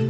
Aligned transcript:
Hej 0.00 0.08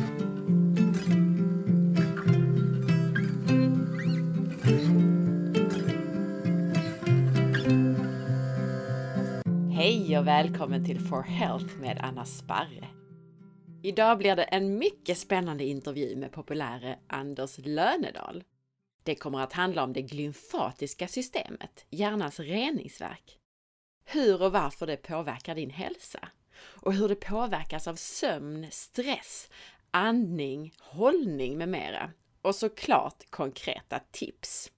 och 10.19 10.27
välkommen 10.27 10.85
till 10.85 11.01
For 11.01 11.23
Health 11.23 11.79
med 11.79 11.99
Anna 12.03 12.25
Sparre. 12.25 12.89
Idag 13.83 14.19
blir 14.19 14.37
det 14.37 14.43
en 14.43 14.79
mycket 14.79 15.19
spännande 15.19 15.65
intervju 15.65 16.17
med 16.17 16.33
populäre 16.33 16.99
Anders 17.07 17.59
Lönedal. 17.59 18.45
Det 19.03 19.15
kommer 19.15 19.41
att 19.41 19.53
handla 19.53 19.85
om 19.85 19.93
det 19.93 20.03
glymfatiska 20.03 21.09
systemet, 21.09 21.87
hjärnans 21.91 22.41
reningsverk. 22.41 23.39
Hur 24.05 24.43
och 24.43 24.53
varför 24.53 24.87
det 24.87 24.97
påverkar 24.97 25.55
din 25.55 25.71
hälsa 25.71 26.29
och 26.63 26.95
hur 26.95 27.09
det 27.09 27.15
påverkas 27.15 27.89
av 27.89 27.95
sömn, 27.95 28.67
stress, 28.71 29.51
andning, 29.91 30.75
hållning 30.79 31.59
med 31.59 31.69
mera 31.69 32.11
och 32.43 32.55
såklart 32.55 33.31
konkreta 33.31 34.01
tips. 34.11 34.71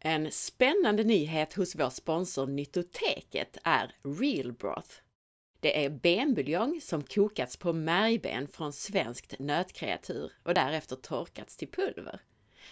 En 0.00 0.30
spännande 0.32 1.04
nyhet 1.04 1.54
hos 1.54 1.74
vår 1.76 1.90
sponsor 1.90 2.46
Nyttoteket 2.46 3.58
är 3.64 3.94
Real 4.20 4.52
Broth. 4.52 4.94
Det 5.60 5.84
är 5.84 5.90
benbuljong 5.90 6.80
som 6.80 7.02
kokats 7.02 7.56
på 7.56 7.72
märgben 7.72 8.48
från 8.48 8.72
svenskt 8.72 9.38
nötkreatur 9.38 10.32
och 10.42 10.54
därefter 10.54 10.96
torkats 10.96 11.56
till 11.56 11.70
pulver. 11.70 12.20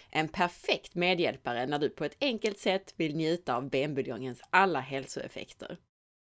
En 0.09 0.27
perfekt 0.27 0.95
medhjälpare 0.95 1.65
när 1.65 1.79
du 1.79 1.89
på 1.89 2.05
ett 2.05 2.17
enkelt 2.21 2.59
sätt 2.59 2.93
vill 2.97 3.15
njuta 3.15 3.55
av 3.55 3.69
benbuljongens 3.69 4.41
alla 4.49 4.79
hälsoeffekter. 4.79 5.77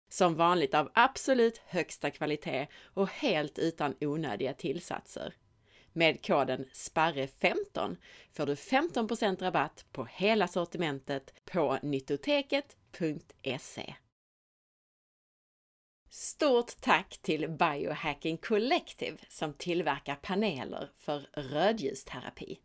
Som 0.09 0.35
vanligt 0.35 0.75
av 0.75 0.91
absolut 0.95 1.61
högsta 1.67 2.11
kvalitet 2.11 2.67
och 2.95 3.09
helt 3.09 3.59
utan 3.59 3.95
onödiga 4.01 4.55
tillsatser. 4.55 5.34
Med 5.93 6.27
koden 6.27 6.65
SPARRE15 6.73 7.97
får 8.33 8.47
du 8.47 8.55
15% 8.55 9.42
rabatt 9.42 9.84
på 9.92 10.05
hela 10.05 10.48
sortimentet 10.48 11.34
på 11.45 11.78
nyttoteket.se. 11.83 13.95
Stort 16.11 16.81
tack 16.81 17.19
till 17.22 17.48
Biohacking 17.48 18.37
Collective 18.37 19.17
som 19.28 19.53
tillverkar 19.53 20.15
paneler 20.15 20.91
för 20.97 21.27
rödljusterapi. 21.33 22.61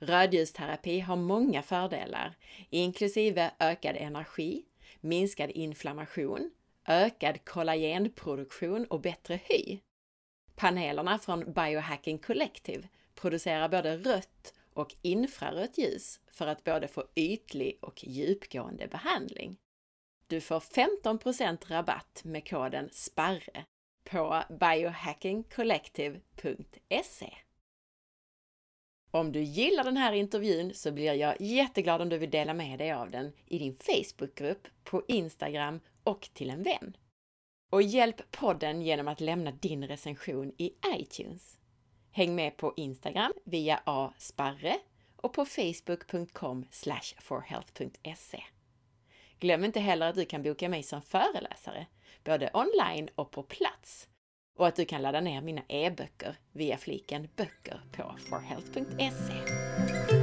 Rödljusterapi 0.00 1.00
har 1.00 1.16
många 1.16 1.62
fördelar, 1.62 2.36
inklusive 2.70 3.50
ökad 3.58 3.96
energi, 3.96 4.64
minskad 5.00 5.50
inflammation, 5.50 6.50
ökad 6.90 7.44
kollagenproduktion 7.44 8.84
och 8.84 9.00
bättre 9.00 9.40
hy. 9.44 9.78
Panelerna 10.54 11.18
från 11.18 11.52
Biohacking 11.52 12.18
Collective 12.18 12.88
producerar 13.14 13.68
både 13.68 13.96
rött 13.96 14.54
och 14.72 14.94
infrarött 15.02 15.78
ljus 15.78 16.20
för 16.26 16.46
att 16.46 16.64
både 16.64 16.88
få 16.88 17.04
ytlig 17.14 17.78
och 17.82 18.04
djupgående 18.04 18.88
behandling. 18.88 19.56
Du 20.26 20.40
får 20.40 20.60
15% 20.60 21.68
rabatt 21.68 22.20
med 22.24 22.48
koden 22.48 22.88
SPARRE 22.92 23.64
på 24.04 24.42
biohackingcollective.se. 24.48 27.34
Om 29.10 29.32
du 29.32 29.40
gillar 29.40 29.84
den 29.84 29.96
här 29.96 30.12
intervjun 30.12 30.74
så 30.74 30.92
blir 30.92 31.14
jag 31.14 31.40
jätteglad 31.40 32.02
om 32.02 32.08
du 32.08 32.18
vill 32.18 32.30
dela 32.30 32.54
med 32.54 32.78
dig 32.78 32.92
av 32.92 33.10
den 33.10 33.32
i 33.46 33.58
din 33.58 33.74
Facebookgrupp, 33.74 34.68
på 34.84 35.02
Instagram 35.08 35.80
och 36.04 36.28
till 36.32 36.50
en 36.50 36.62
vän. 36.62 36.96
Och 37.70 37.82
hjälp 37.82 38.30
podden 38.30 38.82
genom 38.82 39.08
att 39.08 39.20
lämna 39.20 39.50
din 39.50 39.88
recension 39.88 40.52
i 40.58 40.72
iTunes. 40.96 41.58
Häng 42.10 42.34
med 42.34 42.56
på 42.56 42.74
Instagram 42.76 43.32
via 43.44 43.80
asparre 43.84 44.76
och 45.16 45.32
på 45.32 45.44
facebook.com 45.44 46.66
forhealth.se. 47.18 48.42
Glöm 49.40 49.64
inte 49.64 49.80
heller 49.80 50.08
att 50.08 50.14
du 50.14 50.24
kan 50.24 50.42
boka 50.42 50.68
mig 50.68 50.82
som 50.82 51.02
föreläsare, 51.02 51.86
både 52.24 52.50
online 52.54 53.08
och 53.14 53.30
på 53.30 53.42
plats. 53.42 54.08
Och 54.58 54.66
att 54.66 54.76
du 54.76 54.84
kan 54.84 55.02
ladda 55.02 55.20
ner 55.20 55.40
mina 55.40 55.62
e-böcker 55.68 56.36
via 56.52 56.76
fliken 56.76 57.28
böcker 57.36 57.82
på 57.92 58.16
forhealth.se. 58.28 60.19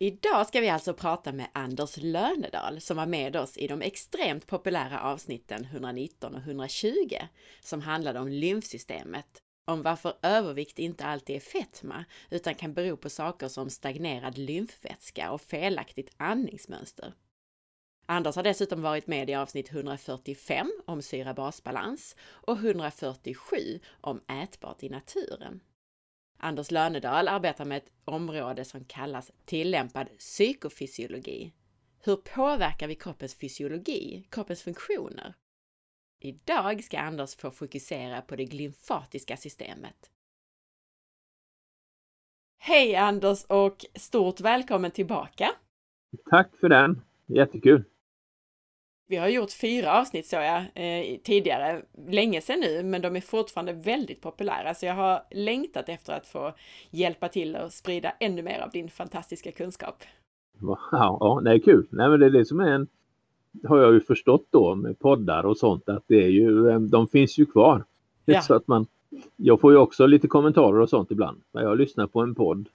Idag 0.00 0.46
ska 0.46 0.60
vi 0.60 0.68
alltså 0.68 0.94
prata 0.94 1.32
med 1.32 1.48
Anders 1.52 1.96
Lönedal 1.96 2.80
som 2.80 2.96
var 2.96 3.06
med 3.06 3.36
oss 3.36 3.56
i 3.56 3.66
de 3.66 3.82
extremt 3.82 4.46
populära 4.46 5.00
avsnitten 5.00 5.64
119 5.64 6.34
och 6.34 6.40
120 6.40 7.16
som 7.60 7.80
handlade 7.80 8.20
om 8.20 8.28
lymfsystemet 8.28 9.42
om 9.66 9.82
varför 9.82 10.14
övervikt 10.22 10.78
inte 10.78 11.04
alltid 11.04 11.36
är 11.36 11.40
fetma 11.40 12.04
utan 12.30 12.54
kan 12.54 12.74
bero 12.74 12.96
på 12.96 13.10
saker 13.10 13.48
som 13.48 13.70
stagnerad 13.70 14.38
lymfvätska 14.38 15.30
och 15.30 15.40
felaktigt 15.40 16.14
andningsmönster. 16.16 17.14
Anders 18.06 18.36
har 18.36 18.42
dessutom 18.42 18.82
varit 18.82 19.06
med 19.06 19.30
i 19.30 19.34
avsnitt 19.34 19.72
145 19.72 20.72
om 20.86 21.02
syra-basbalans 21.02 22.16
och 22.20 22.56
147 22.56 23.80
om 24.00 24.20
ätbart 24.28 24.82
i 24.82 24.88
naturen. 24.88 25.60
Anders 26.40 26.70
Lönedal 26.70 27.28
arbetar 27.28 27.64
med 27.64 27.78
ett 27.78 27.92
område 28.04 28.64
som 28.64 28.84
kallas 28.84 29.32
tillämpad 29.44 30.08
psykofysiologi. 30.18 31.52
Hur 32.04 32.16
påverkar 32.16 32.88
vi 32.88 32.94
kroppens 32.94 33.34
fysiologi, 33.34 34.26
kroppens 34.30 34.62
funktioner? 34.62 35.34
Idag 36.20 36.84
ska 36.84 36.98
Anders 36.98 37.36
få 37.36 37.50
fokusera 37.50 38.22
på 38.22 38.36
det 38.36 38.44
glymfatiska 38.44 39.36
systemet. 39.36 40.10
Hej 42.58 42.96
Anders 42.96 43.44
och 43.44 43.84
stort 43.94 44.40
välkommen 44.40 44.90
tillbaka! 44.90 45.50
Tack 46.30 46.56
för 46.60 46.68
den! 46.68 47.00
Jättekul! 47.26 47.84
Vi 49.10 49.16
har 49.16 49.28
gjort 49.28 49.52
fyra 49.52 50.00
avsnitt 50.00 50.26
såg 50.26 50.40
jag 50.40 50.58
eh, 50.74 51.18
tidigare, 51.24 51.82
länge 52.08 52.40
sedan 52.40 52.60
nu, 52.60 52.82
men 52.82 53.02
de 53.02 53.16
är 53.16 53.20
fortfarande 53.20 53.72
väldigt 53.72 54.20
populära, 54.20 54.74
så 54.74 54.86
jag 54.86 54.94
har 54.94 55.22
längtat 55.30 55.88
efter 55.88 56.12
att 56.12 56.26
få 56.26 56.52
hjälpa 56.90 57.28
till 57.28 57.56
och 57.56 57.72
sprida 57.72 58.12
ännu 58.20 58.42
mer 58.42 58.60
av 58.60 58.70
din 58.70 58.88
fantastiska 58.88 59.52
kunskap. 59.52 60.02
Ja, 60.60 60.78
ja 60.92 61.40
det 61.44 61.50
är 61.50 61.58
kul. 61.58 61.86
Nej, 61.90 62.08
men 62.08 62.20
det 62.20 62.26
är 62.26 62.30
det 62.30 62.44
som 62.44 62.60
är 62.60 62.70
en, 62.70 62.86
har 63.68 63.78
jag 63.78 63.92
ju 63.94 64.00
förstått 64.00 64.46
då 64.50 64.74
med 64.74 64.98
poddar 64.98 65.46
och 65.46 65.56
sånt, 65.56 65.88
att 65.88 66.04
det 66.06 66.24
är 66.24 66.28
ju, 66.28 66.68
eh, 66.68 66.80
de 66.80 67.08
finns 67.08 67.38
ju 67.38 67.46
kvar. 67.46 67.84
Ja. 68.24 68.42
Så 68.42 68.54
att 68.54 68.68
man, 68.68 68.86
jag 69.36 69.60
får 69.60 69.72
ju 69.72 69.78
också 69.78 70.06
lite 70.06 70.28
kommentarer 70.28 70.80
och 70.80 70.88
sånt 70.88 71.10
ibland. 71.10 71.40
När 71.52 71.62
jag 71.62 71.78
lyssnar 71.78 72.06
på 72.06 72.20
en 72.20 72.34
podd 72.34 72.68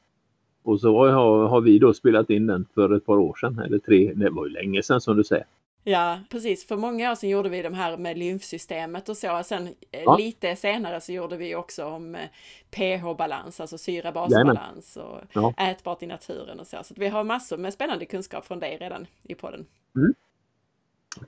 och 0.63 0.79
så 0.79 0.97
har, 0.97 1.47
har 1.47 1.61
vi 1.61 1.79
då 1.79 1.93
spelat 1.93 2.29
in 2.29 2.47
den 2.47 2.65
för 2.73 2.95
ett 2.95 3.05
par 3.05 3.17
år 3.17 3.35
sedan, 3.41 3.59
eller 3.59 3.79
tre, 3.79 4.13
det 4.15 4.29
var 4.29 4.45
ju 4.45 4.51
länge 4.51 4.83
sedan 4.83 5.01
som 5.01 5.17
du 5.17 5.23
säger. 5.23 5.45
Ja, 5.83 6.19
precis. 6.29 6.67
För 6.67 6.77
många 6.77 7.11
år 7.11 7.15
sedan 7.15 7.29
gjorde 7.29 7.49
vi 7.49 7.61
de 7.61 7.73
här 7.73 7.97
med 7.97 8.17
lymfsystemet 8.17 9.09
och 9.09 9.17
så. 9.17 9.41
Sen 9.45 9.67
eh, 9.67 9.73
ja. 9.91 10.17
lite 10.17 10.55
senare 10.55 11.01
så 11.01 11.11
gjorde 11.11 11.37
vi 11.37 11.55
också 11.55 11.85
om 11.85 12.15
eh, 12.15 12.29
pH-balans, 12.71 13.59
alltså 13.59 13.77
syra-basbalans 13.77 14.97
och 14.97 15.19
ja. 15.33 15.53
ätbart 15.57 16.03
i 16.03 16.07
naturen 16.07 16.59
och 16.59 16.67
så. 16.67 16.77
Så 16.83 16.93
vi 16.97 17.07
har 17.07 17.23
massor 17.23 17.57
med 17.57 17.73
spännande 17.73 18.05
kunskap 18.05 18.45
från 18.45 18.59
dig 18.59 18.77
redan 18.77 19.07
i 19.23 19.35
podden. 19.35 19.65
Mm. 19.95 20.13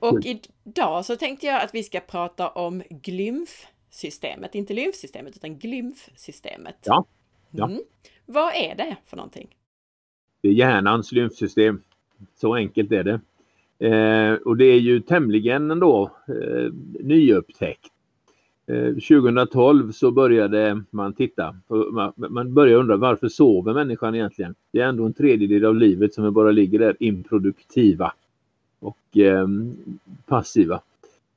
Och 0.00 0.20
idag 0.24 1.04
så 1.04 1.16
tänkte 1.16 1.46
jag 1.46 1.62
att 1.62 1.74
vi 1.74 1.82
ska 1.82 2.00
prata 2.00 2.48
om 2.48 2.82
glymfsystemet, 2.90 4.54
inte 4.54 4.74
lymfsystemet 4.74 5.36
utan 5.36 5.58
glymfsystemet. 5.58 6.76
Ja. 6.84 7.04
ja. 7.50 7.64
Mm. 7.64 7.82
Vad 8.26 8.54
är 8.54 8.74
det 8.74 8.96
för 9.06 9.16
någonting? 9.16 9.56
Det 10.40 10.48
är 10.48 10.52
hjärnans 10.52 11.12
lymfsystem. 11.12 11.82
Så 12.34 12.54
enkelt 12.54 12.92
är 12.92 13.04
det. 13.04 13.20
Eh, 13.78 14.32
och 14.34 14.56
det 14.56 14.64
är 14.64 14.78
ju 14.78 15.00
tämligen 15.00 15.70
ändå 15.70 16.10
eh, 16.28 16.72
nyupptäckt. 17.00 17.92
Eh, 18.66 18.88
2012 18.88 19.92
så 19.92 20.10
började 20.10 20.82
man 20.90 21.12
titta, 21.12 21.56
man, 21.92 22.12
man 22.16 22.54
började 22.54 22.80
undra 22.80 22.96
varför 22.96 23.28
sover 23.28 23.74
människan 23.74 24.14
egentligen? 24.14 24.54
Det 24.72 24.80
är 24.80 24.86
ändå 24.86 25.06
en 25.06 25.12
tredjedel 25.12 25.64
av 25.64 25.76
livet 25.76 26.14
som 26.14 26.32
bara 26.32 26.50
ligger 26.50 26.78
där 26.78 26.96
improduktiva 27.00 28.12
och 28.80 29.16
eh, 29.16 29.48
passiva. 30.26 30.80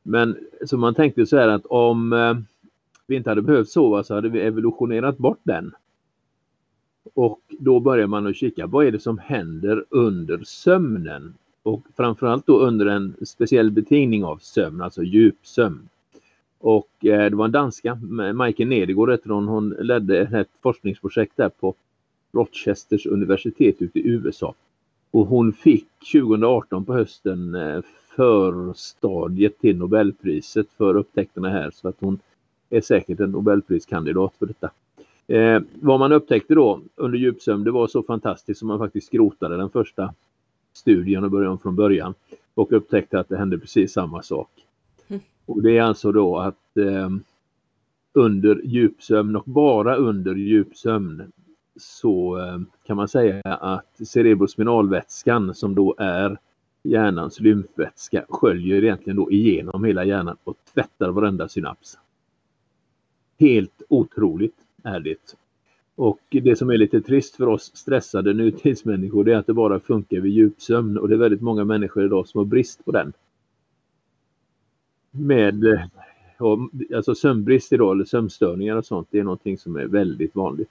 Men 0.04 0.38
så 0.66 0.78
man 0.78 0.96
tänkte 0.96 1.26
så 1.26 1.38
här 1.38 1.48
att 1.48 1.66
om 1.66 2.14
eh, 2.14 2.38
vi 3.08 3.16
inte 3.16 3.30
hade 3.30 3.42
behövt 3.42 3.70
sova 3.70 4.04
så 4.04 4.16
hade 4.16 4.30
vi 4.30 4.40
evolutionerat 4.40 5.18
bort 5.18 5.40
den. 5.44 5.72
Och 7.14 7.42
då 7.60 7.80
börjar 7.80 8.08
man 8.08 8.28
att 8.28 8.36
kika, 8.36 8.68
vad 8.68 8.86
är 8.86 8.92
det 8.92 9.00
som 9.00 9.18
händer 9.18 9.86
under 9.90 10.44
sömnen? 10.44 11.34
Och 11.64 11.82
framförallt 11.98 12.46
då 12.46 12.60
under 12.60 12.86
en 12.86 13.16
speciell 13.26 13.72
betingning 13.72 14.24
av 14.24 14.38
sömn, 14.38 14.82
alltså 14.82 15.04
djupsömn. 15.04 15.90
Och 16.60 17.06
eh, 17.06 17.30
det 17.30 17.36
var 17.36 17.46
en 17.46 17.52
danska, 17.52 17.90
eh, 17.92 18.34
Majken 18.34 18.70
Nedergaard, 18.70 19.12
heter 19.12 19.30
hon, 19.30 19.48
hon 19.48 19.70
ledde 19.70 20.20
ett 20.20 20.50
forskningsprojekt 20.62 21.38
där 21.38 21.50
på 21.50 21.76
Rochesters 22.32 23.06
universitet 23.06 23.82
ute 23.82 24.00
i 24.00 24.08
USA. 24.08 24.54
Och 25.12 25.28
hon 25.28 25.54
fick 25.54 25.88
2018 26.14 26.86
på 26.86 26.94
hösten 26.94 27.56
eh, 27.56 27.82
förstadiet 28.16 29.60
till 29.60 29.78
Nobelpriset 29.78 30.68
för 30.78 30.98
upptäckterna 30.98 31.50
här 31.50 31.72
så 31.72 31.88
att 31.88 31.96
hon 32.00 32.20
är 32.70 32.82
säkert 32.82 33.20
en 33.20 33.32
Nobelpriskandidat 33.32 34.34
för 34.40 34.46
detta. 34.46 34.72
Eh, 35.28 35.62
vad 35.82 36.00
man 36.00 36.12
upptäckte 36.12 36.56
då 36.56 36.82
under 36.96 37.18
djupsömn 37.20 37.64
det 37.64 37.72
var 37.72 37.88
så 37.88 38.04
fantastiskt 38.04 38.60
som 38.60 38.68
man 38.68 38.80
faktiskt 38.80 39.08
skrotade 39.08 39.58
den 39.58 39.70
första 39.70 40.14
studien 40.80 41.24
och 41.24 41.32
började 41.32 41.52
om 41.52 41.60
från 41.60 41.76
början 41.76 42.14
och 42.54 42.72
upptäckte 42.72 43.20
att 43.20 43.30
det 43.30 43.38
hände 43.38 43.60
precis 43.60 43.94
samma 43.94 44.22
sak. 44.22 44.50
Mm. 45.08 45.22
Och 45.46 45.62
Det 45.62 45.78
är 45.78 45.82
alltså 45.82 46.12
då 46.12 46.38
att 46.38 46.78
eh, 46.78 47.10
under 48.14 48.62
djupsömn 48.64 49.36
och 49.36 49.44
bara 49.46 49.96
under 49.96 50.36
djupsömn 50.36 51.32
så 51.78 52.38
eh, 52.38 52.60
kan 52.86 52.98
man 52.98 53.08
säga 53.08 53.42
att 53.44 54.08
cerebrospinalvätskan 54.08 55.56
som 55.56 55.76
då 55.76 55.96
är 55.98 56.38
hjärnans 56.84 57.40
lymfvätska 57.40 58.26
sköljer 58.30 58.84
egentligen 58.84 59.18
då 59.18 59.32
igenom 59.32 59.84
hela 59.84 60.06
hjärnan 60.06 60.38
och 60.44 60.58
tvättar 60.74 61.10
varenda 61.10 61.50
synaps. 61.50 61.98
Helt 63.40 63.82
otroligt 63.90 64.56
är 64.84 65.00
det. 65.00 65.36
Och 66.00 66.20
det 66.30 66.56
som 66.56 66.70
är 66.70 66.78
lite 66.78 67.02
trist 67.02 67.36
för 67.36 67.48
oss 67.48 67.72
stressade 67.76 68.34
nutidsmänniskor 68.34 69.24
det 69.24 69.34
är 69.34 69.38
att 69.38 69.48
det 69.48 69.54
bara 69.54 69.80
funkar 69.80 70.20
vid 70.20 70.32
djupsömn 70.32 70.98
och 70.98 71.10
det 71.10 71.16
är 71.16 71.20
väldigt 71.20 71.42
många 71.42 71.64
människor 71.64 72.06
idag 72.06 72.28
som 72.28 72.38
har 72.38 72.46
brist 72.46 72.86
på 72.86 72.92
den. 72.92 73.14
Med 75.12 75.64
eh, 75.66 75.82
alltså 76.96 77.16
sömnbrist 77.16 77.74
idag 77.74 77.92
eller 77.92 78.06
sömnstörningar 78.06 78.76
och 78.76 78.86
sånt 78.86 79.08
det 79.12 79.20
är 79.20 79.24
någonting 79.24 79.58
som 79.58 79.76
är 79.76 79.86
väldigt 79.86 80.36
vanligt. 80.36 80.70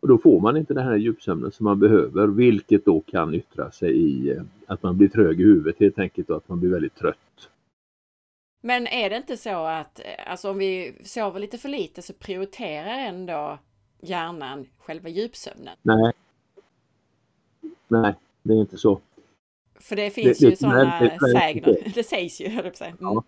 Och 0.00 0.08
då 0.08 0.18
får 0.18 0.40
man 0.40 0.56
inte 0.56 0.74
den 0.74 0.84
här 0.84 0.96
djupsömnen 0.96 1.52
som 1.52 1.64
man 1.64 1.78
behöver 1.78 2.26
vilket 2.26 2.84
då 2.84 3.00
kan 3.00 3.34
yttra 3.34 3.70
sig 3.70 3.92
i 3.92 4.30
eh, 4.30 4.42
att 4.66 4.82
man 4.82 4.96
blir 4.98 5.08
trög 5.08 5.40
i 5.40 5.44
huvudet 5.44 5.80
helt 5.80 5.98
enkelt 5.98 6.30
och 6.30 6.36
att 6.36 6.48
man 6.48 6.60
blir 6.60 6.70
väldigt 6.70 6.94
trött. 6.94 7.48
Men 8.62 8.86
är 8.86 9.10
det 9.10 9.16
inte 9.16 9.36
så 9.36 9.66
att 9.66 9.98
eh, 9.98 10.30
alltså 10.30 10.50
om 10.50 10.58
vi 10.58 10.94
sover 11.04 11.40
lite 11.40 11.58
för 11.58 11.68
lite 11.68 12.02
så 12.02 12.12
prioriterar 12.12 12.98
ändå 12.98 13.58
hjärnan 14.08 14.66
själva 14.78 15.08
djupsömnen? 15.08 15.76
Nej. 15.82 16.12
Nej, 17.88 18.14
det 18.42 18.52
är 18.52 18.60
inte 18.60 18.78
så. 18.78 19.00
För 19.80 19.96
det 19.96 20.10
finns 20.10 20.38
det, 20.38 20.48
ju 20.48 20.56
sådana 20.56 21.10
sägner. 21.18 21.76
Det 21.94 22.02
sägs 22.02 22.40
ju, 22.40 22.48
höll 22.48 22.64
jag 22.64 22.88
mm. 22.88 23.22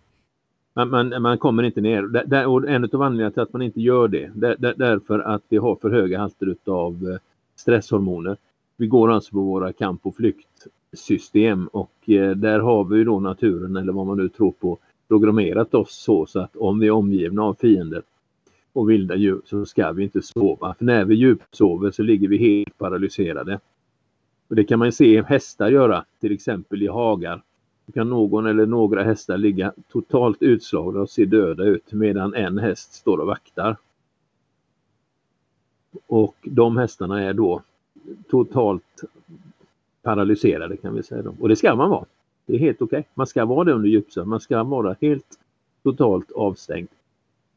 ja. 0.75 0.85
man, 0.85 1.23
man, 1.23 1.39
kommer 1.39 1.63
inte 1.63 1.81
ner. 1.81 2.03
Där, 2.03 2.47
och 2.47 2.69
en 2.69 2.85
av 2.85 3.03
anledningarna 3.03 3.31
till 3.31 3.43
att 3.43 3.53
man 3.53 3.63
inte 3.63 3.81
gör 3.81 4.09
det, 4.09 4.31
där, 4.35 4.57
där, 4.59 4.75
därför 4.77 5.19
att 5.19 5.43
vi 5.49 5.57
har 5.57 5.77
för 5.77 5.91
höga 5.91 6.19
halter 6.19 6.57
av 6.65 7.09
eh, 7.13 7.19
stresshormoner. 7.57 8.37
Vi 8.77 8.87
går 8.87 9.13
alltså 9.13 9.33
på 9.33 9.41
våra 9.41 9.73
kamp 9.73 10.07
och 10.07 10.17
flyktsystem 10.17 11.67
och 11.67 12.11
eh, 12.11 12.31
där 12.31 12.59
har 12.59 12.85
vi 12.85 13.05
då 13.05 13.21
naturen 13.21 13.77
eller 13.77 13.93
vad 13.93 14.07
man 14.07 14.17
nu 14.17 14.29
tror 14.29 14.53
på 14.53 14.79
programmerat 15.09 15.75
oss 15.75 15.95
så, 15.95 16.27
så 16.27 16.41
att 16.41 16.57
om 16.57 16.79
vi 16.79 16.87
är 16.87 16.91
omgivna 16.91 17.43
av 17.43 17.55
fiender 17.55 18.03
och 18.79 18.91
vilda 18.91 19.17
djur 19.17 19.41
så 19.45 19.67
ska 19.67 19.93
vi 19.93 20.03
inte 20.03 20.23
sova. 20.23 20.75
För 20.75 20.85
när 20.85 21.05
vi 21.05 21.15
djupsover 21.15 21.91
så 21.91 22.03
ligger 22.03 22.29
vi 22.29 22.37
helt 22.37 22.79
paralyserade. 22.79 23.61
Och 24.49 24.57
det 24.57 24.65
kan 24.65 24.79
man 24.79 24.93
se 24.93 25.23
hästar 25.23 25.71
göra, 25.71 26.05
till 26.21 26.33
exempel 26.33 26.83
i 26.83 26.87
hagar. 26.87 27.43
Då 27.87 27.93
kan 27.93 28.09
någon 28.09 28.47
eller 28.47 28.67
några 28.67 29.03
hästar 29.03 29.39
ligga 29.39 29.73
totalt 29.93 30.43
utslagna 30.43 31.01
och 31.01 31.11
se 31.11 31.25
döda 31.25 31.65
ut 31.65 31.93
medan 31.93 32.35
en 32.35 32.59
häst 32.59 32.93
står 32.95 33.19
och 33.19 33.27
vaktar. 33.27 33.77
Och 36.07 36.37
de 36.43 36.77
hästarna 36.77 37.23
är 37.23 37.33
då 37.33 37.63
totalt 38.31 39.05
paralyserade 40.03 40.77
kan 40.77 40.95
vi 40.95 41.03
säga. 41.03 41.33
Och 41.41 41.49
det 41.49 41.57
ska 41.57 41.75
man 41.75 41.91
vara. 41.91 42.05
Det 42.47 42.55
är 42.55 42.59
helt 42.59 42.83
okej. 42.83 42.99
Okay. 42.99 43.11
Man 43.15 43.27
ska 43.27 43.45
vara 43.45 43.65
det 43.65 43.73
under 43.73 43.89
djupsömn. 43.89 44.29
Man 44.29 44.41
ska 44.41 44.63
vara 44.63 44.97
helt 45.01 45.39
totalt 45.83 46.33
avstängd. 46.33 46.89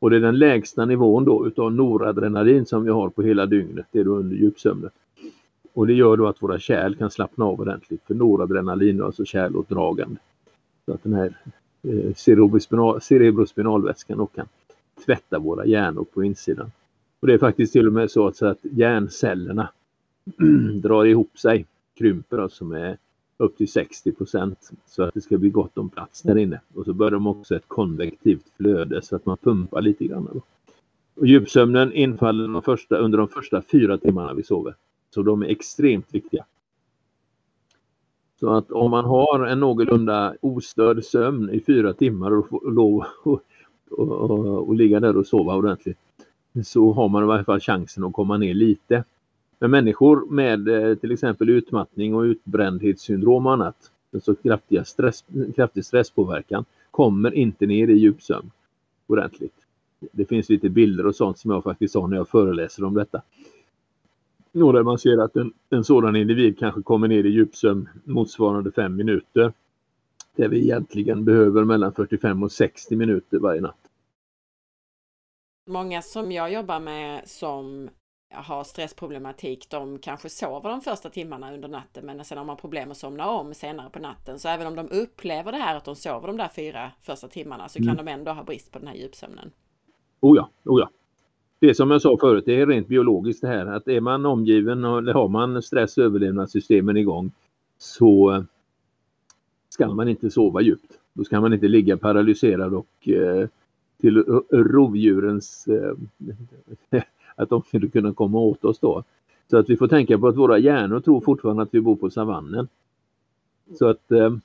Och 0.01 0.09
det 0.09 0.15
är 0.15 0.19
den 0.19 0.39
lägsta 0.39 0.86
nivån 0.86 1.25
då 1.25 1.48
utav 1.48 1.74
noradrenalin 1.74 2.65
som 2.65 2.83
vi 2.83 2.92
har 2.92 3.09
på 3.09 3.21
hela 3.21 3.45
dygnet. 3.45 3.86
Det 3.92 4.00
är 4.00 4.03
då 4.03 4.15
under 4.15 4.36
djupsömnen. 4.36 4.89
Och 5.74 5.88
det 5.88 5.94
gör 5.94 6.18
då 6.18 6.27
att 6.27 6.44
våra 6.44 6.59
kärl 6.59 6.95
kan 6.95 7.12
slappna 7.12 7.45
av 7.45 7.59
ordentligt. 7.59 8.01
För 8.07 8.13
noradrenalin 8.13 9.00
är 9.00 9.03
alltså 9.03 9.25
kärlåtdragande. 9.25 10.19
Så 10.86 10.94
att 10.94 11.03
den 11.03 11.13
här 11.13 11.38
eh, 11.83 12.13
cerebrospinal, 12.15 13.01
cerebrospinalvätskan 13.01 14.18
då 14.18 14.25
kan 14.25 14.48
tvätta 15.06 15.39
våra 15.39 15.65
hjärnor 15.65 16.06
på 16.13 16.24
insidan. 16.24 16.71
Och 17.19 17.27
det 17.27 17.33
är 17.33 17.38
faktiskt 17.38 17.74
till 17.74 17.88
och 17.88 17.94
med 17.94 18.12
så 18.12 18.27
att, 18.27 18.36
så 18.36 18.45
att 18.45 18.59
hjärncellerna 18.62 19.69
drar 20.81 21.06
ihop 21.06 21.39
sig, 21.39 21.65
krymper 21.98 22.38
alltså 22.38 22.65
med 22.65 22.98
upp 23.42 23.58
till 23.58 23.72
60 23.72 24.12
procent 24.12 24.72
så 24.86 25.04
att 25.04 25.14
det 25.14 25.22
ska 25.22 25.38
bli 25.38 25.50
gott 25.50 25.78
om 25.78 25.90
plats 25.90 26.22
där 26.22 26.38
inne. 26.38 26.62
Och 26.76 26.86
så 26.86 26.94
börjar 26.94 27.12
de 27.12 27.28
också 27.28 27.56
ett 27.56 27.68
konvektivt 27.68 28.46
flöde 28.58 29.02
så 29.02 29.16
att 29.16 29.26
man 29.26 29.38
pumpar 29.38 29.82
lite 29.82 30.06
grann. 30.06 30.28
Då. 30.34 30.42
Och 31.16 31.28
djupsömnen 31.28 31.94
infaller 31.94 32.48
de 32.48 32.62
första, 32.62 32.98
under 32.98 33.18
de 33.18 33.28
första 33.28 33.62
fyra 33.62 33.98
timmarna 33.98 34.34
vi 34.34 34.44
sover. 34.44 34.76
Så 35.14 35.22
de 35.22 35.42
är 35.42 35.48
extremt 35.48 36.16
viktiga. 36.16 36.46
Så 38.40 38.50
att 38.50 38.72
om 38.72 38.92
man 38.92 39.06
har 39.06 39.46
en 39.46 39.60
någorlunda 39.60 40.36
ostörd 40.42 41.04
sömn 41.04 41.50
i 41.50 41.60
fyra 41.60 41.94
timmar 41.94 42.32
och 42.32 42.50
får 42.50 42.72
lov 42.72 43.06
och, 43.24 43.42
och, 43.92 44.32
och, 44.32 44.68
och 44.68 44.76
ligga 44.76 45.00
där 45.00 45.18
och 45.18 45.28
sova 45.28 45.56
ordentligt 45.56 45.98
så 46.64 46.94
har 46.94 47.10
man 47.10 47.24
i 47.24 47.28
varje 47.28 47.44
fall 47.44 47.60
chansen 47.60 48.04
att 48.04 48.14
komma 48.14 48.38
ner 48.38 48.54
lite. 48.54 49.04
Men 49.62 49.72
människor 49.72 50.25
med 50.30 50.68
eh, 50.68 50.96
till 50.96 51.12
exempel 51.12 51.50
utmattning 51.50 52.16
och 52.16 52.22
utbrändhetssyndrom 52.22 53.46
och 53.46 53.54
annat, 53.54 53.92
alltså 54.13 54.36
kraftiga 54.36 54.86
stress, 54.86 55.24
kraftig 55.56 55.86
stresspåverkan, 55.86 56.66
kommer 56.92 57.34
inte 57.34 57.66
ner 57.66 57.88
i 57.88 57.94
djupsömn 57.94 58.52
ordentligt. 59.08 59.54
Det 60.12 60.25
finns 60.25 60.50
lite 60.50 60.69
bilder 60.69 61.06
och 61.06 61.16
sånt 61.16 61.38
som 61.38 61.52
jag 61.52 61.63
faktiskt 61.63 61.96
har 61.96 62.08
när 62.08 62.18
jag 62.18 62.30
föreläser 62.30 62.84
om 62.84 62.94
detta. 62.94 63.22
Och 64.54 64.74
där 64.74 64.84
man 64.84 65.00
ser 65.00 65.18
att 65.18 65.36
en, 65.36 65.54
en 65.69 65.84
sådan 65.84 66.16
individ 66.16 66.60
kanske 66.60 66.81
kommer 66.81 67.08
ner 67.08 67.24
i 67.24 67.30
djupsömn 67.30 67.90
motsvarande 68.04 68.72
fem 68.72 68.96
minuter. 68.96 69.54
Där 70.36 70.48
vi 70.48 70.62
egentligen 70.62 71.25
behöver 71.25 71.63
mellan 71.63 71.94
45 71.94 72.44
och 72.44 72.52
60 72.52 72.96
minuter 72.96 73.40
varje 73.40 73.62
natt. 73.62 73.90
Många 75.68 76.02
som 76.02 76.31
jag 76.31 76.54
jobbar 76.54 76.80
med 76.80 77.28
som 77.28 77.90
har 78.33 78.63
stressproblematik, 78.63 79.69
de 79.69 80.00
kanske 80.00 80.30
sover 80.30 80.69
de 80.69 80.81
första 80.81 81.10
timmarna 81.10 81.54
under 81.54 81.68
natten 81.68 82.06
men 82.06 82.25
sen 82.25 82.38
har 82.38 82.45
man 82.45 82.57
problem 82.57 82.92
att 82.92 82.98
somna 82.98 83.30
om 83.30 83.54
senare 83.54 83.89
på 83.89 84.00
natten. 84.00 84.39
Så 84.39 84.50
även 84.50 84.68
om 84.68 84.75
de 84.75 84.89
upplever 84.92 85.51
det 85.51 85.57
här 85.57 85.78
att 85.78 85.86
de 85.86 85.95
sover 85.95 86.28
de 86.28 86.38
där 86.38 86.48
fyra 86.56 86.92
första 87.01 87.28
timmarna 87.28 87.69
så 87.69 87.80
mm. 87.80 87.88
kan 87.88 88.06
de 88.06 88.12
ändå 88.12 88.31
ha 88.31 88.44
brist 88.44 88.72
på 88.72 88.80
den 88.80 88.88
här 88.88 88.95
djupsömnen. 88.95 89.51
Oh 90.20 90.38
ja, 90.38 90.50
oh 90.65 90.79
ja. 90.79 90.89
Det 91.60 91.70
är 91.70 91.74
som 91.74 91.91
jag 91.91 92.01
sa 92.01 92.17
förut, 92.17 92.44
det 92.46 92.62
är 92.62 92.67
rent 92.67 92.88
biologiskt 92.88 93.41
det 93.41 93.48
här 93.48 93.65
att 93.65 93.88
är 93.88 94.01
man 94.01 94.25
omgiven 94.25 94.86
och 94.86 95.03
har 95.03 95.27
man 95.27 95.62
stress 95.62 95.98
och 95.98 96.03
överlevnadssystemen 96.03 96.98
igång 96.98 97.32
så 97.77 98.44
ska 99.70 99.88
man 99.94 100.08
inte 100.08 100.29
sova 100.29 100.62
djupt. 100.62 101.00
Då 101.13 101.24
ska 101.24 101.41
man 101.41 101.53
inte 101.53 101.67
ligga 101.67 101.98
paralyserad 101.98 102.74
och 102.74 103.10
eh, 103.10 103.48
till 104.01 104.24
rovdjurens 104.51 105.67
eh, 105.67 105.94
att 107.36 107.50
de 107.50 107.62
skulle 107.62 107.88
kunna 107.88 108.14
komma 108.14 108.40
åt 108.40 108.66
oss 108.66 108.80
då. 108.80 109.04
Så 109.50 109.58
att 109.58 109.70
vi 109.70 109.78
får 109.78 109.88
tänka 109.88 110.20
på 110.20 110.28
att 110.28 110.38
våra 110.38 110.58
hjärnor 110.58 111.00
tror 111.00 111.22
fortfarande 111.22 111.64
att 111.64 111.74
vi 111.74 111.82
bor 111.82 111.96
på 111.96 112.10
savannen. 112.10 112.68
Så 113.80 113.88
att 113.88 114.12
eh, 114.12 114.36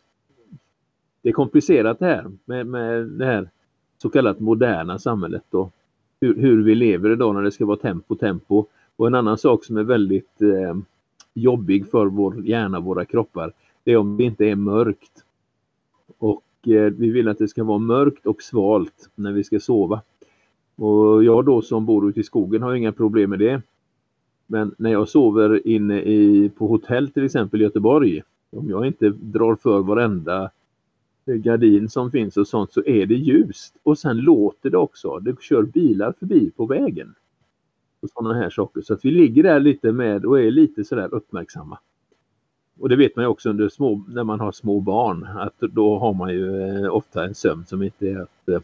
det 1.22 1.28
är 1.28 1.32
komplicerat 1.32 1.98
det 1.98 2.06
här 2.06 2.30
med, 2.44 2.66
med 2.66 3.06
det 3.06 3.24
här 3.24 3.50
så 3.98 4.08
kallat 4.08 4.40
moderna 4.40 4.98
samhället 4.98 5.54
och 5.54 5.72
hur, 6.20 6.36
hur, 6.36 6.62
vi 6.62 6.74
lever 6.74 7.10
idag 7.10 7.34
när 7.34 7.42
det 7.42 7.52
ska 7.52 7.66
vara 7.66 7.76
tempo, 7.76 8.14
tempo. 8.14 8.66
Och 8.96 9.06
en 9.06 9.14
annan 9.14 9.38
sak 9.38 9.64
som 9.64 9.76
är 9.76 9.82
väldigt 9.82 10.42
eh, 10.42 10.76
jobbig 11.34 11.90
för 11.90 12.06
vår 12.06 12.46
hjärna, 12.46 12.80
våra 12.80 13.04
kroppar, 13.04 13.52
det 13.84 13.92
är 13.92 13.96
om 13.96 14.16
det 14.16 14.24
inte 14.24 14.44
är 14.44 14.54
mörkt. 14.54 15.24
Och 16.18 16.42
eh, 16.66 16.92
vi 16.92 17.10
vill 17.10 17.28
att 17.28 17.38
det 17.38 17.48
ska 17.48 17.64
vara 17.64 17.78
mörkt 17.78 18.26
och 18.26 18.42
svalt 18.42 19.10
när 19.14 19.32
vi 19.32 19.44
ska 19.44 19.60
sova. 19.60 20.02
Och 20.76 21.24
jag 21.24 21.44
då 21.44 21.62
som 21.62 21.86
bor 21.86 22.08
ute 22.08 22.20
i 22.20 22.24
skogen 22.24 22.62
har 22.62 22.74
inga 22.74 22.92
problem 22.92 23.30
med 23.30 23.38
det. 23.38 23.62
Men 24.46 24.74
när 24.78 24.92
jag 24.92 25.08
sover 25.08 25.66
inne 25.66 26.00
i, 26.00 26.50
på 26.56 26.66
hotell 26.66 27.10
till 27.10 27.24
exempel 27.24 27.60
i 27.60 27.64
Göteborg, 27.64 28.22
om 28.50 28.70
jag 28.70 28.86
inte 28.86 29.08
drar 29.08 29.56
för 29.56 29.80
varenda 29.80 30.50
gardin 31.26 31.88
som 31.88 32.10
finns 32.10 32.36
och 32.36 32.48
sånt 32.48 32.72
så 32.72 32.82
är 32.86 33.06
det 33.06 33.14
ljust. 33.14 33.76
Och 33.82 33.98
sen 33.98 34.16
låter 34.16 34.70
det 34.70 34.78
också. 34.78 35.18
Det 35.18 35.42
kör 35.42 35.62
bilar 35.62 36.14
förbi 36.18 36.50
på 36.50 36.66
vägen. 36.66 37.14
Och 38.00 38.10
sådana 38.10 38.34
här 38.34 38.50
saker. 38.50 38.80
Så 38.80 38.94
att 38.94 39.04
vi 39.04 39.10
ligger 39.10 39.42
där 39.42 39.60
lite 39.60 39.92
med 39.92 40.24
och 40.24 40.40
är 40.40 40.50
lite 40.50 40.84
sådär 40.84 41.14
uppmärksamma. 41.14 41.78
Och 42.80 42.88
det 42.88 42.96
vet 42.96 43.16
man 43.16 43.24
ju 43.24 43.28
också 43.28 43.50
under 43.50 43.68
små, 43.68 44.04
när 44.08 44.24
man 44.24 44.40
har 44.40 44.52
små 44.52 44.80
barn 44.80 45.24
att 45.24 45.60
då 45.60 45.98
har 45.98 46.14
man 46.14 46.30
ju 46.30 46.62
eh, 46.62 46.94
ofta 46.94 47.24
en 47.24 47.34
sömn 47.34 47.64
som 47.66 47.82
inte 47.82 48.08
är 48.08 48.20
att 48.20 48.48
eh, 48.48 48.60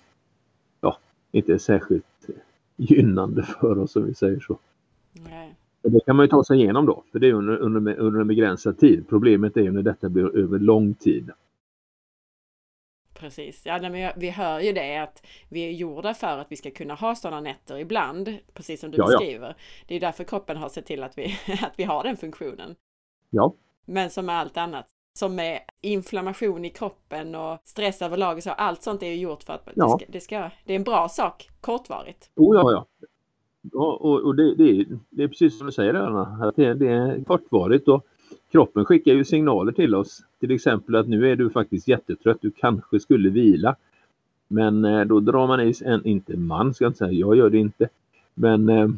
inte 1.33 1.53
är 1.53 1.59
särskilt 1.59 2.29
gynnande 2.77 3.43
för 3.43 3.79
oss 3.79 3.97
om 3.97 4.07
vi 4.07 4.15
säger 4.15 4.41
så. 4.41 4.59
Nej. 5.13 5.55
Det 5.83 6.01
kan 6.07 6.17
man 6.17 6.25
ju 6.25 6.31
ta 6.31 6.45
sig 6.45 6.59
igenom 6.59 6.87
då, 6.87 7.05
för 7.13 7.19
det 7.19 7.29
är 7.29 7.33
under, 7.33 7.57
under, 7.57 7.97
under 7.97 8.21
en 8.21 8.29
begränsad 8.29 8.79
tid. 8.79 9.09
Problemet 9.09 9.57
är 9.57 9.61
ju 9.61 9.73
när 9.73 9.83
detta 9.83 10.09
blir 10.09 10.37
över 10.37 10.59
lång 10.59 10.95
tid. 10.95 11.31
Precis, 13.15 13.67
ja, 13.67 13.79
men 13.83 14.13
vi 14.17 14.31
hör 14.31 14.61
ju 14.61 14.73
det 14.73 14.97
att 14.97 15.27
vi 15.49 15.61
är 15.61 15.71
gjorda 15.71 16.15
för 16.15 16.39
att 16.39 16.53
vi 16.53 16.57
ska 16.57 16.71
kunna 16.71 16.95
ha 16.95 17.15
sådana 17.15 17.41
nätter 17.41 17.79
ibland, 17.79 18.39
precis 18.53 18.81
som 18.81 18.91
du 18.91 18.99
ja, 18.99 19.07
beskriver. 19.07 19.49
Ja. 19.49 19.55
Det 19.87 19.95
är 19.95 20.01
därför 20.01 20.25
kroppen 20.25 20.57
har 20.57 20.69
sett 20.69 20.87
till 20.87 21.03
att 21.03 21.19
vi, 21.19 21.25
att 21.63 21.75
vi 21.77 21.85
har 21.85 22.05
den 22.05 22.17
funktionen. 22.17 22.75
Ja. 23.31 23.55
Men 23.85 24.11
som 24.11 24.27
med 24.27 24.35
allt 24.35 24.57
annat, 24.57 24.87
som 25.15 25.35
med 25.35 25.61
inflammation 25.81 26.65
i 26.65 26.71
kroppen 26.71 27.35
och 27.35 27.59
stress 27.65 28.03
överlag, 28.03 28.43
så 28.43 28.51
allt 28.51 28.83
sånt 28.83 29.03
är 29.03 29.07
ju 29.07 29.17
gjort 29.17 29.43
för 29.43 29.53
att 29.53 29.69
ja. 29.75 29.85
det, 29.85 30.05
ska, 30.05 30.13
det, 30.13 30.21
ska, 30.21 30.51
det 30.65 30.73
är 30.73 30.77
en 30.77 30.85
bra 30.85 31.09
sak 31.09 31.51
kortvarigt. 31.61 32.31
Oh, 32.37 32.57
ja, 32.57 32.73
ja. 32.73 32.87
ja 33.73 33.99
och, 34.01 34.21
och 34.21 34.35
det, 34.35 34.55
det, 34.55 34.71
är, 34.71 34.87
det 35.11 35.23
är 35.23 35.29
precis 35.29 35.59
som 35.59 35.67
du 35.67 35.73
säger 35.73 35.95
Anna, 35.95 36.53
det, 36.57 36.75
det 36.75 36.89
är 36.89 37.25
kortvarigt 37.25 37.89
och 37.89 38.07
kroppen 38.53 38.85
skickar 38.85 39.13
ju 39.13 39.25
signaler 39.25 39.73
till 39.73 39.95
oss. 39.95 40.23
Till 40.41 40.51
exempel 40.51 40.97
att 40.97 41.09
nu 41.09 41.31
är 41.31 41.37
du 41.37 41.51
faktiskt 41.51 41.89
jättetrött, 41.89 42.39
du 42.41 42.51
kanske 42.51 43.01
skulle 43.01 43.31
vila. 43.31 43.77
Men 44.49 44.85
eh, 44.85 45.05
då 45.05 45.21
drar 45.21 45.47
man 45.47 45.61
i 45.61 45.75
en, 45.85 46.07
inte 46.07 46.37
man 46.37 46.75
ska 46.75 46.85
jag 46.85 46.91
inte 46.91 46.99
säga, 46.99 47.13
jag 47.13 47.37
gör 47.37 47.51
det 47.51 47.59
inte. 47.59 47.89
Men 48.35 48.69
eh, 48.69 48.89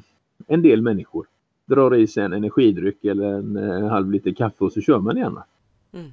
en 0.46 0.62
del 0.62 0.82
människor 0.82 1.26
drar 1.66 1.94
i 1.94 2.06
sig 2.06 2.24
en 2.24 2.32
energidryck 2.32 3.04
eller 3.04 3.24
en, 3.24 3.56
eh, 3.56 3.88
halv 3.88 4.10
liter 4.10 4.32
kaffe 4.32 4.64
och 4.64 4.72
så 4.72 4.80
kör 4.80 4.98
man 4.98 5.16
igen. 5.16 5.38
Mm. 5.94 6.10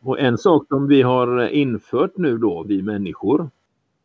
Och 0.00 0.20
en 0.20 0.38
sak 0.38 0.66
som 0.68 0.88
vi 0.88 1.02
har 1.02 1.48
infört 1.48 2.16
nu 2.16 2.38
då, 2.38 2.62
vi 2.62 2.82
människor. 2.82 3.50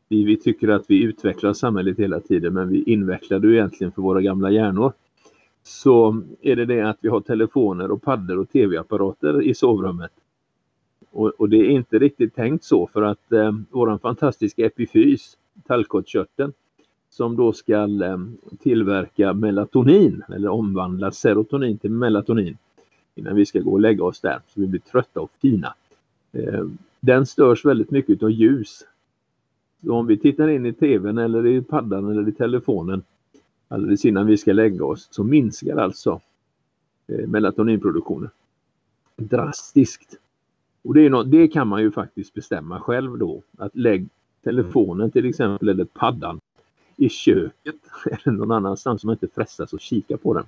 Vi, 0.07 0.23
vi 0.23 0.37
tycker 0.37 0.67
att 0.67 0.85
vi 0.87 1.03
utvecklar 1.03 1.53
samhället 1.53 1.99
hela 1.99 2.19
tiden 2.19 2.53
men 2.53 2.69
vi 2.69 2.83
invecklar 2.83 3.39
det 3.39 3.53
egentligen 3.53 3.91
för 3.91 4.01
våra 4.01 4.21
gamla 4.21 4.51
hjärnor. 4.51 4.93
Så 5.63 6.21
är 6.41 6.55
det 6.55 6.65
det 6.65 6.81
att 6.81 6.97
vi 7.01 7.09
har 7.09 7.21
telefoner 7.21 7.91
och 7.91 8.01
paddor 8.01 8.39
och 8.39 8.49
tv-apparater 8.49 9.41
i 9.41 9.53
sovrummet. 9.53 10.11
Och, 11.11 11.31
och, 11.37 11.49
det 11.49 11.57
är 11.57 11.69
inte 11.69 11.99
riktigt 11.99 12.35
tänkt 12.35 12.63
så 12.63 12.87
för 12.87 13.01
att 13.01 13.31
eh, 13.31 13.51
våran 13.71 13.99
fantastiska 13.99 14.65
epifys, 14.65 15.37
tallkottkörteln, 15.67 16.53
som 17.09 17.35
då 17.35 17.53
ska 17.53 17.73
eh, 17.73 18.17
tillverka 18.59 19.33
melatonin 19.33 20.23
eller 20.35 20.49
omvandla 20.49 21.11
serotonin 21.11 21.77
till 21.77 21.91
melatonin 21.91 22.57
innan 23.15 23.35
vi 23.35 23.45
ska 23.45 23.59
gå 23.59 23.71
och 23.71 23.79
lägga 23.79 24.03
oss 24.03 24.19
där 24.19 24.39
så 24.47 24.61
vi 24.61 24.67
blir 24.67 24.79
trötta 24.79 25.21
och 25.21 25.31
fina. 25.41 25.73
Eh, 26.31 26.65
den 26.99 27.25
störs 27.25 27.65
väldigt 27.65 27.91
mycket 27.91 28.23
av 28.23 28.31
ljus. 28.31 28.85
Så 29.85 29.93
om 29.93 30.07
vi 30.07 30.17
tittar 30.17 30.47
in 30.47 30.65
i 30.65 30.73
tvn 30.73 31.17
eller 31.17 31.47
i 31.47 31.61
paddan 31.61 32.11
eller 32.11 32.27
i 32.27 32.31
telefonen 32.31 33.03
alldeles 33.67 34.05
innan 34.05 34.27
vi 34.27 34.37
ska 34.37 34.53
lägga 34.53 34.85
oss 34.85 35.07
så 35.11 35.23
minskar 35.23 35.77
alltså 35.77 36.21
eh, 37.07 37.27
melatoninproduktionen 37.27 38.29
drastiskt. 39.15 40.15
Och 40.81 40.93
det, 40.93 41.01
är 41.01 41.09
något, 41.09 41.31
det 41.31 41.47
kan 41.47 41.67
man 41.67 41.81
ju 41.81 41.91
faktiskt 41.91 42.33
bestämma 42.33 42.79
själv 42.79 43.17
då. 43.17 43.41
Att 43.57 43.75
lägg 43.75 44.09
telefonen 44.43 45.11
till 45.11 45.25
exempel 45.25 45.69
eller 45.69 45.85
paddan 45.85 46.39
i 46.97 47.09
köket 47.09 47.75
eller 48.05 48.31
någon 48.31 48.51
annanstans 48.51 49.01
som 49.01 49.11
inte 49.11 49.27
frestas 49.27 49.73
att 49.73 49.81
kika 49.81 50.17
på 50.17 50.33
den. 50.33 50.45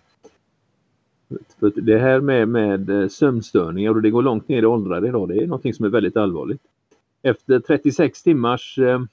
För 1.59 1.81
det 1.81 1.99
här 1.99 2.21
med, 2.21 2.47
med 2.47 2.89
eh, 2.89 3.07
sömnstörningar 3.07 3.91
och 3.91 4.01
det 4.01 4.09
går 4.09 4.21
långt 4.21 4.47
ner 4.47 4.63
i 4.63 4.65
åldrar 4.65 5.07
idag, 5.07 5.27
det 5.27 5.43
är 5.43 5.47
något 5.47 5.75
som 5.75 5.85
är 5.85 5.89
väldigt 5.89 6.17
allvarligt. 6.17 6.61
Efter 7.21 7.59
36 7.59 8.23
timmars 8.23 8.77
eh, 8.77 9.03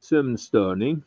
sömnstörning, 0.00 1.02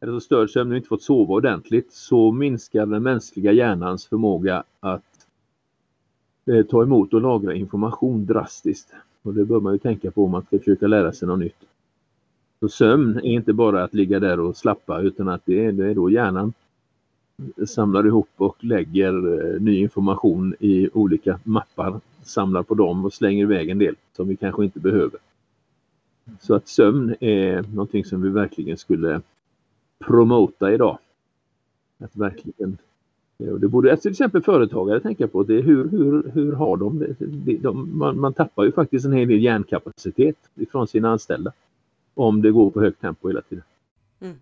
eller 0.00 0.20
störd 0.20 0.50
sömn 0.50 0.70
och 0.70 0.76
inte 0.76 0.88
fått 0.88 1.02
sova 1.02 1.34
ordentligt, 1.34 1.92
så 1.92 2.32
minskar 2.32 2.86
den 2.86 3.02
mänskliga 3.02 3.52
hjärnans 3.52 4.06
förmåga 4.06 4.64
att 4.80 5.26
eh, 6.46 6.62
ta 6.62 6.82
emot 6.82 7.14
och 7.14 7.20
lagra 7.20 7.54
information 7.54 8.26
drastiskt. 8.26 8.92
Och 9.22 9.34
det 9.34 9.44
bör 9.44 9.60
man 9.60 9.72
ju 9.72 9.78
tänka 9.78 10.10
på 10.10 10.24
om 10.24 10.30
man 10.30 10.42
ska 10.42 10.58
försöka 10.58 10.86
lära 10.86 11.12
sig 11.12 11.28
något 11.28 11.38
nytt. 11.38 11.64
Så 12.60 12.68
sömn 12.68 13.16
är 13.16 13.30
inte 13.30 13.52
bara 13.52 13.84
att 13.84 13.94
ligga 13.94 14.20
där 14.20 14.40
och 14.40 14.56
slappa 14.56 15.00
utan 15.00 15.28
att 15.28 15.42
det 15.44 15.64
är, 15.64 15.72
det 15.72 15.86
är 15.86 15.94
då 15.94 16.10
hjärnan 16.10 16.52
samlar 17.66 18.06
ihop 18.06 18.28
och 18.36 18.64
lägger 18.64 19.12
eh, 19.54 19.60
ny 19.60 19.78
information 19.78 20.54
i 20.60 20.88
olika 20.92 21.40
mappar, 21.44 22.00
samlar 22.22 22.62
på 22.62 22.74
dem 22.74 23.04
och 23.04 23.12
slänger 23.12 23.42
iväg 23.42 23.68
en 23.68 23.78
del 23.78 23.94
som 24.16 24.28
vi 24.28 24.36
kanske 24.36 24.64
inte 24.64 24.80
behöver. 24.80 25.20
Så 26.40 26.54
att 26.54 26.68
sömn 26.68 27.14
är 27.20 27.62
någonting 27.62 28.04
som 28.04 28.22
vi 28.22 28.28
verkligen 28.28 28.76
skulle 28.76 29.20
promota 29.98 30.72
idag. 30.72 30.98
Att 31.98 32.16
verkligen 32.16 32.78
och 33.38 33.60
det 33.60 33.68
borde 33.68 33.90
alltså 33.90 34.02
till 34.02 34.10
exempel 34.10 34.42
företagare 34.42 35.00
tänka 35.00 35.28
på. 35.28 35.42
Det 35.42 35.60
hur, 35.60 35.88
hur, 35.88 36.30
hur 36.34 36.52
har 36.52 36.76
de 36.76 36.98
det? 37.18 37.56
De, 37.56 37.98
man, 37.98 38.20
man, 38.20 38.32
tappar 38.32 38.64
ju 38.64 38.72
faktiskt 38.72 39.06
en 39.06 39.12
hel 39.12 39.28
del 39.28 39.42
hjärnkapacitet 39.42 40.36
ifrån 40.54 40.88
sina 40.88 41.10
anställda. 41.10 41.52
Om 42.14 42.42
det 42.42 42.50
går 42.50 42.70
på 42.70 42.80
högt 42.80 43.00
tempo 43.00 43.28
hela 43.28 43.40
tiden. 43.40 43.64
Mm. 44.20 44.36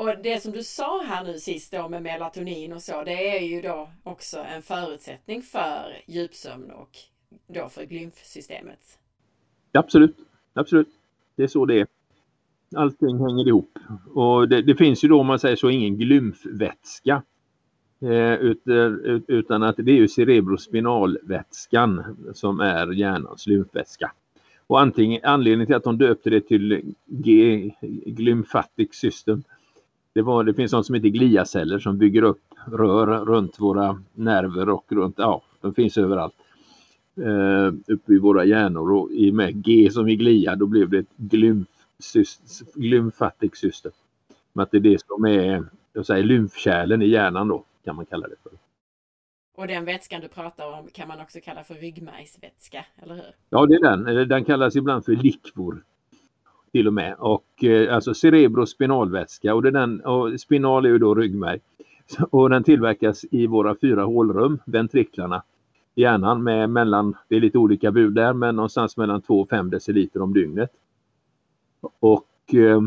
Och 0.00 0.10
det 0.22 0.42
som 0.42 0.52
du 0.52 0.62
sa 0.62 1.02
här 1.02 1.24
nu 1.24 1.38
sist 1.38 1.72
då 1.72 1.88
med 1.88 2.02
melatonin 2.02 2.72
och 2.72 2.82
så, 2.82 3.04
det 3.04 3.38
är 3.38 3.40
ju 3.40 3.62
då 3.62 3.90
också 4.02 4.38
en 4.38 4.62
förutsättning 4.62 5.42
för 5.42 6.02
djupsömn 6.06 6.70
och 6.70 6.90
då 7.46 7.68
för 7.68 7.84
glymfsystemet. 7.84 8.98
Absolut, 9.72 10.16
absolut. 10.52 10.88
Det 11.36 11.42
är 11.42 11.46
så 11.46 11.64
det 11.64 11.80
är. 11.80 11.86
Allting 12.76 13.18
hänger 13.18 13.48
ihop. 13.48 13.78
Och 14.14 14.48
det, 14.48 14.62
det 14.62 14.74
finns 14.74 15.04
ju 15.04 15.08
då 15.08 15.20
om 15.20 15.26
man 15.26 15.38
säger 15.38 15.56
så 15.56 15.70
ingen 15.70 15.96
glymfvätska. 15.96 17.22
Eh, 18.00 18.10
eh 18.10 18.56
utan 19.28 19.62
att 19.62 19.76
det 19.76 19.92
är 19.92 19.96
ju 19.96 20.08
cerebrospinalvätskan 20.08 22.16
som 22.34 22.60
är 22.60 22.92
hjärnans 22.92 23.46
lymfvätska. 23.46 24.12
Och 24.66 24.80
antingen, 24.80 25.20
anledningen 25.24 25.66
till 25.66 25.76
att 25.76 25.84
de 25.84 25.98
döpte 25.98 26.30
det 26.30 26.40
till 26.40 26.94
G, 27.06 27.70
glymphatic 28.06 28.94
system 28.94 29.42
det, 30.12 30.22
var, 30.22 30.44
det 30.44 30.54
finns 30.54 30.72
något 30.72 30.86
som 30.86 30.94
heter 30.94 31.08
gliaceller 31.08 31.78
som 31.78 31.98
bygger 31.98 32.22
upp 32.22 32.42
rör 32.66 33.24
runt 33.24 33.60
våra 33.60 34.02
nerver 34.14 34.68
och 34.68 34.92
runt, 34.92 35.14
ja, 35.18 35.42
de 35.60 35.74
finns 35.74 35.98
överallt. 35.98 36.34
Eh, 37.16 37.94
uppe 37.94 38.12
i 38.12 38.18
våra 38.18 38.44
hjärnor 38.44 38.92
och 38.92 39.10
i 39.10 39.32
med 39.32 39.64
G 39.64 39.90
som 39.90 40.08
i 40.08 40.16
glia 40.16 40.56
då 40.56 40.66
blev 40.66 40.90
det 40.90 40.98
ett 40.98 41.16
glymf, 41.16 41.68
glymfatic 42.74 43.56
system. 43.56 43.92
Men 44.52 44.62
att 44.62 44.70
det 44.70 44.76
är 44.76 44.80
det 44.80 45.06
som 45.06 45.24
är 45.24 45.64
jag 45.92 46.06
säger, 46.06 46.24
lymfkärlen 46.24 47.02
i 47.02 47.06
hjärnan 47.06 47.48
då 47.48 47.64
kan 47.84 47.96
man 47.96 48.06
kalla 48.06 48.28
det 48.28 48.36
för. 48.42 48.52
Och 49.56 49.66
den 49.66 49.84
vätskan 49.84 50.20
du 50.20 50.28
pratar 50.28 50.78
om 50.78 50.88
kan 50.92 51.08
man 51.08 51.20
också 51.20 51.38
kalla 51.44 51.64
för 51.64 51.74
ryggmärgsvätska, 51.74 52.86
eller 53.02 53.14
hur? 53.14 53.34
Ja, 53.50 53.66
det 53.66 53.74
är 53.74 53.80
den. 53.80 54.28
Den 54.28 54.44
kallas 54.44 54.76
ibland 54.76 55.04
för 55.04 55.12
likvor 55.12 55.84
till 56.72 56.86
och 56.86 56.94
med. 56.94 57.14
Och 57.18 57.64
eh, 57.64 57.94
alltså 57.94 58.14
cerebrospinalvätska 58.14 59.54
och, 59.54 59.62
det 59.62 59.70
den, 59.70 60.00
och 60.00 60.40
spinal 60.40 60.84
är 60.84 60.90
ju 60.90 60.98
då 60.98 61.14
ryggmärg. 61.14 61.60
Och 62.30 62.50
den 62.50 62.64
tillverkas 62.64 63.24
i 63.30 63.46
våra 63.46 63.76
fyra 63.80 64.04
hålrum, 64.04 64.58
ventriklarna, 64.64 65.42
hjärnan 65.94 66.42
med 66.42 66.70
mellan, 66.70 67.16
det 67.28 67.36
är 67.36 67.40
lite 67.40 67.58
olika 67.58 67.92
bud 67.92 68.14
där, 68.14 68.32
men 68.32 68.56
någonstans 68.56 68.96
mellan 68.96 69.22
2 69.22 69.40
och 69.40 69.48
5 69.48 69.70
deciliter 69.70 70.22
om 70.22 70.32
dygnet. 70.32 70.70
Och 72.00 72.54
eh, 72.54 72.82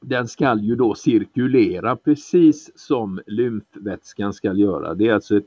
den 0.00 0.28
ska 0.28 0.58
ju 0.58 0.76
då 0.76 0.94
cirkulera 0.94 1.96
precis 1.96 2.70
som 2.74 3.20
lymfvätskan 3.26 4.32
ska 4.32 4.52
göra. 4.52 4.94
Det 4.94 5.08
är 5.08 5.14
alltså 5.14 5.36
ett 5.36 5.46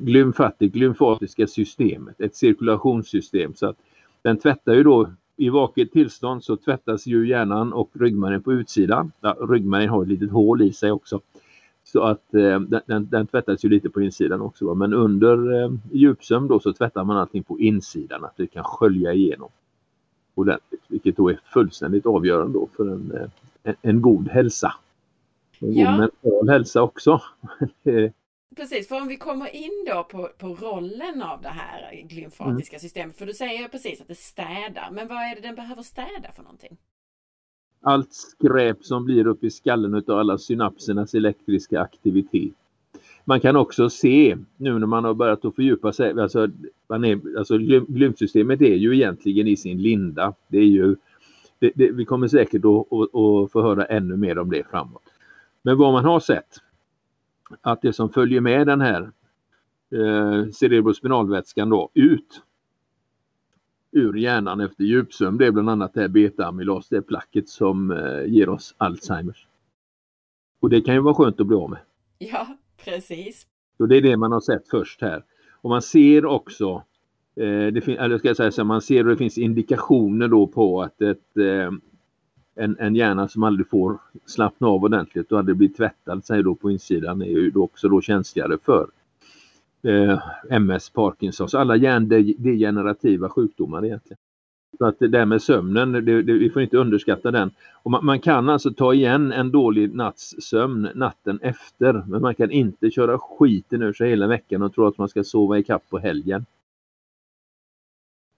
glymfatik, 0.00 0.74
lymfatiska 0.74 1.46
systemet, 1.46 2.20
ett 2.20 2.36
cirkulationssystem. 2.36 3.54
Så 3.54 3.66
att 3.66 3.76
den 4.22 4.38
tvättar 4.38 4.74
ju 4.74 4.82
då 4.82 5.10
i 5.36 5.48
vaket 5.48 5.92
tillstånd 5.92 6.44
så 6.44 6.56
tvättas 6.56 7.06
ju 7.06 7.28
hjärnan 7.28 7.72
och 7.72 7.90
ryggmärgen 7.92 8.42
på 8.42 8.52
utsidan. 8.52 9.12
Ja, 9.20 9.36
ryggmärgen 9.40 9.90
har 9.90 10.02
ett 10.02 10.08
litet 10.08 10.30
hål 10.30 10.62
i 10.62 10.72
sig 10.72 10.92
också. 10.92 11.20
Så 11.84 12.02
att 12.02 12.34
eh, 12.34 12.60
den, 12.60 13.08
den, 13.10 13.26
tvättas 13.26 13.64
ju 13.64 13.68
lite 13.68 13.90
på 13.90 14.02
insidan 14.02 14.40
också. 14.40 14.66
Va? 14.66 14.74
Men 14.74 14.94
under 14.94 15.62
eh, 15.62 15.72
djupsömn 15.92 16.48
då 16.48 16.60
så 16.60 16.72
tvättar 16.72 17.04
man 17.04 17.16
allting 17.16 17.42
på 17.42 17.60
insidan, 17.60 18.24
att 18.24 18.36
det 18.36 18.46
kan 18.46 18.64
skölja 18.64 19.12
igenom 19.12 19.48
ordentligt. 20.34 20.82
Vilket 20.88 21.16
då 21.16 21.28
är 21.28 21.40
fullständigt 21.44 22.06
avgörande 22.06 22.52
då 22.52 22.68
för 22.76 22.88
en, 22.88 23.12
eh, 23.12 23.28
en, 23.62 23.74
en 23.82 24.02
god 24.02 24.28
hälsa. 24.28 24.74
En 25.58 25.72
ja. 25.72 25.90
god 25.90 25.98
mental 25.98 26.48
hälsa 26.48 26.82
också. 26.82 27.20
Precis, 28.56 28.88
för 28.88 29.00
om 29.00 29.08
vi 29.08 29.16
kommer 29.16 29.56
in 29.56 29.84
då 29.86 30.04
på, 30.04 30.28
på 30.38 30.46
rollen 30.46 31.22
av 31.22 31.42
det 31.42 31.48
här 31.48 32.02
glymfatiska 32.08 32.76
mm. 32.76 32.80
systemet, 32.80 33.16
för 33.16 33.26
du 33.26 33.34
säger 33.34 33.68
precis 33.68 34.00
att 34.00 34.08
det 34.08 34.18
städar, 34.18 34.88
men 34.92 35.08
vad 35.08 35.16
är 35.16 35.34
det 35.34 35.40
den 35.40 35.54
behöver 35.54 35.82
städa 35.82 36.32
för 36.36 36.42
någonting? 36.42 36.76
Allt 37.82 38.12
skräp 38.12 38.84
som 38.84 39.04
blir 39.04 39.26
uppe 39.26 39.46
i 39.46 39.50
skallen 39.50 39.94
utav 39.94 40.18
alla 40.18 40.38
synapsernas 40.38 41.14
elektriska 41.14 41.80
aktivitet. 41.80 42.54
Man 43.24 43.40
kan 43.40 43.56
också 43.56 43.90
se 43.90 44.36
nu 44.56 44.78
när 44.78 44.86
man 44.86 45.04
har 45.04 45.14
börjat 45.14 45.44
att 45.44 45.54
fördjupa 45.54 45.92
sig, 45.92 46.20
alltså, 46.20 46.48
man 46.88 47.04
är, 47.04 47.38
alltså 47.38 47.58
glymfsystemet 47.88 48.60
är 48.60 48.74
ju 48.74 48.94
egentligen 48.94 49.48
i 49.48 49.56
sin 49.56 49.82
linda. 49.82 50.34
Det 50.48 50.58
är 50.58 50.62
ju, 50.62 50.96
det, 51.58 51.72
det, 51.74 51.90
vi 51.90 52.04
kommer 52.04 52.28
säkert 52.28 52.64
att, 52.64 52.92
att, 52.92 53.14
att 53.14 53.52
få 53.52 53.62
höra 53.62 53.84
ännu 53.84 54.16
mer 54.16 54.38
om 54.38 54.50
det 54.50 54.70
framåt. 54.70 55.02
Men 55.62 55.78
vad 55.78 55.92
man 55.92 56.04
har 56.04 56.20
sett 56.20 56.60
att 57.60 57.82
det 57.82 57.92
som 57.92 58.10
följer 58.10 58.40
med 58.40 58.66
den 58.66 58.80
här 58.80 59.10
eh, 59.90 60.50
cerebrospinalvätskan 60.50 61.70
då 61.70 61.90
ut 61.94 62.42
ur 63.90 64.16
hjärnan 64.16 64.60
efter 64.60 64.84
djupsömn. 64.84 65.38
Det 65.38 65.46
är 65.46 65.50
bland 65.50 65.70
annat 65.70 65.94
det 65.94 66.00
här 66.00 66.08
beta-amylas, 66.08 66.88
det 66.90 67.02
placket 67.02 67.48
som 67.48 67.90
eh, 67.90 68.24
ger 68.26 68.48
oss 68.48 68.74
Alzheimers. 68.78 69.46
Och 70.60 70.70
det 70.70 70.80
kan 70.80 70.94
ju 70.94 71.00
vara 71.00 71.14
skönt 71.14 71.40
att 71.40 71.46
bli 71.46 71.56
av 71.56 71.70
med. 71.70 71.78
Ja, 72.18 72.46
precis. 72.84 73.46
Så 73.76 73.86
det 73.86 73.96
är 73.96 74.02
det 74.02 74.16
man 74.16 74.32
har 74.32 74.40
sett 74.40 74.68
först 74.68 75.00
här. 75.00 75.24
Och 75.50 75.70
man 75.70 75.82
ser 75.82 76.26
också, 76.26 76.82
eh, 77.36 77.66
det 77.66 77.88
eller 77.88 78.18
ska 78.18 78.28
jag 78.28 78.36
säga 78.36 78.52
så 78.52 78.64
man 78.64 78.82
ser 78.82 79.00
att 79.00 79.06
det 79.06 79.16
finns 79.16 79.38
indikationer 79.38 80.28
då 80.28 80.46
på 80.46 80.82
att 80.82 81.02
ett, 81.02 81.36
eh, 81.36 81.70
en, 82.56 82.76
en 82.78 82.94
hjärna 82.94 83.28
som 83.28 83.42
aldrig 83.42 83.68
får 83.68 83.98
slappna 84.26 84.68
av 84.68 84.84
ordentligt 84.84 85.32
och 85.32 85.38
aldrig 85.38 85.56
blir 85.56 85.68
tvättad 85.68 86.24
sig 86.24 86.42
då 86.42 86.54
på 86.54 86.70
insidan 86.70 87.22
är 87.22 87.26
ju 87.26 87.50
då 87.50 87.64
också 87.64 87.88
då 87.88 88.00
känsligare 88.00 88.58
för 88.64 88.88
eh, 89.82 90.18
MS, 90.50 90.90
Parkinsons, 90.90 91.54
alla 91.54 91.76
hjärndegenerativa 91.76 93.28
sjukdomar 93.28 93.84
egentligen. 93.84 94.18
Så 94.78 94.86
att 94.86 94.98
det 94.98 95.08
där 95.08 95.26
med 95.26 95.42
sömnen, 95.42 95.92
det, 95.92 96.00
det, 96.00 96.32
vi 96.32 96.50
får 96.50 96.62
inte 96.62 96.76
underskatta 96.76 97.30
den. 97.30 97.50
Och 97.82 97.90
man, 97.90 98.04
man, 98.04 98.20
kan 98.20 98.48
alltså 98.48 98.72
ta 98.72 98.94
igen 98.94 99.32
en 99.32 99.50
dålig 99.50 99.94
natts 99.94 100.34
sömn 100.38 100.88
natten 100.94 101.38
efter, 101.42 102.04
men 102.08 102.22
man 102.22 102.34
kan 102.34 102.50
inte 102.50 102.90
köra 102.90 103.18
skiten 103.18 103.82
ur 103.82 103.92
sig 103.92 104.10
hela 104.10 104.26
veckan 104.26 104.62
och 104.62 104.74
tro 104.74 104.86
att 104.86 104.98
man 104.98 105.08
ska 105.08 105.24
sova 105.24 105.58
i 105.58 105.62
kapp 105.62 105.90
på 105.90 105.98
helgen. 105.98 106.46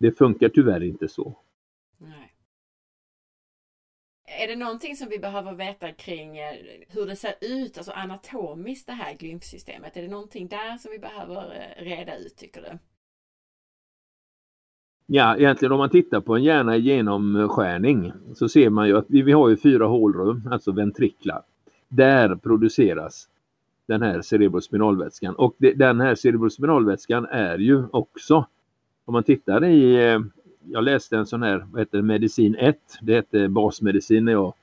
Det 0.01 0.19
funkar 0.19 0.49
tyvärr 0.49 0.83
inte 0.83 1.09
så. 1.09 1.37
Är 4.39 4.49
det 4.49 4.57
någonting 4.57 4.97
som 4.97 5.09
vi 5.09 5.19
behöver 5.19 5.55
veta 5.55 5.93
kring 5.93 6.39
eh, 6.39 6.55
hur 6.89 7.07
det 7.07 7.17
ser 7.17 7.35
ut, 7.41 7.79
alltså 7.79 7.93
anatomiskt 7.93 8.87
det 8.87 8.93
här 8.93 9.15
glymfsystemet? 9.15 9.97
Är 9.97 10.03
det 10.03 10.09
någonting 10.09 10.49
där 10.49 10.77
som 10.77 10.91
vi 10.91 10.99
behöver 10.99 11.43
eh, 11.43 11.85
reda 11.85 12.17
ut 12.17 12.37
tycker 12.37 12.61
du? 12.63 12.79
Ja, 15.07 15.37
egentligen 15.37 15.73
om 15.73 15.79
man 15.79 15.91
tittar 15.91 16.21
på 16.21 16.37
en 16.37 16.43
hjärna 16.43 16.77
i 16.77 16.81
genomskärning 16.81 18.13
så 18.35 18.49
ser 18.49 18.71
man 18.71 18.89
ju 18.89 18.97
att 18.97 19.07
vi, 19.09 19.23
vi 19.23 19.33
har 19.33 19.49
ju 19.49 19.57
fyra 19.57 19.87
hålrum, 19.87 20.49
alltså 20.51 20.73
ventriklar. 20.73 21.43
Där 21.89 22.35
produceras 22.35 23.29
den 23.87 24.03
här 24.03 24.23
cerebrospinalvätskan 24.23 25.35
och 25.35 25.55
det, 25.59 25.73
den 25.73 26.01
här 26.01 26.15
cerebrospinalvätskan 26.15 27.27
är 27.27 27.59
ju 27.59 27.85
också, 27.93 28.47
om 29.05 29.13
man 29.13 29.23
tittar 29.23 29.65
i, 29.65 30.07
eh, 30.07 30.21
jag 30.71 30.85
läste 30.85 31.17
en 31.17 31.27
sån 31.27 31.43
här, 31.43 31.67
vad 31.73 31.81
heter 31.81 31.99
det, 31.99 32.05
medicin 32.05 32.55
1, 32.55 32.79
det 33.03 33.15
hette 33.15 33.49
basmedicin 33.49 34.25
när 34.25 34.33
jag 34.33 34.55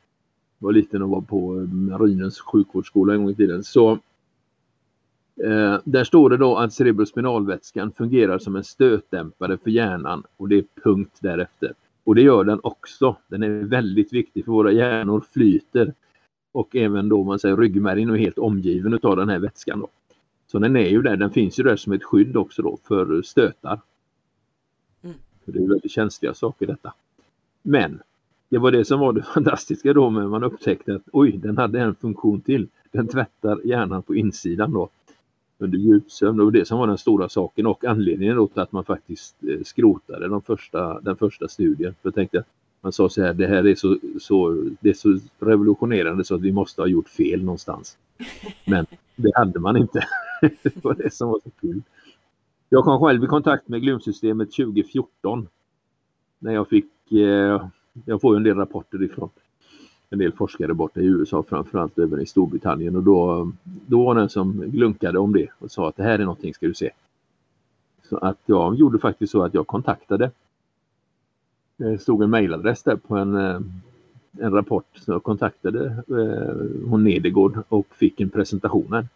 var 0.58 0.72
liten 0.72 1.02
och 1.02 1.10
var 1.10 1.22
på 1.22 1.56
eh, 1.56 1.68
Marinens 1.68 2.40
sjukvårdsskola 2.40 3.14
en 3.14 3.24
gång 3.24 3.32
i 3.32 3.36
tiden. 3.36 3.64
Så 3.64 4.00
Eh, 5.44 5.80
där 5.84 6.04
står 6.04 6.30
det 6.30 6.38
då 6.38 6.58
att 6.58 6.74
cerebrospinalvätskan 6.74 7.92
fungerar 7.92 8.40
som 8.40 8.56
en 8.56 8.64
stötdämpare 8.64 9.58
för 9.58 9.70
hjärnan 9.70 10.24
och 10.38 10.50
det 10.50 10.56
är 10.56 10.64
punkt 10.84 11.18
därefter. 11.20 11.74
Och 12.04 12.16
det 12.16 12.22
gör 12.22 12.44
den 12.44 12.60
också. 12.64 13.18
Den 13.28 13.44
är 13.44 13.50
väldigt 13.50 14.14
viktig 14.14 14.46
för 14.46 14.52
våra 14.52 14.72
hjärnor 14.72 15.24
flyter. 15.34 15.94
Och 16.52 16.76
även 16.76 17.10
då 17.10 17.24
man 17.24 17.40
säger 17.40 17.58
ryggmärgen 17.58 18.10
är 18.10 18.16
helt 18.16 18.38
omgiven 18.38 19.00
av 19.04 19.18
den 19.18 19.30
här 19.30 19.40
vätskan. 19.40 19.80
Då. 19.80 19.88
Så 20.48 20.60
den 20.60 20.76
är 20.76 20.90
ju 20.90 21.02
där, 21.02 21.16
den 21.16 21.32
finns 21.32 21.60
ju 21.60 21.64
där 21.64 21.76
som 21.76 21.94
ett 21.94 22.04
skydd 22.04 22.38
också 22.38 22.62
då 22.62 22.78
för 22.84 23.22
stötar. 23.22 23.80
För 25.46 25.52
det 25.52 25.60
är 25.60 25.68
väldigt 25.68 25.92
känsliga 25.92 26.34
saker 26.34 26.68
detta. 26.68 26.94
Men 27.62 28.00
det 28.50 28.58
var 28.58 28.72
det 28.72 28.86
som 28.86 29.00
var 29.00 29.14
det 29.14 29.24
fantastiska 29.34 29.94
då 29.94 30.10
när 30.10 30.28
man 30.28 30.44
upptäckte 30.44 30.96
att 30.96 31.04
oj, 31.12 31.32
den 31.32 31.58
hade 31.58 31.80
en 31.80 31.96
funktion 31.96 32.42
till. 32.42 32.68
Den 32.92 33.08
tvättar 33.08 33.62
hjärnan 33.66 34.04
på 34.04 34.16
insidan 34.16 34.74
då 34.74 34.90
under 35.58 35.78
djupsömn. 35.78 36.38
Det 36.38 36.44
var 36.44 36.52
det 36.52 36.66
som 36.66 36.80
var 36.80 36.88
den 36.88 36.98
stora 36.98 37.30
saken 37.30 37.66
och 37.66 37.86
anledningen 37.86 38.48
till 38.48 38.62
att 38.62 38.72
man 38.72 38.86
faktiskt 38.86 39.36
eh, 39.44 39.64
skrotade 39.66 40.28
de 40.28 40.42
första, 40.42 41.00
den 41.02 41.16
första 41.16 41.48
studien. 41.48 41.96
För 42.02 42.10
jag 42.10 42.16
tänkte, 42.16 42.44
man 42.82 42.92
sa 42.92 43.10
så 43.10 43.22
här, 43.22 43.34
det 43.34 43.48
här 43.48 43.68
är 43.68 43.76
så, 43.76 43.98
så, 44.20 44.64
det 44.80 44.90
är 44.90 44.94
så 44.94 45.20
revolutionerande 45.40 46.24
så 46.24 46.36
att 46.36 46.42
vi 46.42 46.52
måste 46.52 46.82
ha 46.82 46.88
gjort 46.88 47.10
fel 47.10 47.44
någonstans. 47.44 47.98
Men 48.66 48.86
det 49.16 49.32
hade 49.36 49.60
man 49.60 49.78
inte. 49.78 50.04
det 50.42 50.84
var 50.84 50.94
det 50.94 51.14
som 51.14 51.30
var 51.30 51.40
så 51.44 51.50
kul. 51.62 51.82
Jag 52.76 52.84
kom 52.84 53.00
själv 53.00 53.24
i 53.24 53.28
kontakt 53.28 53.68
med 53.68 53.82
glymsystemet 53.82 54.52
2014. 54.52 55.48
När 56.40 56.54
jag 56.54 56.68
fick, 56.68 57.12
eh, 57.12 57.68
jag 58.06 58.22
får 58.22 58.36
ju 58.36 58.38
en 58.38 58.44
del 58.44 58.58
rapporter 58.58 59.04
ifrån 59.04 59.30
en 60.10 60.20
del 60.20 60.32
forskare 60.32 60.74
borta 60.74 61.02
i 61.02 61.06
USA, 61.06 61.44
framförallt 61.44 62.00
även 62.00 62.22
i 62.22 62.26
Storbritannien 62.26 62.96
och 62.96 63.04
då, 63.04 63.52
då 63.64 64.04
var 64.04 64.16
det 64.16 64.22
en 64.22 64.30
som 64.30 64.62
glunkade 64.62 65.20
om 65.20 65.34
det 65.34 65.48
och 65.60 65.72
sa 65.72 65.90
att 65.90 65.98
det 65.98 66.04
här 66.04 66.20
är 66.20 66.24
någonting 66.24 66.54
ska 66.54 66.68
du 66.68 66.74
se. 66.74 66.92
Så 68.10 68.18
att 68.18 68.40
jag 68.46 68.76
gjorde 68.76 69.00
faktiskt 69.00 69.32
så 69.32 69.44
att 69.44 69.54
jag 69.54 69.68
kontaktade. 69.68 70.32
Det 71.78 72.02
stod 72.02 72.24
en 72.24 72.30
mejladress 72.30 72.84
där 72.84 72.96
på 72.96 73.18
en, 73.18 73.36
eh, 73.36 73.60
en 74.40 74.54
rapport 74.54 74.88
så 74.96 75.12
jag 75.12 75.24
kontaktade 75.24 75.86
eh, 75.86 76.90
hon 76.90 77.04
Nedegård 77.04 77.64
och 77.70 77.88
fick 77.96 78.20
en 78.22 78.30
presentation 78.30 78.94
här. 78.94 79.08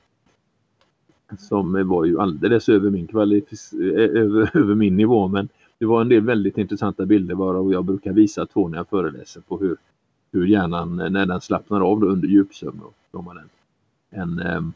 Som 1.37 1.87
var 1.87 2.05
ju 2.05 2.19
alldeles 2.19 2.69
över 2.69 2.89
min 2.89 3.07
eh, 3.13 4.21
över, 4.21 4.57
över 4.57 4.75
min 4.75 4.97
nivå 4.97 5.27
men 5.27 5.49
det 5.79 5.85
var 5.85 6.01
en 6.01 6.09
del 6.09 6.23
väldigt 6.23 6.57
intressanta 6.57 7.05
bilder 7.05 7.35
varav 7.35 7.71
jag 7.71 7.85
brukar 7.85 8.13
visa 8.13 8.45
två 8.45 8.67
när 8.67 8.77
jag 8.77 8.89
föreläser 8.89 9.41
på 9.41 9.57
hur 9.57 9.77
hur 10.31 10.45
hjärnan, 10.45 10.99
eh, 10.99 11.09
när 11.09 11.25
den 11.25 11.41
slappnar 11.41 11.81
av 11.81 12.03
under 12.03 12.27
djupsömn, 12.27 12.81
då 13.11 13.17
har 13.17 13.23
man 13.23 13.37
en, 14.09 14.39
en 14.39 14.73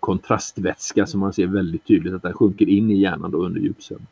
kontrastvätska 0.00 1.06
som 1.06 1.20
man 1.20 1.32
ser 1.32 1.46
väldigt 1.46 1.86
tydligt 1.86 2.14
att 2.14 2.22
den 2.22 2.32
sjunker 2.32 2.68
in 2.68 2.90
i 2.90 3.00
hjärnan 3.00 3.30
då 3.30 3.44
under 3.44 3.60
djupsömn. 3.60 4.06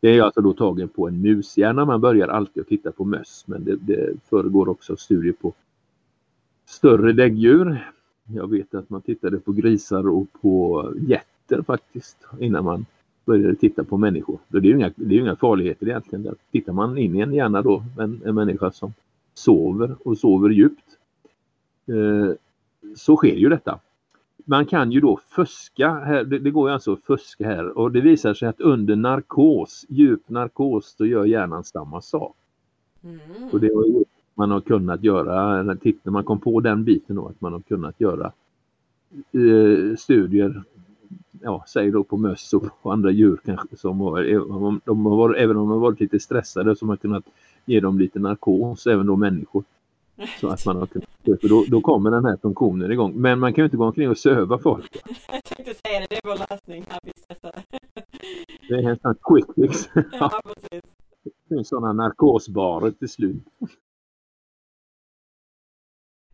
Det 0.00 0.08
är 0.18 0.22
alltså 0.22 0.40
då 0.40 0.52
tagen 0.52 0.88
på 0.88 1.08
en 1.08 1.20
mushjärna. 1.20 1.84
Man 1.84 2.00
börjar 2.00 2.28
alltid 2.28 2.60
att 2.60 2.68
titta 2.68 2.92
på 2.92 3.04
möss 3.04 3.44
men 3.46 3.64
det, 3.64 3.76
det 3.76 4.14
föregår 4.30 4.68
också 4.68 4.96
studier 4.96 5.32
på 5.32 5.52
större 6.66 7.12
däggdjur. 7.12 7.92
Jag 8.34 8.50
vet 8.50 8.74
att 8.74 8.90
man 8.90 9.02
tittade 9.02 9.38
på 9.38 9.52
grisar 9.52 10.08
och 10.08 10.26
på 10.40 10.84
getter 10.96 11.62
faktiskt 11.62 12.16
innan 12.38 12.64
man 12.64 12.86
började 13.24 13.54
titta 13.54 13.84
på 13.84 13.96
människor. 13.96 14.38
Det 14.48 14.58
är 14.58 14.62
ju 14.62 14.76
inga, 14.76 14.92
det 14.96 15.14
är 15.14 15.20
inga 15.20 15.36
farligheter 15.36 15.88
egentligen. 15.88 16.22
Där 16.22 16.34
tittar 16.52 16.72
man 16.72 16.98
in 16.98 17.16
i 17.16 17.20
en 17.20 17.34
hjärna 17.34 17.62
då, 17.62 17.84
en, 17.98 18.20
en 18.24 18.34
människa 18.34 18.70
som 18.70 18.92
sover 19.34 19.96
och 20.04 20.18
sover 20.18 20.50
djupt. 20.50 20.84
Eh, 21.86 22.34
så 22.96 23.16
sker 23.16 23.36
ju 23.36 23.48
detta. 23.48 23.78
Man 24.44 24.66
kan 24.66 24.92
ju 24.92 25.00
då 25.00 25.20
fuska, 25.28 25.90
här, 25.94 26.24
det, 26.24 26.38
det 26.38 26.50
går 26.50 26.68
ju 26.68 26.74
alltså 26.74 26.92
att 26.92 27.02
fuska 27.02 27.46
här 27.46 27.78
och 27.78 27.92
det 27.92 28.00
visar 28.00 28.34
sig 28.34 28.48
att 28.48 28.60
under 28.60 28.96
narkos, 28.96 29.86
djup 29.88 30.28
narkos, 30.28 30.94
då 30.98 31.06
gör 31.06 31.24
hjärnan 31.24 31.64
samma 31.64 32.00
sak. 32.00 32.36
Mm. 33.04 33.18
Och 33.52 33.60
det 33.60 33.74
har 33.74 33.84
ju 33.84 34.04
man 34.38 34.50
har 34.50 34.60
kunnat 34.60 35.04
göra, 35.04 35.62
när 35.62 36.10
man 36.10 36.24
kom 36.24 36.40
på 36.40 36.60
den 36.60 36.84
biten 36.84 37.16
då, 37.16 37.26
att 37.26 37.40
man 37.40 37.52
har 37.52 37.60
kunnat 37.60 38.00
göra 38.00 38.32
eh, 39.32 39.96
studier, 39.96 40.62
ja, 41.42 41.64
säg 41.68 41.90
då 41.90 42.04
på 42.04 42.16
möss 42.16 42.52
och 42.52 42.82
på 42.82 42.92
andra 42.92 43.10
djur 43.10 43.40
kanske 43.44 43.76
som 43.76 44.00
har, 44.00 44.22
de 44.84 45.06
har 45.06 45.16
varit, 45.16 45.36
även 45.36 45.56
om 45.56 45.68
de 45.68 45.70
har 45.70 45.78
varit 45.78 46.00
lite 46.00 46.20
stressade 46.20 46.76
så 46.76 46.84
har 46.84 46.86
man 46.86 46.96
kunnat 46.96 47.24
ge 47.64 47.80
dem 47.80 47.98
lite 47.98 48.18
narkos, 48.18 48.86
även 48.86 49.06
då 49.06 49.16
människor. 49.16 49.64
Så 50.40 50.48
att 50.48 50.66
man 50.66 50.76
har 50.76 50.86
kunnat, 50.86 51.08
för 51.40 51.48
då, 51.48 51.64
då 51.68 51.80
kommer 51.80 52.10
den 52.10 52.24
här 52.24 52.36
funktionen 52.42 52.92
igång. 52.92 53.12
Men 53.14 53.38
man 53.38 53.54
kan 53.54 53.62
ju 53.62 53.64
inte 53.64 53.76
gå 53.76 53.84
omkring 53.84 54.10
och 54.10 54.18
söva 54.18 54.58
folk. 54.58 54.96
Jag 55.32 55.44
tänkte 55.44 55.74
säga 55.74 56.00
det, 56.00 56.06
det 56.10 56.16
är 56.16 56.20
vår 56.24 56.50
lösning 56.50 56.84
Det 58.68 58.74
är 58.74 58.90
en 58.90 58.98
sån 58.98 59.14
quick 59.22 59.54
fix. 59.54 59.88
Ja, 60.20 60.40
precis. 60.44 60.90
Det 61.24 61.54
finns 61.54 61.68
sådana 61.68 61.92
narkosbarer 61.92 62.90
till 62.90 63.08
slut. 63.08 63.42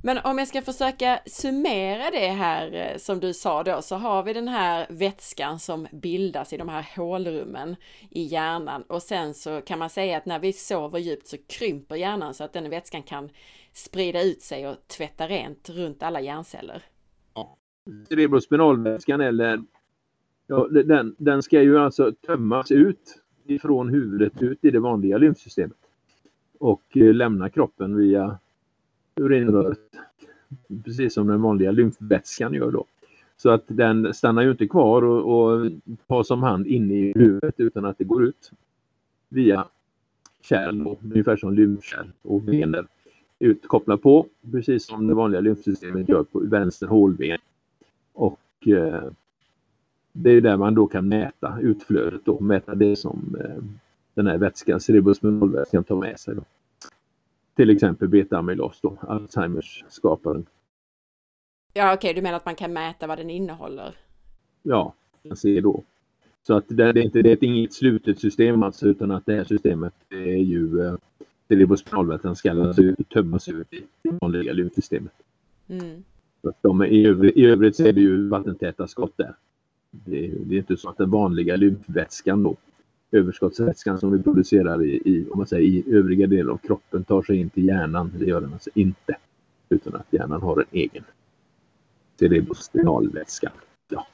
Men 0.07 0.19
om 0.25 0.39
jag 0.39 0.49
ska 0.49 0.63
försöka 0.63 1.21
summera 1.27 2.11
det 2.11 2.29
här 2.29 2.73
eh, 2.73 2.99
som 2.99 3.21
du 3.21 3.35
sa 3.35 3.63
då 3.63 3.83
så 3.83 3.97
har 3.97 4.23
vi 4.23 4.33
den 4.33 4.49
här 4.49 4.87
vätskan 4.91 5.59
som 5.59 5.87
bildas 5.93 6.53
i 6.53 6.57
de 6.57 6.69
här 6.69 6.87
hålrummen 6.97 7.77
i 8.11 8.23
hjärnan 8.23 8.83
och 8.83 9.03
sen 9.03 9.35
så 9.35 9.61
kan 9.61 9.79
man 9.79 9.91
säga 9.91 10.17
att 10.17 10.27
när 10.27 10.39
vi 10.39 10.53
sover 10.53 10.99
djupt 10.99 11.27
så 11.27 11.37
krymper 11.47 11.97
hjärnan 11.97 12.35
så 12.35 12.45
att 12.45 12.53
den 12.53 12.71
vätskan 12.71 13.03
kan 13.03 13.29
sprida 13.73 14.23
ut 14.23 14.43
sig 14.43 14.69
och 14.69 14.77
tvätta 14.87 15.29
rent 15.29 15.71
runt 15.71 16.03
alla 16.03 16.21
hjärnceller. 16.21 16.83
Ja. 17.35 17.57
Cerebrospinalvätskan 18.09 19.21
eller 19.21 19.63
ja, 20.47 20.69
den, 20.69 21.15
den 21.19 21.43
ska 21.43 21.63
ju 21.63 21.79
alltså 21.79 22.13
tömmas 22.13 22.71
ut 22.71 23.23
ifrån 23.47 23.89
huvudet 23.89 24.43
ut 24.43 24.65
i 24.65 24.71
det 24.71 24.81
vanliga 24.81 25.19
lymfsystemet 25.19 25.79
och 26.59 26.97
eh, 26.97 27.15
lämna 27.15 27.51
kroppen 27.51 27.97
via 27.97 28.39
urinröret. 29.17 29.79
Precis 30.85 31.15
som 31.15 31.27
den 31.27 31.43
vanliga 31.43 31.71
lymfvätskan 31.71 32.55
gör 32.55 32.71
då. 32.71 32.85
Så 33.37 33.51
att 33.51 33.65
den 33.67 34.15
stannar 34.15 34.43
ju 34.43 34.51
inte 34.51 34.67
kvar 34.67 35.03
och, 35.03 35.41
och 35.41 35.71
tas 36.07 36.31
om 36.31 36.43
hand 36.43 36.67
inne 36.67 36.95
i 36.95 37.13
huvudet 37.17 37.55
utan 37.61 37.85
att 37.85 37.99
det 37.99 38.05
går 38.05 38.25
ut 38.25 38.51
via 39.29 39.67
kärl, 40.43 40.97
ungefär 41.03 41.37
som 41.37 41.55
lymfkärl 41.55 42.07
och 42.23 42.49
vener. 42.49 42.87
Utkopplar 43.39 43.97
på, 43.97 44.27
precis 44.53 44.87
som 44.87 45.07
det 45.07 45.15
vanliga 45.15 45.41
lymfsystemet 45.41 46.09
gör 46.09 46.23
på 46.23 46.39
vänster 46.39 46.87
hålben. 46.87 47.39
Och 48.13 48.69
eh, 48.69 49.11
det 50.13 50.31
är 50.31 50.41
där 50.41 50.57
man 50.57 50.75
då 50.75 50.87
kan 50.87 51.09
mäta 51.09 51.59
utflödet 51.61 52.21
då, 52.25 52.41
mäta 52.41 52.75
det 52.75 52.97
som 52.97 53.37
eh, 53.41 53.65
den 54.15 54.27
här 54.27 54.39
vätskan, 54.39 54.81
cerebrospinalvätskan 54.81 55.85
tar 55.85 55.97
med 55.97 56.21
sig. 56.21 56.35
Då. 56.35 56.43
Till 57.55 57.71
exempel 57.71 58.09
beta-amylos 58.09 58.81
då, 58.81 58.97
Alzheimers 59.01 59.85
skaparen. 59.89 60.47
Ja 61.73 61.95
okej, 61.95 62.11
okay, 62.11 62.21
du 62.21 62.23
menar 62.23 62.37
att 62.37 62.45
man 62.45 62.55
kan 62.55 62.73
mäta 62.73 63.07
vad 63.07 63.19
den 63.19 63.31
innehåller? 63.31 63.95
Ja, 64.63 64.95
man 65.23 65.37
ser 65.37 65.61
då. 65.61 65.85
Så 66.47 66.55
att 66.55 66.65
det, 66.69 66.85
är 66.85 66.99
inte 66.99 67.23
det 67.23 67.31
är 67.31 67.45
inget 67.45 67.73
slutet 67.73 68.19
system 68.19 68.63
alltså 68.63 68.89
utan 68.89 69.11
att 69.11 69.27
det 69.27 69.35
här 69.35 69.45
systemet 69.45 69.95
är 70.11 70.37
ju 70.37 70.87
eh, 70.87 70.95
cerebrospinalvätskan 71.49 72.37
ska 72.37 72.51
alltså 72.51 72.83
tömmas 73.13 73.49
ut 73.49 73.73
i 73.73 73.83
det 74.03 74.19
vanliga 74.21 74.53
lymfsystemet. 74.53 75.13
Mm. 75.69 76.05
Så 76.43 76.49
att 76.49 76.63
de 76.63 76.81
är, 76.81 76.87
i, 76.87 77.07
övrigt, 77.07 77.37
I 77.37 77.45
övrigt 77.45 77.77
så 77.77 77.87
är 77.87 77.93
det 77.93 78.01
ju 78.01 78.29
vattentäta 78.29 78.87
skott 78.87 79.13
där. 79.17 79.35
Det, 79.91 80.31
det 80.47 80.55
är 80.55 80.59
inte 80.59 80.77
så 80.77 80.89
att 80.89 80.97
den 80.97 81.11
vanliga 81.11 81.57
lymfvätskan 81.57 82.43
då 82.43 82.57
överskottsvätskan 83.15 83.99
som 83.99 84.13
vi 84.13 84.23
producerar 84.23 84.85
i, 84.85 85.03
i, 85.05 85.27
om 85.31 85.39
man 85.39 85.47
säger, 85.47 85.69
i 85.69 85.85
övriga 85.87 86.27
delar 86.27 86.53
av 86.53 86.59
kroppen 86.59 87.05
tar 87.05 87.23
sig 87.23 87.37
in 87.37 87.51
till 87.51 87.67
hjärnan. 87.67 88.13
Det 88.19 88.25
gör 88.25 88.41
den 88.41 88.53
alltså 88.53 88.71
inte. 88.75 89.17
Utan 89.69 89.95
att 89.95 90.07
hjärnan 90.11 90.43
har 90.43 90.59
en 90.61 90.67
egen 90.71 91.05
cerebrospinalvätska. 92.19 93.53
Ja. 93.91 94.07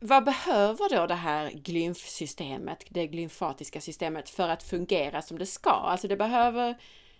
Vad 0.00 0.24
behöver 0.24 0.96
då 0.96 1.06
det 1.06 1.14
här 1.14 1.50
glymfsystemet, 1.50 2.84
det 2.88 3.06
glymfatiska 3.06 3.80
systemet, 3.80 4.30
för 4.30 4.48
att 4.48 4.62
fungera 4.62 5.22
som 5.22 5.38
det 5.38 5.46
ska? 5.46 5.70
Alltså 5.70 6.08
det 6.08 6.16
behöver 6.16 6.74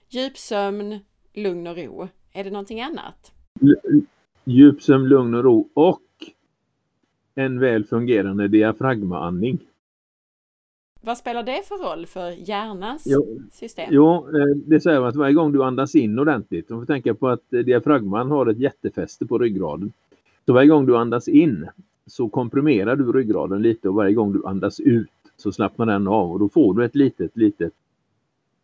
djupsömn, 0.08 0.98
lugn 1.32 1.66
och 1.66 1.76
ro. 1.76 2.08
Är 2.32 2.44
det 2.44 2.50
någonting 2.50 2.80
annat? 2.80 3.32
Djupsömn, 4.44 5.08
lugn 5.08 5.34
och 5.34 5.44
ro 5.44 5.70
och 5.74 6.02
en 7.36 7.60
väl 7.60 7.84
fungerande 7.84 8.48
diafragmaandning. 8.48 9.58
Vad 11.00 11.18
spelar 11.18 11.42
det 11.42 11.68
för 11.68 11.90
roll 11.90 12.06
för 12.06 12.30
hjärnans 12.30 13.02
jo, 13.06 13.40
system? 13.52 13.88
Jo, 13.90 14.16
eh, 14.16 14.56
det 14.56 14.80
säger 14.80 15.00
att 15.00 15.16
varje 15.16 15.34
gång 15.34 15.52
du 15.52 15.64
andas 15.64 15.94
in 15.94 16.18
ordentligt, 16.18 16.68
du 16.68 16.74
får 16.74 16.86
tänka 16.86 17.14
på 17.14 17.28
att 17.28 17.52
eh, 17.52 17.60
diafragman 17.60 18.30
har 18.30 18.46
ett 18.46 18.58
jättefäste 18.58 19.26
på 19.26 19.38
ryggraden. 19.38 19.92
Så 20.46 20.52
varje 20.52 20.68
gång 20.68 20.86
du 20.86 20.96
andas 20.96 21.28
in 21.28 21.68
så 22.06 22.28
komprimerar 22.28 22.96
du 22.96 23.12
ryggraden 23.12 23.62
lite 23.62 23.88
och 23.88 23.94
varje 23.94 24.14
gång 24.14 24.32
du 24.32 24.46
andas 24.46 24.80
ut 24.80 25.10
så 25.36 25.52
slappnar 25.52 25.86
den 25.86 26.08
av 26.08 26.32
och 26.32 26.38
då 26.38 26.48
får 26.48 26.74
du 26.74 26.84
ett 26.84 26.94
litet, 26.94 27.36
litet, 27.36 27.72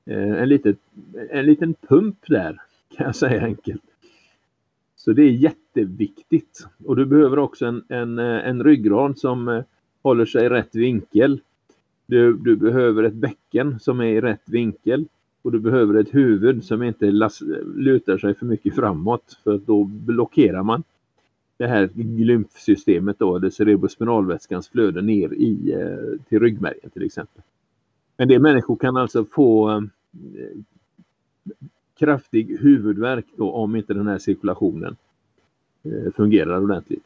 eh, 0.06 0.42
en, 0.42 0.48
litet, 0.48 0.76
en 1.30 1.46
liten 1.46 1.74
pump 1.74 2.16
där 2.28 2.60
kan 2.96 3.06
jag 3.06 3.16
säga 3.16 3.44
enkelt. 3.44 3.82
Så 5.04 5.12
det 5.12 5.22
är 5.22 5.30
jätteviktigt. 5.30 6.66
Och 6.84 6.96
du 6.96 7.06
behöver 7.06 7.38
också 7.38 7.66
en, 7.66 7.84
en, 7.88 8.18
eh, 8.18 8.48
en 8.48 8.64
ryggrad 8.64 9.18
som 9.18 9.48
eh, 9.48 9.62
håller 10.02 10.24
sig 10.24 10.44
i 10.44 10.48
rätt 10.48 10.74
vinkel. 10.74 11.40
Du, 12.06 12.36
du 12.36 12.56
behöver 12.56 13.02
ett 13.02 13.14
bäcken 13.14 13.80
som 13.80 14.00
är 14.00 14.04
i 14.04 14.20
rätt 14.20 14.42
vinkel. 14.44 15.06
Och 15.42 15.52
du 15.52 15.58
behöver 15.60 15.94
ett 15.94 16.14
huvud 16.14 16.64
som 16.64 16.82
inte 16.82 17.10
las, 17.10 17.42
lutar 17.76 18.18
sig 18.18 18.34
för 18.34 18.46
mycket 18.46 18.74
framåt 18.74 19.38
för 19.44 19.60
då 19.66 19.84
blockerar 19.84 20.62
man 20.62 20.82
det 21.56 21.66
här 21.66 21.90
lymfsystemet 21.94 23.18
då, 23.18 23.38
det 23.38 23.50
cerebrospinalvätskans 23.50 24.68
flöde 24.68 25.02
ner 25.02 25.32
i, 25.32 25.72
eh, 25.72 26.20
till 26.28 26.40
ryggmärgen 26.40 26.90
till 26.90 27.02
exempel. 27.02 27.42
En 28.16 28.28
del 28.28 28.40
människor 28.40 28.76
kan 28.76 28.96
alltså 28.96 29.24
få 29.24 29.82
kraftig 31.98 32.58
huvudvärk 32.60 33.26
då 33.36 33.52
om 33.52 33.76
inte 33.76 33.94
den 33.94 34.06
här 34.06 34.18
cirkulationen 34.18 34.96
eh, 35.84 36.12
fungerar 36.12 36.62
ordentligt. 36.62 37.04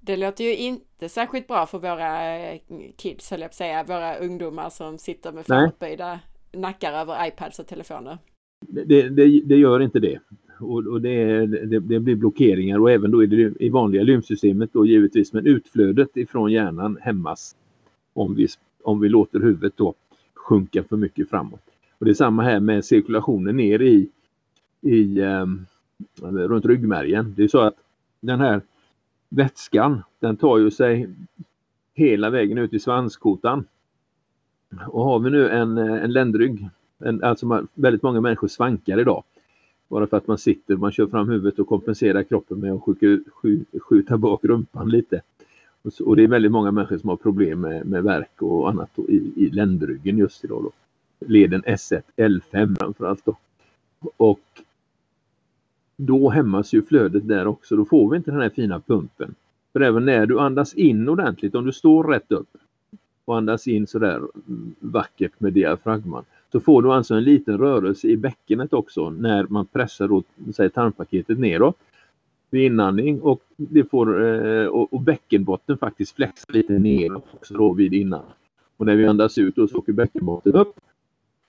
Det 0.00 0.16
låter 0.16 0.44
ju 0.44 0.56
inte 0.56 1.08
särskilt 1.08 1.46
bra 1.46 1.66
för 1.66 1.78
våra 1.78 2.38
eh, 2.38 2.60
kids, 2.96 3.30
höll 3.30 3.40
jag 3.40 3.48
på 3.48 3.52
att 3.52 3.54
säga, 3.54 3.84
våra 3.84 4.18
ungdomar 4.18 4.70
som 4.70 4.98
sitter 4.98 5.32
med 5.32 5.46
framåtböjda 5.46 6.20
nackar 6.52 6.92
över 6.92 7.26
iPads 7.26 7.58
och 7.58 7.66
telefoner. 7.66 8.18
Det, 8.60 9.08
det, 9.08 9.40
det 9.44 9.56
gör 9.56 9.80
inte 9.80 10.00
det. 10.00 10.18
Och, 10.60 10.86
och 10.86 11.00
det, 11.00 11.46
det, 11.46 11.80
det, 11.80 12.00
blir 12.00 12.16
blockeringar 12.16 12.78
och 12.78 12.90
även 12.90 13.10
då 13.10 13.22
i 13.22 13.26
det 13.26 13.64
i 13.64 13.68
vanliga 13.68 14.02
lymfsystemet 14.02 14.72
då 14.72 14.86
givetvis, 14.86 15.32
men 15.32 15.46
utflödet 15.46 16.16
ifrån 16.16 16.52
hjärnan 16.52 16.98
hämmas 17.00 17.56
om 18.12 18.34
vi, 18.34 18.48
om 18.82 19.00
vi 19.00 19.08
låter 19.08 19.40
huvudet 19.40 19.72
då 19.76 19.94
sjunka 20.34 20.84
för 20.84 20.96
mycket 20.96 21.30
framåt. 21.30 21.60
Och 21.98 22.04
det 22.04 22.10
är 22.10 22.14
samma 22.14 22.42
här 22.42 22.60
med 22.60 22.84
cirkulationen 22.84 23.56
ner 23.56 23.82
i, 23.82 24.08
i 24.80 25.20
um, 25.20 25.66
runt 26.22 26.66
ryggmärgen. 26.66 27.34
Det 27.36 27.44
är 27.44 27.48
så 27.48 27.58
att 27.60 27.76
den 28.20 28.40
här 28.40 28.60
vätskan, 29.28 30.02
den 30.20 30.36
tar 30.36 30.58
ju 30.58 30.70
sig 30.70 31.08
hela 31.94 32.30
vägen 32.30 32.58
ut 32.58 32.72
i 32.72 32.78
svanskotan. 32.78 33.64
Och 34.86 35.04
har 35.04 35.18
vi 35.18 35.30
nu 35.30 35.48
en, 35.48 35.78
eh, 35.78 36.04
en 36.04 36.12
ländrygg, 36.12 36.68
en, 36.98 37.24
alltså 37.24 37.66
väldigt 37.74 38.02
många 38.02 38.20
människor 38.20 38.48
svankar 38.48 39.00
idag. 39.00 39.22
Bara 39.88 40.06
för 40.06 40.16
att 40.16 40.26
man 40.26 40.38
sitter, 40.38 40.76
man 40.76 40.92
kör 40.92 41.06
fram 41.06 41.28
huvudet 41.28 41.58
och 41.58 41.68
kompenserar 41.68 42.22
kroppen 42.22 42.60
med 42.60 42.72
att 42.72 42.82
skjuta, 42.82 43.30
skjuta 43.80 44.18
bak 44.18 44.44
rumpan 44.44 44.90
lite. 44.90 45.22
Och, 45.82 45.92
så, 45.92 46.04
och, 46.04 46.16
det 46.16 46.22
är 46.22 46.28
väldigt 46.28 46.52
många 46.52 46.70
människor 46.70 46.98
som 46.98 47.08
har 47.08 47.16
problem 47.16 47.60
med, 47.60 47.86
med 47.86 48.02
verk 48.02 48.42
och 48.42 48.70
annat 48.70 48.98
i, 49.08 49.32
i 49.36 49.50
ländryggen 49.50 50.18
just 50.18 50.44
idag. 50.44 50.62
Då 50.62 50.70
leden 51.18 51.62
S1, 51.62 52.02
L5 52.16 52.76
framförallt. 52.78 53.24
Då. 53.24 53.36
Och 54.16 54.40
då 55.96 56.30
hämmas 56.30 56.72
ju 56.72 56.82
flödet 56.82 57.28
där 57.28 57.46
också. 57.46 57.76
Då 57.76 57.84
får 57.84 58.10
vi 58.10 58.16
inte 58.16 58.30
den 58.30 58.40
här 58.40 58.50
fina 58.50 58.80
pumpen. 58.80 59.34
För 59.72 59.80
även 59.80 60.04
när 60.04 60.26
du 60.26 60.40
andas 60.40 60.74
in 60.74 61.08
ordentligt, 61.08 61.54
om 61.54 61.64
du 61.66 61.72
står 61.72 62.04
rätt 62.04 62.32
upp 62.32 62.48
och 63.24 63.36
andas 63.36 63.66
in 63.68 63.86
sådär 63.86 64.22
vackert 64.78 65.40
med 65.40 65.52
diafragman, 65.52 66.24
så 66.52 66.60
får 66.60 66.82
du 66.82 66.92
alltså 66.92 67.14
en 67.14 67.24
liten 67.24 67.58
rörelse 67.58 68.08
i 68.08 68.16
bäckenet 68.16 68.72
också 68.72 69.10
när 69.10 69.46
man 69.48 69.66
pressar 69.66 70.08
då, 70.08 70.22
säg, 70.54 70.70
tarmpaketet 70.70 71.38
neråt 71.38 71.76
vid 72.50 72.62
inandning 72.62 73.20
och, 73.20 73.42
det 73.56 73.84
får, 73.84 74.24
eh, 74.24 74.66
och, 74.66 74.92
och 74.92 75.00
bäckenbotten 75.00 75.78
faktiskt 75.78 76.16
flexar 76.16 76.52
lite 76.52 76.72
neråt 76.72 77.26
också 77.32 77.54
då 77.54 77.72
vid 77.72 77.94
inandning. 77.94 78.34
Och 78.76 78.86
när 78.86 78.96
vi 78.96 79.06
andas 79.06 79.38
ut 79.38 79.56
då 79.56 79.68
så 79.68 79.78
åker 79.78 79.92
bäckenbotten 79.92 80.52
upp 80.52 80.80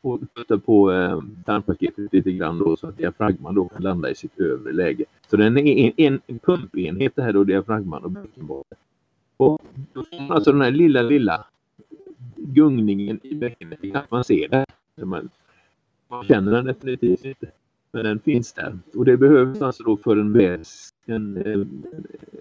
och 0.01 0.19
putta 0.33 0.57
på 0.57 0.91
eh, 0.91 1.21
tarmpaketet 1.45 2.13
lite 2.13 2.31
grann 2.31 2.59
då 2.59 2.77
så 2.77 2.87
att 2.87 2.97
diafragman 2.97 3.55
då 3.55 3.67
kan 3.67 3.83
landa 3.83 4.09
i 4.09 4.15
sitt 4.15 4.39
övre 4.39 4.73
läge. 4.73 5.05
Så 5.27 5.37
den 5.37 5.57
är 5.57 5.91
en, 5.97 6.21
en 6.27 6.39
pumpenhet 6.39 7.15
det 7.15 7.21
här 7.21 7.33
då, 7.33 7.43
diafragman 7.43 8.03
och 8.03 8.11
bäckenbotten. 8.11 8.77
Och 9.37 9.61
då 9.93 10.03
får 10.03 10.19
man 10.21 10.31
alltså 10.31 10.51
den 10.51 10.61
här 10.61 10.71
lilla, 10.71 11.01
lilla 11.01 11.45
gungningen 12.35 13.19
i 13.23 13.35
bäckenet, 13.35 13.79
man 14.09 14.23
ser 14.23 14.47
det. 14.47 14.65
Man, 15.05 15.29
man 16.07 16.23
känner 16.23 16.51
den 16.51 16.65
definitivt 16.65 17.25
inte. 17.25 17.51
Men 17.91 18.03
den 18.03 18.19
finns 18.19 18.53
där. 18.53 18.79
Och 18.95 19.05
det 19.05 19.17
behövs 19.17 19.61
alltså 19.61 19.83
då 19.83 19.97
för 19.97 20.17
en 20.17 20.33
väl, 20.33 20.63
en, 21.05 21.37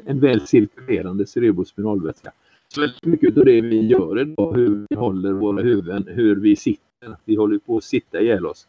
en 0.05 0.21
väl 0.21 0.47
cirkulerande 0.47 1.27
cerebrospinalvätska. 1.27 2.33
Så 2.69 2.81
väldigt 2.81 3.05
mycket 3.05 3.39
av 3.39 3.45
det 3.45 3.61
vi 3.61 3.87
gör 3.87 4.21
idag, 4.21 4.53
hur 4.55 4.87
vi 4.91 4.97
håller 4.97 5.33
våra 5.33 5.63
huvuden, 5.63 6.05
hur 6.09 6.37
vi 6.37 6.57
sitter 6.57 6.88
vi 7.25 7.37
håller 7.37 7.59
på 7.59 7.77
att 7.77 7.85
sitta 7.85 8.21
ihjäl 8.21 8.47
oss. 8.47 8.69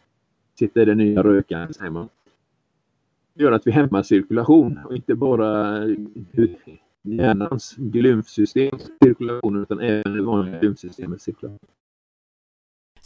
Sitta 0.60 0.82
i 0.82 0.86
den 0.86 0.98
nya 0.98 1.24
rökaren, 1.24 1.74
säger 1.74 1.92
man. 1.92 2.10
Det 3.34 3.44
gör 3.44 3.52
att 3.52 3.68
vi 3.68 3.72
hämmar 3.72 4.04
cirkulation 4.04 4.80
och 4.86 4.96
inte 4.96 5.16
bara 5.16 5.80
hjärnans 7.02 7.76
glymfsystem 7.78 8.80
cirkulation 9.04 9.62
utan 9.62 9.80
även 9.80 10.14
det 10.14 10.22
vanliga 10.22 10.60
glymfsystemets 10.60 11.24
cirkulation. 11.24 11.60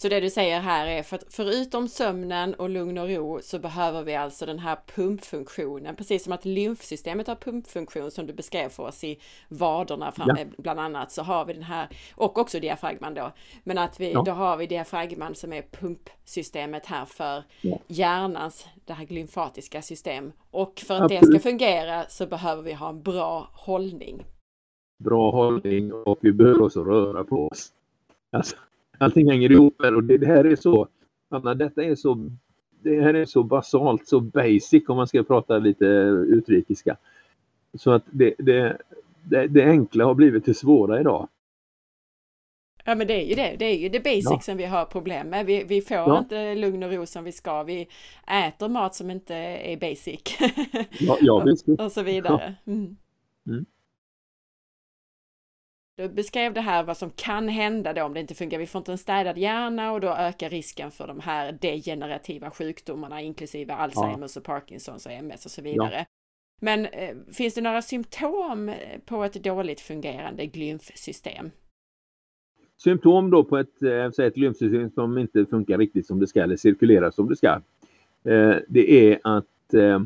Så 0.03 0.09
det 0.09 0.19
du 0.19 0.29
säger 0.29 0.59
här 0.59 0.87
är 0.87 1.03
för 1.03 1.15
att 1.15 1.23
förutom 1.29 1.87
sömnen 1.87 2.53
och 2.53 2.69
lugn 2.69 2.97
och 2.97 3.09
ro 3.09 3.39
så 3.41 3.59
behöver 3.59 4.03
vi 4.03 4.15
alltså 4.15 4.45
den 4.45 4.59
här 4.59 4.77
pumpfunktionen, 4.95 5.95
precis 5.95 6.23
som 6.23 6.33
att 6.33 6.45
lymfsystemet 6.45 7.27
har 7.27 7.35
pumpfunktion 7.35 8.11
som 8.11 8.27
du 8.27 8.33
beskrev 8.33 8.69
för 8.69 8.83
oss 8.83 9.03
i 9.03 9.19
vaderna 9.49 10.11
framme 10.11 10.39
ja. 10.39 10.45
bland 10.57 10.79
annat 10.79 11.11
så 11.11 11.21
har 11.21 11.45
vi 11.45 11.53
den 11.53 11.63
här 11.63 11.87
och 12.15 12.37
också 12.37 12.59
diafragman 12.59 13.13
då. 13.13 13.31
Men 13.63 13.77
att 13.77 13.99
vi, 13.99 14.11
ja. 14.11 14.23
då 14.25 14.31
har 14.31 14.57
vi 14.57 14.67
diafragman 14.67 15.35
som 15.35 15.53
är 15.53 15.61
pumpsystemet 15.61 16.85
här 16.85 17.05
för 17.05 17.43
ja. 17.61 17.79
hjärnans, 17.87 18.67
det 18.85 18.93
här 18.93 19.05
glymfatiska 19.05 19.81
system. 19.81 20.31
Och 20.51 20.83
för 20.87 20.93
att 20.93 21.01
Absolut. 21.01 21.21
det 21.21 21.39
ska 21.39 21.49
fungera 21.49 22.05
så 22.09 22.27
behöver 22.27 22.61
vi 22.61 22.73
ha 22.73 22.89
en 22.89 23.01
bra 23.01 23.49
hållning. 23.53 24.23
Bra 25.03 25.31
hållning 25.31 25.93
och 25.93 26.17
vi 26.21 26.31
behöver 26.31 26.61
också 26.61 26.83
röra 26.83 27.23
på 27.23 27.47
oss. 27.47 27.71
Alltså, 28.31 28.55
allting 28.97 29.29
hänger 29.29 29.51
ihop 29.51 29.81
här 29.83 29.95
och 29.95 30.03
det, 30.03 30.17
det, 30.17 30.25
här 30.25 30.43
är 30.43 30.55
så, 30.55 30.87
Anna, 31.29 31.55
detta 31.55 31.83
är 31.83 31.95
så, 31.95 32.29
det 32.81 33.01
här 33.01 33.13
är 33.13 33.25
så 33.25 33.43
basalt, 33.43 34.07
så 34.07 34.19
basic 34.19 34.89
om 34.89 34.97
man 34.97 35.07
ska 35.07 35.23
prata 35.23 35.57
lite 35.57 35.85
utrikiska. 36.27 36.97
Så 37.73 37.91
att 37.91 38.03
det, 38.11 38.33
det, 38.37 38.77
det, 39.23 39.47
det 39.47 39.63
enkla 39.63 40.05
har 40.05 40.13
blivit 40.13 40.45
det 40.45 40.53
svåra 40.53 40.99
idag. 40.99 41.27
Ja 42.85 42.95
men 42.95 43.07
det 43.07 43.13
är 43.13 43.25
ju 43.25 43.35
det, 43.35 43.55
det 43.59 43.65
är 43.65 43.77
ju 43.77 43.89
det 43.89 43.99
basic 43.99 44.25
ja. 44.25 44.39
som 44.39 44.57
vi 44.57 44.65
har 44.65 44.85
problem 44.85 45.29
med. 45.29 45.45
Vi, 45.45 45.63
vi 45.63 45.81
får 45.81 45.97
ja. 45.97 46.19
inte 46.19 46.55
lugn 46.55 46.83
och 46.83 46.91
ro 46.91 47.05
som 47.05 47.23
vi 47.23 47.31
ska. 47.31 47.63
Vi 47.63 47.87
äter 48.47 48.69
mat 48.69 48.95
som 48.95 49.11
inte 49.11 49.35
är 49.35 49.77
basic. 49.77 50.21
Ja, 50.99 51.17
ja, 51.21 51.33
och, 51.67 51.79
och 51.79 51.91
så 51.91 52.01
vidare. 52.01 52.55
Mm. 52.65 52.95
Mm. 53.47 53.65
Du 55.95 56.09
beskrev 56.09 56.53
det 56.53 56.61
här 56.61 56.83
vad 56.83 56.97
som 56.97 57.09
kan 57.09 57.47
hända 57.47 57.93
då 57.93 58.03
om 58.03 58.13
det 58.13 58.19
inte 58.19 58.35
funkar. 58.35 58.59
Vi 58.59 58.65
får 58.65 58.79
inte 58.79 58.91
en 58.91 58.97
städad 58.97 59.37
hjärna 59.37 59.91
och 59.91 60.01
då 60.01 60.07
ökar 60.07 60.49
risken 60.49 60.91
för 60.91 61.07
de 61.07 61.19
här 61.19 61.51
degenerativa 61.51 62.51
sjukdomarna 62.51 63.21
inklusive 63.21 63.73
Alzheimers 63.73 64.37
och 64.37 64.43
Parkinsons 64.43 65.05
och 65.05 65.11
MS 65.11 65.45
och 65.45 65.51
så 65.51 65.61
vidare. 65.61 65.95
Ja. 65.97 66.05
Men 66.61 66.85
eh, 66.85 67.15
finns 67.31 67.53
det 67.53 67.61
några 67.61 67.81
symptom 67.81 68.71
på 69.05 69.23
ett 69.23 69.43
dåligt 69.43 69.81
fungerande 69.81 70.45
glymfsystem? 70.45 71.51
Symptom 72.77 73.31
då 73.31 73.43
på 73.43 73.57
ett, 73.57 73.83
äh, 73.83 74.25
ett 74.25 74.37
lymfsystem 74.37 74.89
som 74.89 75.17
inte 75.17 75.45
funkar 75.45 75.77
riktigt 75.77 76.07
som 76.07 76.19
det 76.19 76.27
ska 76.27 76.43
eller 76.43 76.55
cirkulerar 76.55 77.11
som 77.11 77.29
det 77.29 77.35
ska. 77.35 77.61
Eh, 78.25 78.55
det 78.67 79.11
är 79.11 79.19
att 79.23 79.73
eh, 79.73 80.01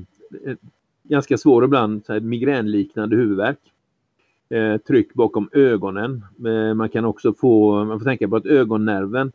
ganska 1.03 1.37
svår 1.37 1.65
ibland 1.65 2.05
så 2.05 2.13
här, 2.13 2.19
migränliknande 2.19 3.15
huvudvärk. 3.15 3.59
Eh, 4.49 4.77
tryck 4.77 5.13
bakom 5.13 5.49
ögonen. 5.51 6.25
Eh, 6.45 6.73
man 6.73 6.89
kan 6.89 7.05
också 7.05 7.33
få, 7.33 7.83
man 7.85 7.99
får 7.99 8.05
tänka 8.05 8.27
på 8.27 8.35
att 8.35 8.45
ögonnerven 8.45 9.31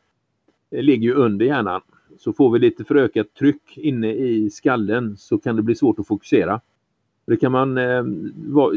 eh, 0.70 0.83
ligger 0.83 1.09
ju 1.09 1.14
under 1.14 1.46
hjärnan. 1.46 1.81
Så 2.18 2.33
får 2.33 2.51
vi 2.51 2.59
lite 2.59 2.85
förökat 2.85 3.35
tryck 3.35 3.79
inne 3.79 4.12
i 4.12 4.51
skallen 4.51 5.16
så 5.16 5.38
kan 5.38 5.57
det 5.57 5.62
bli 5.62 5.75
svårt 5.75 5.98
att 5.98 6.07
fokusera. 6.07 6.61
Det, 7.27 7.37
kan 7.37 7.53
man, 7.53 7.79
eh, 7.79 8.05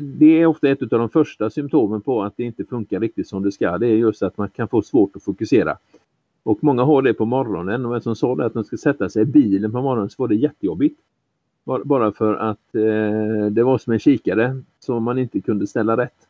det 0.02 0.42
är 0.42 0.46
ofta 0.46 0.70
ett 0.70 0.82
av 0.82 1.00
de 1.00 1.10
första 1.10 1.50
symptomen 1.50 2.02
på 2.02 2.24
att 2.24 2.38
det 2.38 2.44
inte 2.44 2.66
funkar 2.66 3.00
riktigt 3.00 3.28
som 3.28 3.44
det 3.44 3.52
ska. 3.52 3.78
Det 3.78 3.88
är 3.88 3.96
just 3.96 4.24
att 4.24 4.38
man 4.38 4.50
kan 4.50 4.68
få 4.68 4.82
svårt 4.82 5.16
att 5.16 5.24
fokusera. 5.24 5.78
Och 6.44 6.64
många 6.64 6.84
har 6.84 7.02
det 7.02 7.14
på 7.14 7.26
morgonen 7.26 7.86
och 7.86 7.96
en 7.96 8.02
som 8.02 8.16
sa 8.16 8.36
det 8.36 8.46
att 8.46 8.54
de 8.54 8.64
ska 8.64 8.78
sätta 8.78 9.10
sig 9.10 9.22
i 9.22 9.26
bilen 9.26 9.72
på 9.72 9.82
morgonen 9.82 10.10
så 10.10 10.24
var 10.24 10.28
det 10.28 10.36
jättejobbigt. 10.36 11.00
Bara 11.84 12.12
för 12.12 12.34
att 12.36 12.76
eh, 12.76 13.52
det 13.52 13.64
var 13.64 13.78
som 13.78 13.94
en 13.94 14.00
kikare 14.00 14.62
som 14.80 15.04
man 15.04 15.18
inte 15.18 15.42
kunde 15.42 15.68
ställa 15.68 15.98
rätt. 15.98 16.25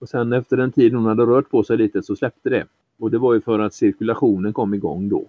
Och 0.00 0.08
sen 0.08 0.32
efter 0.32 0.58
en 0.58 0.72
tid 0.72 0.94
hon 0.94 1.06
hade 1.06 1.22
rört 1.22 1.50
på 1.50 1.64
sig 1.64 1.76
lite 1.76 2.02
så 2.02 2.16
släppte 2.16 2.50
det. 2.50 2.66
Och 2.98 3.10
det 3.10 3.18
var 3.18 3.34
ju 3.34 3.40
för 3.40 3.58
att 3.58 3.74
cirkulationen 3.74 4.52
kom 4.52 4.74
igång 4.74 5.08
då. 5.08 5.24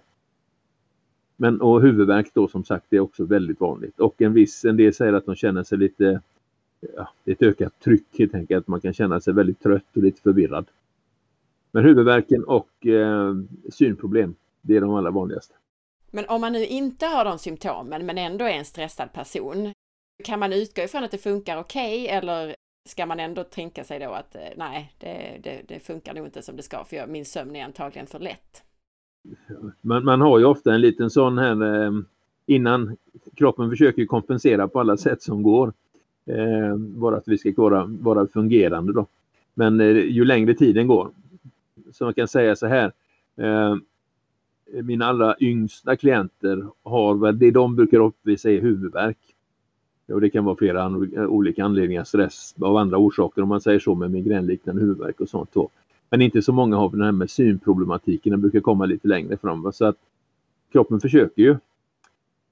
Men 1.36 1.60
och 1.60 1.82
huvudvärk 1.82 2.34
då 2.34 2.48
som 2.48 2.64
sagt 2.64 2.92
är 2.92 3.00
också 3.00 3.24
väldigt 3.24 3.60
vanligt 3.60 4.00
och 4.00 4.22
en 4.22 4.32
viss, 4.32 4.64
en 4.64 4.76
del 4.76 4.94
säger 4.94 5.12
att 5.12 5.26
de 5.26 5.34
känner 5.34 5.62
sig 5.62 5.78
lite, 5.78 6.20
ja, 6.96 7.08
ett 7.24 7.42
ökat 7.42 7.80
tryck 7.80 8.18
helt 8.18 8.34
enkelt. 8.34 8.68
Man 8.68 8.80
kan 8.80 8.92
känna 8.92 9.20
sig 9.20 9.34
väldigt 9.34 9.62
trött 9.62 9.96
och 9.96 10.02
lite 10.02 10.20
förvirrad. 10.20 10.66
Men 11.70 11.84
huvudvärken 11.84 12.44
och 12.44 12.86
eh, 12.86 13.34
synproblem, 13.70 14.34
det 14.62 14.76
är 14.76 14.80
de 14.80 14.94
allra 14.94 15.10
vanligaste. 15.10 15.54
Men 16.10 16.24
om 16.28 16.40
man 16.40 16.52
nu 16.52 16.66
inte 16.66 17.06
har 17.06 17.24
de 17.24 17.38
symptomen 17.38 18.06
men 18.06 18.18
ändå 18.18 18.44
är 18.44 18.52
en 18.52 18.64
stressad 18.64 19.12
person, 19.12 19.72
kan 20.24 20.38
man 20.38 20.52
utgå 20.52 20.82
ifrån 20.82 21.04
att 21.04 21.10
det 21.10 21.18
funkar 21.18 21.56
okej 21.56 22.04
okay, 22.04 22.16
eller 22.16 22.54
ska 22.84 23.06
man 23.06 23.20
ändå 23.20 23.44
tänka 23.44 23.84
sig 23.84 23.98
då 23.98 24.10
att 24.10 24.34
eh, 24.34 24.40
nej, 24.56 24.92
det, 24.98 25.38
det, 25.42 25.62
det, 25.68 25.80
funkar 25.80 26.14
nog 26.14 26.26
inte 26.26 26.42
som 26.42 26.56
det 26.56 26.62
ska 26.62 26.84
för 26.84 26.96
jag, 26.96 27.08
min 27.08 27.24
sömn 27.24 27.56
är 27.56 27.64
antagligen 27.64 28.06
för 28.06 28.18
lätt? 28.18 28.62
Man, 29.80 30.04
man 30.04 30.20
har 30.20 30.38
ju 30.38 30.44
ofta 30.44 30.74
en 30.74 30.80
liten 30.80 31.10
sån 31.10 31.38
här 31.38 31.84
eh, 31.84 31.92
innan 32.46 32.96
kroppen 33.34 33.70
försöker 33.70 34.06
kompensera 34.06 34.68
på 34.68 34.80
alla 34.80 34.96
sätt 34.96 35.22
som 35.22 35.42
går. 35.42 35.72
Eh, 36.26 36.76
bara 36.76 37.16
att 37.16 37.28
vi 37.28 37.38
ska 37.38 37.52
vara, 37.56 37.84
vara 37.84 38.26
fungerande 38.26 38.92
då. 38.92 39.06
Men 39.54 39.80
eh, 39.80 39.86
ju 39.86 40.24
längre 40.24 40.54
tiden 40.54 40.86
går 40.86 41.10
så 41.92 42.04
man 42.04 42.14
kan 42.14 42.28
säga 42.28 42.56
så 42.56 42.66
här. 42.66 42.92
Eh, 43.36 43.76
mina 44.82 45.06
allra 45.06 45.36
yngsta 45.40 45.96
klienter 45.96 46.66
har 46.82 47.14
väl 47.14 47.38
det 47.38 47.50
de 47.50 47.76
brukar 47.76 47.98
uppvisa 47.98 48.50
är 48.50 48.60
huvudvärk. 48.60 49.18
Och 50.12 50.20
det 50.20 50.30
kan 50.30 50.44
vara 50.44 50.56
flera 50.56 50.86
olika 51.28 51.64
anledningar, 51.64 52.04
stress 52.04 52.54
av 52.60 52.76
andra 52.76 52.98
orsaker 52.98 53.42
om 53.42 53.48
man 53.48 53.60
säger 53.60 53.78
så 53.78 53.94
med 53.94 54.10
migränliknande 54.10 54.82
huvudvärk 54.82 55.20
och 55.20 55.28
sånt. 55.28 55.50
Då. 55.52 55.68
Men 56.10 56.22
inte 56.22 56.42
så 56.42 56.52
många 56.52 56.76
har 56.76 56.90
den 56.90 57.02
här 57.02 57.12
med 57.12 57.30
synproblematiken, 57.30 58.30
den 58.30 58.40
brukar 58.40 58.60
komma 58.60 58.86
lite 58.86 59.08
längre 59.08 59.36
fram. 59.36 59.72
Så 59.72 59.84
att 59.84 59.96
kroppen 60.72 61.00
försöker 61.00 61.42
ju 61.42 61.50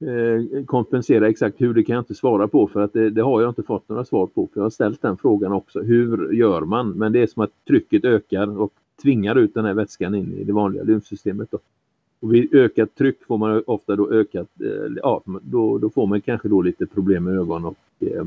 eh, 0.08 0.64
kompensera 0.64 1.28
exakt 1.28 1.60
hur 1.60 1.74
det 1.74 1.82
kan 1.82 1.94
jag 1.94 2.00
inte 2.02 2.14
svara 2.14 2.48
på 2.48 2.66
för 2.66 2.80
att 2.80 2.92
det, 2.92 3.10
det, 3.10 3.22
har 3.22 3.40
jag 3.40 3.50
inte 3.50 3.62
fått 3.62 3.88
några 3.88 4.04
svar 4.04 4.26
på. 4.26 4.48
För 4.52 4.60
Jag 4.60 4.64
har 4.64 4.70
ställt 4.70 5.02
den 5.02 5.16
frågan 5.16 5.52
också. 5.52 5.82
Hur 5.82 6.32
gör 6.32 6.60
man? 6.60 6.90
Men 6.90 7.12
det 7.12 7.22
är 7.22 7.26
som 7.26 7.42
att 7.42 7.64
trycket 7.68 8.04
ökar 8.04 8.60
och 8.60 8.72
tvingar 9.02 9.38
ut 9.38 9.54
den 9.54 9.64
här 9.64 9.74
vätskan 9.74 10.14
in 10.14 10.34
i 10.34 10.44
det 10.44 10.52
vanliga 10.52 10.82
lymfsystemet. 10.82 11.50
Då. 11.50 11.58
Och 12.20 12.34
vid 12.34 12.54
ökat 12.54 12.94
tryck 12.94 13.24
får 13.26 13.38
man 13.38 13.62
ofta 13.66 13.96
då 13.96 14.12
ökat, 14.12 14.48
eh, 14.60 14.92
ja, 15.02 15.22
då, 15.42 15.78
då 15.78 15.90
får 15.90 16.06
man 16.06 16.20
kanske 16.20 16.48
då 16.48 16.62
lite 16.62 16.86
problem 16.86 17.24
med 17.24 17.34
ögon 17.34 17.64
och 17.64 17.78
eh, 18.00 18.24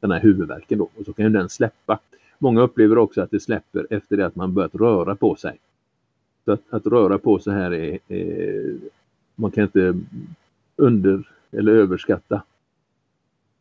den 0.00 0.10
här 0.10 0.20
huvudvärken 0.20 0.78
då 0.78 0.88
och 0.96 1.04
så 1.04 1.12
kan 1.12 1.24
ju 1.24 1.30
den 1.30 1.48
släppa. 1.48 1.98
Många 2.38 2.62
upplever 2.62 2.98
också 2.98 3.22
att 3.22 3.30
det 3.30 3.40
släpper 3.40 3.86
efter 3.90 4.16
det 4.16 4.26
att 4.26 4.36
man 4.36 4.54
börjat 4.54 4.74
röra 4.74 5.16
på 5.16 5.34
sig. 5.34 5.58
Så 6.44 6.52
att, 6.52 6.62
att 6.70 6.86
röra 6.86 7.18
på 7.18 7.38
sig 7.38 7.52
här 7.52 7.72
är, 7.74 7.98
är, 8.08 8.76
man 9.34 9.50
kan 9.50 9.64
inte 9.64 10.00
under 10.76 11.30
eller 11.50 11.72
överskatta 11.72 12.42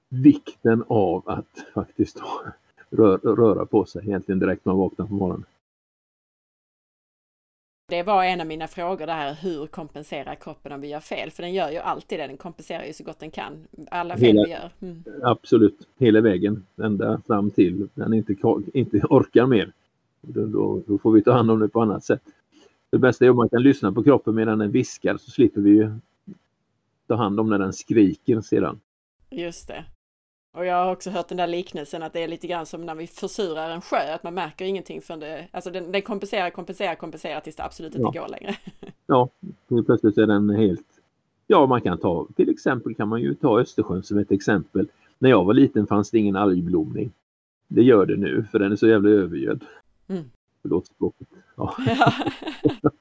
vikten 0.09 0.83
av 0.87 1.23
att 1.25 1.65
faktiskt 1.73 2.21
rör, 2.89 3.17
röra 3.17 3.65
på 3.65 3.85
sig 3.85 4.01
egentligen 4.05 4.39
direkt 4.39 4.65
när 4.65 4.73
man 4.73 4.79
vaknar 4.79 5.05
på 5.05 5.13
morgonen. 5.13 5.45
Det 7.87 8.03
var 8.03 8.23
en 8.23 8.41
av 8.41 8.47
mina 8.47 8.67
frågor 8.67 9.05
det 9.05 9.13
här, 9.13 9.33
hur 9.33 9.67
kompenserar 9.67 10.35
kroppen 10.35 10.71
om 10.71 10.81
vi 10.81 10.87
gör 10.87 10.99
fel? 10.99 11.31
För 11.31 11.43
den 11.43 11.53
gör 11.53 11.71
ju 11.71 11.77
alltid 11.77 12.19
det, 12.19 12.27
den 12.27 12.37
kompenserar 12.37 12.85
ju 12.85 12.93
så 12.93 13.03
gott 13.03 13.19
den 13.19 13.31
kan. 13.31 13.67
Alla 13.91 14.17
fel 14.17 14.25
Hela, 14.25 14.43
vi 14.45 14.51
gör. 14.51 14.71
Mm. 14.81 15.03
Absolut, 15.23 15.87
hela 15.97 16.21
vägen, 16.21 16.65
ända 16.83 17.21
fram 17.27 17.51
till 17.51 17.87
den 17.93 18.13
inte, 18.13 18.35
inte 18.73 18.97
orkar 18.97 19.45
mer. 19.45 19.71
Då, 20.21 20.45
då, 20.45 20.81
då, 20.87 20.97
får 20.97 21.11
vi 21.11 21.21
ta 21.21 21.31
hand 21.31 21.51
om 21.51 21.59
det 21.59 21.69
på 21.69 21.81
annat 21.81 22.03
sätt. 22.03 22.21
Det 22.89 22.97
bästa 22.97 23.25
är 23.25 23.29
om 23.29 23.35
man 23.35 23.49
kan 23.49 23.63
lyssna 23.63 23.91
på 23.91 24.03
kroppen 24.03 24.35
medan 24.35 24.59
den 24.59 24.71
viskar 24.71 25.17
så 25.17 25.31
slipper 25.31 25.61
vi 25.61 25.69
ju 25.69 25.91
ta 27.07 27.15
hand 27.15 27.39
om 27.39 27.49
när 27.49 27.59
den 27.59 27.73
skriker 27.73 28.41
sedan. 28.41 28.79
Just 29.29 29.67
det. 29.67 29.85
Och 30.55 30.65
jag 30.65 30.75
har 30.75 30.91
också 30.91 31.09
hört 31.09 31.27
den 31.27 31.37
där 31.37 31.47
liknelsen 31.47 32.03
att 32.03 32.13
det 32.13 32.23
är 32.23 32.27
lite 32.27 32.47
grann 32.47 32.65
som 32.65 32.85
när 32.85 32.95
vi 32.95 33.07
försurar 33.07 33.69
en 33.69 33.81
sjö, 33.81 34.13
att 34.13 34.23
man 34.23 34.33
märker 34.33 34.65
ingenting 34.65 35.01
förrän 35.01 35.19
det, 35.19 35.47
alltså 35.51 35.71
den, 35.71 35.91
den 35.91 36.01
kompenserar, 36.01 36.49
kompenserar, 36.49 36.95
kompenserar 36.95 37.39
tills 37.39 37.55
det 37.55 37.63
absolut 37.63 37.95
inte 37.95 38.09
ja. 38.13 38.21
går 38.21 38.29
längre. 38.29 38.55
ja, 39.07 39.29
plötsligt 39.85 40.17
är 40.17 40.27
den 40.27 40.49
helt, 40.49 40.87
ja 41.47 41.65
man 41.65 41.81
kan 41.81 41.97
ta, 41.97 42.27
till 42.35 42.49
exempel 42.49 42.95
kan 42.95 43.07
man 43.07 43.21
ju 43.21 43.33
ta 43.33 43.59
Östersjön 43.59 44.03
som 44.03 44.17
ett 44.17 44.31
exempel. 44.31 44.87
När 45.19 45.29
jag 45.29 45.45
var 45.45 45.53
liten 45.53 45.87
fanns 45.87 46.11
det 46.11 46.17
ingen 46.17 46.35
algblomning. 46.35 47.11
Det 47.67 47.83
gör 47.83 48.05
det 48.05 48.15
nu 48.15 48.45
för 48.51 48.59
den 48.59 48.71
är 48.71 48.75
så 48.75 48.87
jävla 48.87 49.09
övergödd. 49.09 49.63
Mm. 50.07 50.23
Förlåt 50.61 50.87
språket. 50.87 51.27
Ja. 51.55 51.75
ja. 52.81 52.91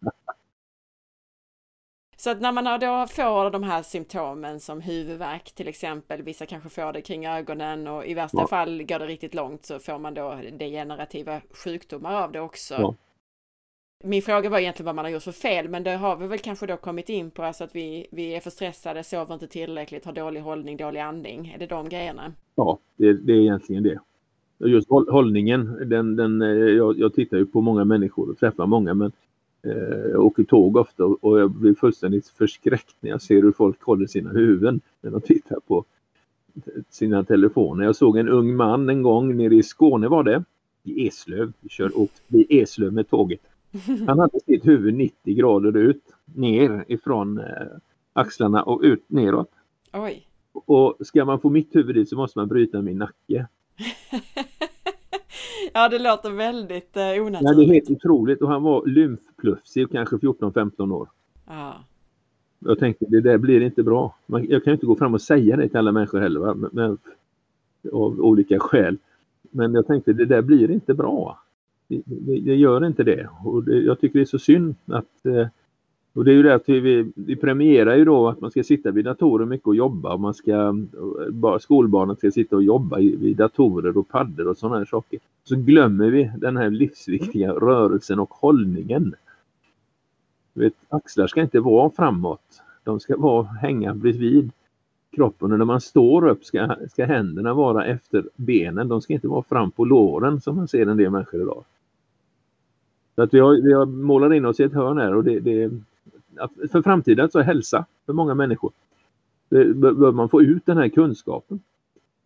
Så 2.24 2.30
att 2.30 2.40
när 2.40 2.52
man 2.52 2.64
då 2.64 3.06
får 3.06 3.50
de 3.50 3.62
här 3.62 3.82
symptomen 3.82 4.60
som 4.60 4.80
huvudvärk 4.80 5.52
till 5.52 5.68
exempel, 5.68 6.22
vissa 6.22 6.46
kanske 6.46 6.68
får 6.68 6.92
det 6.92 7.00
kring 7.00 7.26
ögonen 7.26 7.88
och 7.88 8.06
i 8.06 8.14
värsta 8.14 8.38
ja. 8.40 8.46
fall 8.46 8.82
går 8.82 8.98
det 8.98 9.06
riktigt 9.06 9.34
långt 9.34 9.64
så 9.66 9.78
får 9.78 9.98
man 9.98 10.14
då 10.14 10.38
degenerativa 10.58 11.40
sjukdomar 11.64 12.22
av 12.22 12.32
det 12.32 12.40
också. 12.40 12.74
Ja. 12.74 12.94
Min 14.04 14.22
fråga 14.22 14.50
var 14.50 14.58
egentligen 14.58 14.86
vad 14.86 14.94
man 14.94 15.04
har 15.04 15.12
gjort 15.12 15.22
för 15.22 15.32
fel, 15.32 15.68
men 15.68 15.82
det 15.82 15.90
har 15.90 16.16
vi 16.16 16.26
väl 16.26 16.38
kanske 16.38 16.66
då 16.66 16.76
kommit 16.76 17.08
in 17.08 17.30
på, 17.30 17.42
alltså 17.42 17.64
att 17.64 17.76
vi, 17.76 18.06
vi 18.10 18.34
är 18.34 18.40
för 18.40 18.50
stressade, 18.50 19.04
sover 19.04 19.34
inte 19.34 19.46
tillräckligt, 19.46 20.04
har 20.04 20.12
dålig 20.12 20.40
hållning, 20.40 20.76
dålig 20.76 21.00
andning. 21.00 21.52
Är 21.54 21.58
det 21.58 21.66
de 21.66 21.88
grejerna? 21.88 22.32
Ja, 22.54 22.78
det, 22.96 23.12
det 23.12 23.32
är 23.32 23.40
egentligen 23.40 23.82
det. 23.82 23.98
Just 24.58 24.88
hållningen, 24.90 25.88
den, 25.88 26.16
den, 26.16 26.42
eh, 26.42 26.48
jag, 26.48 26.98
jag 26.98 27.14
tittar 27.14 27.36
ju 27.36 27.46
på 27.46 27.60
många 27.60 27.84
människor 27.84 28.30
och 28.30 28.38
träffar 28.38 28.66
många, 28.66 28.94
men 28.94 29.12
eh, 29.64 30.20
åker 30.20 30.44
tåg 30.44 30.76
ofta 30.76 31.04
och 31.04 31.40
jag 31.40 31.50
blir 31.50 31.74
fullständigt 31.74 32.28
förskräckt 32.28 32.96
när 33.00 33.10
jag 33.10 33.22
ser 33.22 33.42
hur 33.42 33.52
folk 33.52 33.82
håller 33.82 34.06
sina 34.06 34.30
huvuden 34.30 34.80
när 35.00 35.10
de 35.10 35.20
tittar 35.20 35.60
på 35.66 35.84
sina 36.90 37.24
telefoner. 37.24 37.84
Jag 37.84 37.96
såg 37.96 38.16
en 38.16 38.28
ung 38.28 38.56
man 38.56 38.88
en 38.88 39.02
gång 39.02 39.36
nere 39.36 39.54
i 39.54 39.62
Skåne 39.62 40.08
var 40.08 40.22
det, 40.22 40.44
i 40.82 41.06
Eslöv. 41.06 41.52
Vi 41.60 41.68
kör 41.68 41.98
åkt 41.98 42.22
i 42.28 42.60
Eslöv 42.60 42.92
med 42.92 43.10
tåget. 43.10 43.40
Han 44.06 44.18
hade 44.18 44.40
sitt 44.40 44.66
huvud 44.66 44.94
90 44.94 45.34
grader 45.34 45.76
ut, 45.76 46.02
ner 46.24 46.84
ifrån 46.88 47.38
eh, 47.38 47.44
axlarna 48.12 48.62
och 48.62 48.80
ut 48.82 49.04
neråt. 49.06 49.50
Oj. 49.92 50.26
Och 50.52 50.96
ska 51.00 51.24
man 51.24 51.40
få 51.40 51.50
mitt 51.50 51.76
huvud 51.76 51.94
dit 51.94 52.08
så 52.08 52.16
måste 52.16 52.38
man 52.38 52.48
bryta 52.48 52.82
min 52.82 52.98
nacke. 52.98 53.46
Ja, 55.76 55.88
det 55.88 55.98
låter 55.98 56.30
väldigt 56.30 56.96
eh, 56.96 57.02
onaturligt. 57.02 57.42
Ja, 57.42 57.54
det 57.54 57.64
är 57.64 57.74
helt 57.74 57.90
otroligt 57.90 58.42
och 58.42 58.48
han 58.48 58.62
var 58.62 58.86
lymfplufsig, 58.86 59.90
kanske 59.92 60.16
14-15 60.16 60.92
år. 60.92 61.08
Ja. 61.46 61.84
Jag 62.58 62.78
tänkte, 62.78 63.04
det 63.08 63.20
där 63.20 63.38
blir 63.38 63.60
inte 63.60 63.82
bra. 63.82 64.16
Man, 64.26 64.46
jag 64.48 64.64
kan 64.64 64.72
inte 64.72 64.86
gå 64.86 64.96
fram 64.96 65.14
och 65.14 65.22
säga 65.22 65.56
det 65.56 65.68
till 65.68 65.76
alla 65.76 65.92
människor 65.92 66.20
heller, 66.20 66.40
va? 66.40 66.54
Men, 66.54 66.70
men, 66.72 66.98
av 67.92 68.20
olika 68.20 68.58
skäl. 68.58 68.98
Men 69.50 69.74
jag 69.74 69.86
tänkte, 69.86 70.12
det 70.12 70.24
där 70.24 70.42
blir 70.42 70.70
inte 70.70 70.94
bra. 70.94 71.38
Det, 71.88 72.02
det, 72.04 72.40
det 72.40 72.54
gör 72.54 72.86
inte 72.86 73.02
det. 73.02 73.28
Och 73.44 73.64
det, 73.64 73.78
jag 73.78 74.00
tycker 74.00 74.18
det 74.18 74.22
är 74.22 74.26
så 74.26 74.38
synd 74.38 74.74
att 74.86 75.26
eh, 75.26 75.46
och 76.14 76.24
det 76.24 76.30
är 76.30 76.34
ju 76.34 76.42
det 76.42 76.54
att 76.54 76.68
vi, 76.68 77.12
vi 77.14 77.36
premierar 77.36 77.96
ju 77.96 78.04
då 78.04 78.28
att 78.28 78.40
man 78.40 78.50
ska 78.50 78.62
sitta 78.62 78.90
vid 78.90 79.04
datorer 79.04 79.46
mycket 79.46 79.66
och 79.66 79.76
jobba. 79.76 80.14
Och 80.14 80.20
man 80.20 80.34
ska, 80.34 80.74
skolbarnen 81.60 82.16
ska 82.16 82.30
sitta 82.30 82.56
och 82.56 82.62
jobba 82.62 82.96
vid 82.96 83.36
datorer 83.36 83.98
och 83.98 84.08
paddor 84.08 84.48
och 84.48 84.56
sådana 84.56 84.78
här 84.78 84.84
saker. 84.84 85.18
Så 85.44 85.56
glömmer 85.56 86.10
vi 86.10 86.30
den 86.38 86.56
här 86.56 86.70
livsviktiga 86.70 87.52
rörelsen 87.52 88.20
och 88.20 88.30
hållningen. 88.34 89.14
Vet, 90.52 90.74
axlar 90.88 91.26
ska 91.26 91.40
inte 91.40 91.60
vara 91.60 91.90
framåt. 91.90 92.62
De 92.84 93.00
ska 93.00 93.16
vara, 93.16 93.42
hänga 93.44 93.94
bredvid 93.94 94.50
kroppen 95.16 95.52
och 95.52 95.58
när 95.58 95.66
man 95.66 95.80
står 95.80 96.28
upp 96.28 96.44
ska, 96.44 96.76
ska 96.90 97.04
händerna 97.04 97.54
vara 97.54 97.86
efter 97.86 98.28
benen. 98.36 98.88
De 98.88 99.02
ska 99.02 99.12
inte 99.12 99.28
vara 99.28 99.42
fram 99.42 99.70
på 99.70 99.84
låren 99.84 100.40
som 100.40 100.56
man 100.56 100.68
ser 100.68 100.86
en 100.86 100.96
del 100.96 101.10
människor 101.10 101.42
idag. 101.42 101.64
Så 103.14 103.22
att 103.22 103.34
vi, 103.34 103.38
har, 103.38 103.62
vi 103.62 103.72
har 103.72 103.86
målat 103.86 104.32
in 104.32 104.44
oss 104.44 104.60
i 104.60 104.62
ett 104.62 104.72
hörn 104.72 104.98
här 104.98 105.14
och 105.14 105.24
det, 105.24 105.40
det 105.40 105.70
för 106.72 106.82
framtiden 106.82 107.30
så 107.30 107.38
är 107.38 107.42
hälsa 107.42 107.86
för 108.06 108.12
många 108.12 108.34
människor. 108.34 108.72
Bör 109.74 110.12
man 110.12 110.28
få 110.28 110.42
ut 110.42 110.66
den 110.66 110.76
här 110.76 110.88
kunskapen. 110.88 111.60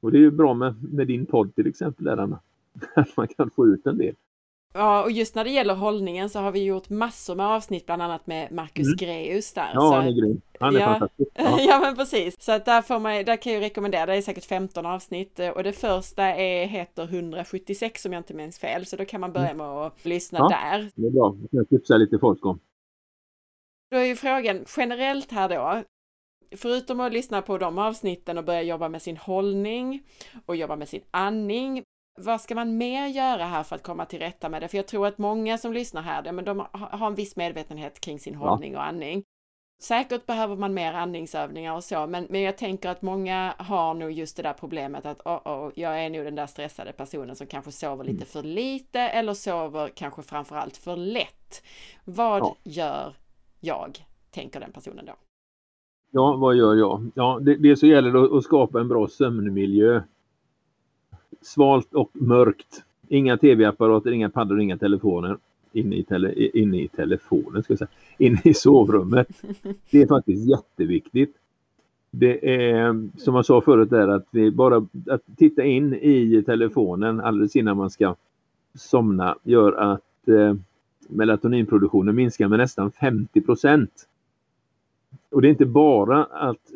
Och 0.01 0.13
det 0.13 0.19
är 0.19 0.21
ju 0.21 0.31
bra 0.31 0.55
med, 0.55 0.75
med 0.93 1.07
din 1.07 1.27
podd 1.27 1.55
till 1.55 1.67
exempel 1.67 2.05
där 2.05 2.17
Anna. 2.17 2.41
Att 2.95 3.17
man 3.17 3.29
kan 3.29 3.51
få 3.51 3.67
ut 3.67 3.87
en 3.87 3.99
del. 3.99 4.15
Ja, 4.73 5.03
och 5.03 5.11
just 5.11 5.35
när 5.35 5.45
det 5.45 5.51
gäller 5.51 5.75
hållningen 5.75 6.31
så 6.31 6.39
har 6.39 6.53
vi 6.53 6.65
gjort 6.65 6.89
massor 6.89 7.35
med 7.35 7.47
avsnitt, 7.47 7.87
bland 7.87 8.03
annat 8.03 8.27
med 8.27 8.53
Marcus 8.53 8.87
mm. 8.87 8.97
Greus 8.97 9.53
där. 9.53 9.71
Ja, 9.75 9.95
han 9.95 10.07
är 10.07 10.13
grym. 10.13 10.41
Han 10.61 10.77
är 10.77 10.81
ja, 10.81 10.87
fantastisk. 10.87 11.31
Ja. 11.35 11.61
ja, 11.61 11.81
men 11.81 11.97
precis. 11.97 12.43
Så 12.43 12.53
att 12.53 12.65
där 12.65 12.83
får 12.83 12.99
man, 12.99 13.25
där 13.25 13.37
kan 13.37 13.53
jag 13.53 13.61
rekommendera, 13.61 14.07
det 14.07 14.15
är 14.15 14.23
säkert 14.23 14.45
15 14.45 14.87
avsnitt 14.87 15.41
och 15.55 15.63
det 15.63 15.73
första 15.73 16.25
är, 16.25 16.67
heter 16.67 17.05
176 17.05 18.07
om 18.07 18.13
jag 18.13 18.21
inte 18.21 18.35
minns 18.35 18.59
fel, 18.59 18.87
så 18.87 18.97
då 18.97 19.05
kan 19.05 19.21
man 19.21 19.33
börja 19.33 19.51
mm. 19.51 19.57
med 19.57 19.67
att 19.67 20.05
lyssna 20.05 20.39
ja, 20.39 20.49
där. 20.49 20.91
Det 20.95 21.07
är 21.07 21.11
bra, 21.11 21.37
jag 21.51 21.69
tipsar 21.69 21.99
lite 21.99 22.19
folk 22.19 22.47
om. 22.47 22.59
Då 23.91 23.97
är 23.97 24.05
ju 24.05 24.17
frågan 24.17 24.65
generellt 24.77 25.33
här 25.33 25.49
då, 25.49 25.83
förutom 26.57 27.01
att 27.01 27.13
lyssna 27.13 27.43
på 27.43 27.59
de 27.59 27.79
avsnitten 27.79 28.39
och 28.39 28.45
börja 28.45 28.63
jobba 28.63 28.89
med 28.89 29.03
sin 29.03 29.17
hållning 29.17 30.03
och 30.47 30.57
jobba 30.57 30.77
med 30.77 30.89
sin 30.89 31.03
andning, 31.11 31.83
vad 32.19 32.41
ska 32.41 32.55
man 32.55 32.77
mer 32.77 33.07
göra 33.07 33.45
här 33.45 33.63
för 33.63 33.77
att 33.77 33.83
komma 33.83 34.05
till 34.05 34.19
rätta 34.19 34.49
med 34.49 34.63
det? 34.63 34.69
För 34.69 34.77
jag 34.77 34.87
tror 34.87 35.07
att 35.07 35.19
många 35.19 35.59
som 35.59 35.73
lyssnar 35.73 36.03
här, 36.03 36.33
men 36.33 36.45
de 36.45 36.67
har 36.73 37.07
en 37.07 37.15
viss 37.15 37.37
medvetenhet 37.37 38.01
kring 38.01 38.19
sin 38.19 38.35
hållning 38.35 38.77
och 38.77 38.85
andning. 38.85 39.25
Säkert 39.83 40.27
behöver 40.27 40.57
man 40.57 40.75
mer 40.75 40.93
andningsövningar 40.93 41.75
och 41.75 41.85
så, 41.85 42.07
men, 42.07 42.27
men 42.31 42.41
jag 42.41 42.57
tänker 42.57 42.89
att 42.89 43.03
många 43.03 43.55
har 43.59 43.95
nog 43.95 44.11
just 44.11 44.37
det 44.37 44.43
där 44.43 44.53
problemet 44.53 45.07
att 45.07 45.21
oh, 45.27 45.49
oh, 45.49 45.73
jag 45.75 46.05
är 46.05 46.11
nog 46.11 46.25
den 46.25 46.35
där 46.35 46.47
stressade 46.47 46.93
personen 46.93 47.37
som 47.37 47.47
kanske 47.47 47.73
sover 47.73 48.05
lite 48.05 48.17
mm. 48.17 48.27
för 48.27 48.43
lite 48.43 49.01
eller 49.01 49.35
sover 49.35 49.89
kanske 49.89 50.23
framförallt 50.23 50.77
för 50.77 50.97
lätt. 50.97 51.63
Vad 52.05 52.43
ja. 52.43 52.57
gör 52.63 53.15
jag, 53.61 53.99
tänker 54.31 54.61
den 54.61 54.73
personen 54.73 55.07
då? 55.07 55.13
Ja, 56.11 56.37
vad 56.37 56.57
gör 56.57 56.75
jag? 56.75 57.11
Ja, 57.15 57.39
det, 57.43 57.57
det 57.57 57.77
så 57.77 57.87
gäller 57.87 58.13
det 58.13 58.37
att 58.39 58.45
skapa 58.45 58.81
en 58.81 58.89
bra 58.89 59.09
sömnmiljö 59.09 60.03
svalt 61.41 61.95
och 61.95 62.11
mörkt. 62.13 62.85
Inga 63.09 63.37
tv-apparater, 63.37 64.11
inga 64.11 64.31
paddor, 64.31 64.61
inga 64.61 64.79
telefoner. 64.79 65.37
Inne 65.73 65.97
i, 65.97 66.05
tele, 66.05 66.33
inne 66.35 66.83
i 66.83 66.89
telefonen, 66.89 67.63
ska 67.63 67.73
jag 67.73 67.79
säga. 67.79 67.89
Inne 68.19 68.41
i 68.45 68.55
sovrummet. 68.55 69.29
Det 69.91 70.03
är 70.03 70.07
faktiskt 70.07 70.49
jätteviktigt. 70.49 71.35
Det 72.11 72.63
är 72.63 73.09
som 73.19 73.35
jag 73.35 73.47
sa 73.47 73.61
förut 73.61 73.91
där 73.91 74.09
att 74.09 74.27
vi 74.31 74.51
bara 74.51 74.87
att 75.11 75.23
titta 75.37 75.65
in 75.65 75.95
i 75.95 76.43
telefonen 76.47 77.21
alldeles 77.21 77.57
innan 77.57 77.77
man 77.77 77.91
ska 77.91 78.15
somna 78.75 79.37
gör 79.43 79.73
att 79.73 80.29
eh, 80.29 80.55
melatoninproduktionen 81.09 82.15
minskar 82.15 82.49
med 82.49 82.59
nästan 82.59 82.93
50 82.93 83.41
procent. 83.41 84.09
Och 85.31 85.43
det 85.43 85.49
är 85.49 85.51
inte 85.51 85.67
bara 85.67 86.25
att 86.25 86.71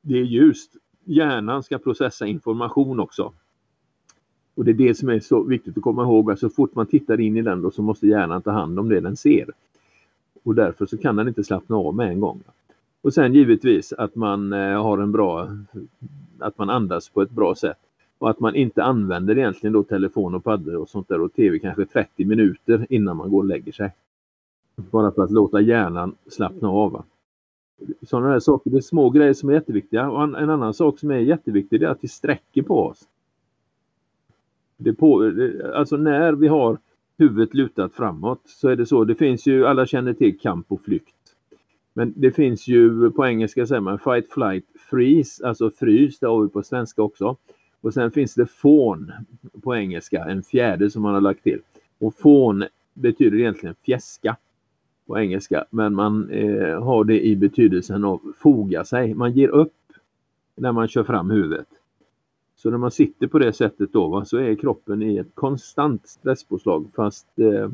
det 0.00 0.18
är 0.18 0.24
ljust. 0.24 0.76
Hjärnan 1.04 1.62
ska 1.62 1.78
processa 1.78 2.26
information 2.26 3.00
också. 3.00 3.32
Och 4.54 4.64
det 4.64 4.70
är 4.70 4.74
det 4.74 4.94
som 4.94 5.08
är 5.08 5.20
så 5.20 5.42
viktigt 5.42 5.76
att 5.76 5.82
komma 5.82 6.02
ihåg, 6.02 6.30
att 6.30 6.38
så 6.38 6.50
fort 6.50 6.74
man 6.74 6.86
tittar 6.86 7.20
in 7.20 7.36
i 7.36 7.42
den 7.42 7.62
då 7.62 7.70
så 7.70 7.82
måste 7.82 8.06
hjärnan 8.06 8.42
ta 8.42 8.50
hand 8.50 8.78
om 8.78 8.88
det 8.88 9.00
den 9.00 9.16
ser. 9.16 9.48
Och 10.42 10.54
därför 10.54 10.86
så 10.86 10.98
kan 10.98 11.16
den 11.16 11.28
inte 11.28 11.44
slappna 11.44 11.76
av 11.76 11.94
med 11.94 12.08
en 12.08 12.20
gång. 12.20 12.42
Och 13.02 13.14
sen 13.14 13.34
givetvis 13.34 13.92
att 13.92 14.14
man 14.14 14.52
eh, 14.52 14.82
har 14.82 14.98
en 14.98 15.12
bra, 15.12 15.48
att 16.38 16.58
man 16.58 16.70
andas 16.70 17.08
på 17.08 17.22
ett 17.22 17.30
bra 17.30 17.54
sätt. 17.54 17.78
Och 18.18 18.30
att 18.30 18.40
man 18.40 18.54
inte 18.54 18.82
använder 18.82 19.38
egentligen 19.38 19.72
då 19.72 19.82
telefon 19.82 20.34
och 20.34 20.44
paddor 20.44 20.76
och 20.76 20.88
sånt 20.88 21.08
där 21.08 21.20
och 21.20 21.32
tv 21.32 21.58
kanske 21.58 21.86
30 21.86 22.24
minuter 22.24 22.86
innan 22.90 23.16
man 23.16 23.30
går 23.30 23.38
och 23.38 23.48
lägger 23.48 23.72
sig. 23.72 23.94
Bara 24.76 25.12
för 25.12 25.22
att 25.22 25.30
låta 25.30 25.60
hjärnan 25.60 26.14
slappna 26.26 26.68
av. 26.68 27.04
Sådana 28.02 28.28
här 28.28 28.40
saker, 28.40 28.70
det 28.70 28.76
är 28.76 28.80
små 28.80 29.10
grejer 29.10 29.34
som 29.34 29.48
är 29.48 29.52
jätteviktiga. 29.52 30.10
Och 30.10 30.22
en 30.22 30.50
annan 30.50 30.74
sak 30.74 30.98
som 30.98 31.10
är 31.10 31.18
jätteviktig 31.18 31.82
är 31.82 31.88
att 31.88 32.04
vi 32.04 32.08
sträcker 32.08 32.62
på 32.62 32.86
oss. 32.86 33.08
Det 34.76 34.92
på, 34.92 35.32
alltså 35.74 35.96
när 35.96 36.32
vi 36.32 36.48
har 36.48 36.78
huvudet 37.18 37.54
lutat 37.54 37.92
framåt 37.92 38.40
så 38.44 38.68
är 38.68 38.76
det 38.76 38.86
så. 38.86 39.04
Det 39.04 39.14
finns 39.14 39.46
ju, 39.46 39.66
alla 39.66 39.86
känner 39.86 40.12
till 40.12 40.38
kamp 40.38 40.72
och 40.72 40.80
flykt. 40.80 41.14
Men 41.92 42.12
det 42.16 42.30
finns 42.30 42.68
ju 42.68 43.10
på 43.10 43.26
engelska 43.26 43.66
säger 43.66 43.80
man 43.80 43.98
fight, 43.98 44.32
flight, 44.32 44.64
freeze, 44.90 45.46
alltså 45.46 45.70
frys, 45.70 46.18
det 46.18 46.26
har 46.26 46.42
vi 46.42 46.48
på 46.48 46.62
svenska 46.62 47.02
också. 47.02 47.36
Och 47.84 47.94
sen 47.94 48.10
finns 48.10 48.34
det 48.34 48.46
fån 48.46 49.12
på 49.62 49.76
engelska, 49.76 50.24
en 50.24 50.42
fjärde 50.42 50.90
som 50.90 51.02
man 51.02 51.14
har 51.14 51.20
lagt 51.20 51.42
till. 51.42 51.60
Och 51.98 52.14
fån 52.14 52.64
betyder 52.94 53.38
egentligen 53.38 53.74
fjäska 53.74 54.36
på 55.06 55.18
engelska, 55.18 55.64
men 55.70 55.94
man 55.94 56.30
eh, 56.30 56.82
har 56.82 57.04
det 57.04 57.26
i 57.26 57.36
betydelsen 57.36 58.04
av 58.04 58.32
foga 58.38 58.84
sig. 58.84 59.14
Man 59.14 59.32
ger 59.32 59.48
upp 59.48 59.74
när 60.54 60.72
man 60.72 60.88
kör 60.88 61.04
fram 61.04 61.30
huvudet. 61.30 61.66
Så 62.56 62.70
när 62.70 62.78
man 62.78 62.90
sitter 62.90 63.26
på 63.26 63.38
det 63.38 63.52
sättet 63.52 63.92
då 63.92 64.08
va, 64.08 64.24
så 64.24 64.36
är 64.36 64.54
kroppen 64.54 65.02
i 65.02 65.16
ett 65.16 65.34
konstant 65.34 66.08
stresspåslag 66.08 66.86
fast 66.96 67.38
eh, 67.38 67.70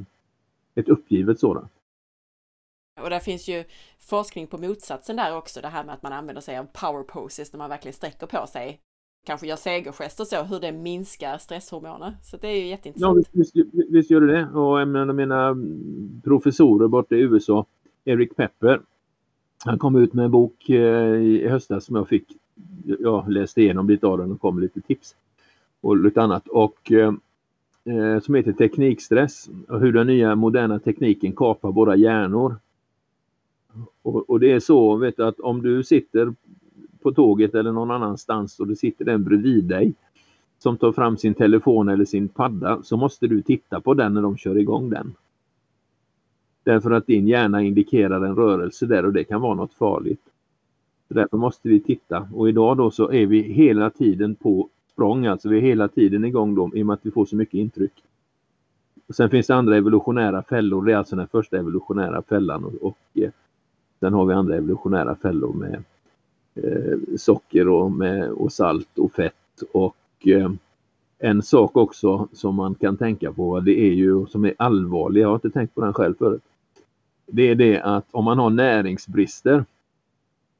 ett 0.74 0.88
uppgivet 0.88 1.40
sådant. 1.40 1.72
Och 3.00 3.10
där 3.10 3.20
finns 3.20 3.48
ju 3.48 3.64
forskning 3.98 4.46
på 4.46 4.58
motsatsen 4.58 5.16
där 5.16 5.36
också, 5.36 5.60
det 5.60 5.68
här 5.68 5.84
med 5.84 5.94
att 5.94 6.02
man 6.02 6.12
använder 6.12 6.42
sig 6.42 6.58
av 6.58 6.64
power 6.64 7.02
poses 7.02 7.52
när 7.52 7.58
man 7.58 7.70
verkligen 7.70 7.94
sträcker 7.94 8.26
på 8.26 8.46
sig. 8.46 8.80
Kanske 9.24 9.46
gör 9.46 9.56
segergester 9.56 10.24
så, 10.24 10.42
hur 10.42 10.60
det 10.60 10.72
minskar 10.72 11.38
stresshormoner. 11.38 12.16
Så 12.22 12.36
det 12.36 12.48
är 12.48 12.56
ju 12.56 12.66
jätteintressant. 12.66 13.16
Ja, 13.16 13.30
visst, 13.32 13.56
visst, 13.56 13.74
visst 13.90 14.10
gör 14.10 14.20
det 14.20 14.32
det. 14.32 14.58
Och 14.58 14.80
en 14.80 14.96
av 14.96 15.14
mina 15.14 15.56
professorer 16.24 16.88
borta 16.88 17.14
i 17.14 17.20
USA, 17.20 17.66
Eric 18.04 18.36
Pepper, 18.36 18.80
han 19.64 19.78
kom 19.78 19.96
ut 19.96 20.12
med 20.12 20.24
en 20.24 20.30
bok 20.30 20.70
eh, 20.70 21.14
i 21.14 21.48
höstas 21.48 21.84
som 21.84 21.96
jag 21.96 22.08
fick 22.08 22.26
jag 22.84 23.30
läste 23.30 23.60
igenom 23.60 23.88
lite 23.88 24.06
av 24.06 24.18
den 24.18 24.32
och 24.32 24.40
kom 24.40 24.54
med 24.54 24.62
lite 24.62 24.80
tips 24.80 25.14
och 25.80 25.96
lite 25.96 26.22
annat. 26.22 26.48
Och, 26.48 26.92
eh, 26.92 27.14
eh, 27.84 28.20
som 28.20 28.34
heter 28.34 28.52
Teknikstress 28.52 29.50
och 29.68 29.80
hur 29.80 29.92
den 29.92 30.06
nya 30.06 30.34
moderna 30.34 30.78
tekniken 30.78 31.32
kapar 31.32 31.72
våra 31.72 31.96
hjärnor. 31.96 32.56
Och, 34.02 34.30
och 34.30 34.40
det 34.40 34.52
är 34.52 34.60
så 34.60 34.96
vet 34.96 35.16
du, 35.16 35.26
att 35.26 35.40
om 35.40 35.62
du 35.62 35.84
sitter 35.84 36.34
på 37.02 37.12
tåget 37.12 37.54
eller 37.54 37.72
någon 37.72 37.90
annanstans 37.90 38.60
och 38.60 38.66
det 38.66 38.76
sitter 38.76 39.08
en 39.08 39.24
bredvid 39.24 39.64
dig 39.64 39.94
som 40.58 40.76
tar 40.76 40.92
fram 40.92 41.16
sin 41.16 41.34
telefon 41.34 41.88
eller 41.88 42.04
sin 42.04 42.28
padda 42.28 42.82
så 42.82 42.96
måste 42.96 43.26
du 43.26 43.42
titta 43.42 43.80
på 43.80 43.94
den 43.94 44.14
när 44.14 44.22
de 44.22 44.36
kör 44.36 44.58
igång 44.58 44.90
den. 44.90 45.14
Därför 46.64 46.90
att 46.90 47.06
din 47.06 47.28
hjärna 47.28 47.62
indikerar 47.62 48.24
en 48.24 48.36
rörelse 48.36 48.86
där 48.86 49.06
och 49.06 49.12
det 49.12 49.24
kan 49.24 49.40
vara 49.40 49.54
något 49.54 49.74
farligt. 49.74 50.22
Så 51.08 51.14
därför 51.14 51.36
måste 51.36 51.68
vi 51.68 51.80
titta 51.80 52.28
och 52.34 52.48
idag 52.48 52.76
då 52.76 52.90
så 52.90 53.12
är 53.12 53.26
vi 53.26 53.42
hela 53.42 53.90
tiden 53.90 54.34
på 54.34 54.68
språng, 54.92 55.26
alltså 55.26 55.48
vi 55.48 55.56
är 55.56 55.60
hela 55.60 55.88
tiden 55.88 56.24
igång 56.24 56.54
då 56.54 56.70
i 56.74 56.82
och 56.82 56.86
med 56.86 56.94
att 56.94 57.06
vi 57.06 57.10
får 57.10 57.24
så 57.24 57.36
mycket 57.36 57.54
intryck. 57.54 58.04
Och 59.08 59.14
sen 59.14 59.30
finns 59.30 59.46
det 59.46 59.54
andra 59.54 59.76
evolutionära 59.76 60.42
fällor, 60.42 60.84
det 60.84 60.92
är 60.92 60.96
alltså 60.96 61.16
den 61.16 61.28
första 61.28 61.58
evolutionära 61.58 62.22
fällan 62.22 62.64
och, 62.64 62.74
och 62.82 62.98
eh, 63.14 63.30
sen 64.00 64.14
har 64.14 64.26
vi 64.26 64.34
andra 64.34 64.56
evolutionära 64.56 65.16
fällor 65.16 65.52
med 65.52 65.84
Eh, 66.54 67.16
socker 67.16 67.68
och, 67.68 67.92
med, 67.92 68.30
och 68.30 68.52
salt 68.52 68.98
och 68.98 69.12
fett 69.12 69.62
och 69.72 69.96
eh, 70.26 70.50
en 71.18 71.42
sak 71.42 71.76
också 71.76 72.28
som 72.32 72.54
man 72.54 72.74
kan 72.74 72.96
tänka 72.96 73.32
på, 73.32 73.60
det 73.60 73.80
är 73.80 73.92
ju 73.92 74.26
som 74.26 74.44
är 74.44 74.54
allvarlig, 74.56 75.20
jag 75.20 75.28
har 75.28 75.34
inte 75.34 75.50
tänkt 75.50 75.74
på 75.74 75.80
den 75.80 75.94
själv 75.94 76.14
förut. 76.14 76.42
Det 77.26 77.42
är 77.42 77.54
det 77.54 77.80
att 77.80 78.06
om 78.10 78.24
man 78.24 78.38
har 78.38 78.50
näringsbrister 78.50 79.64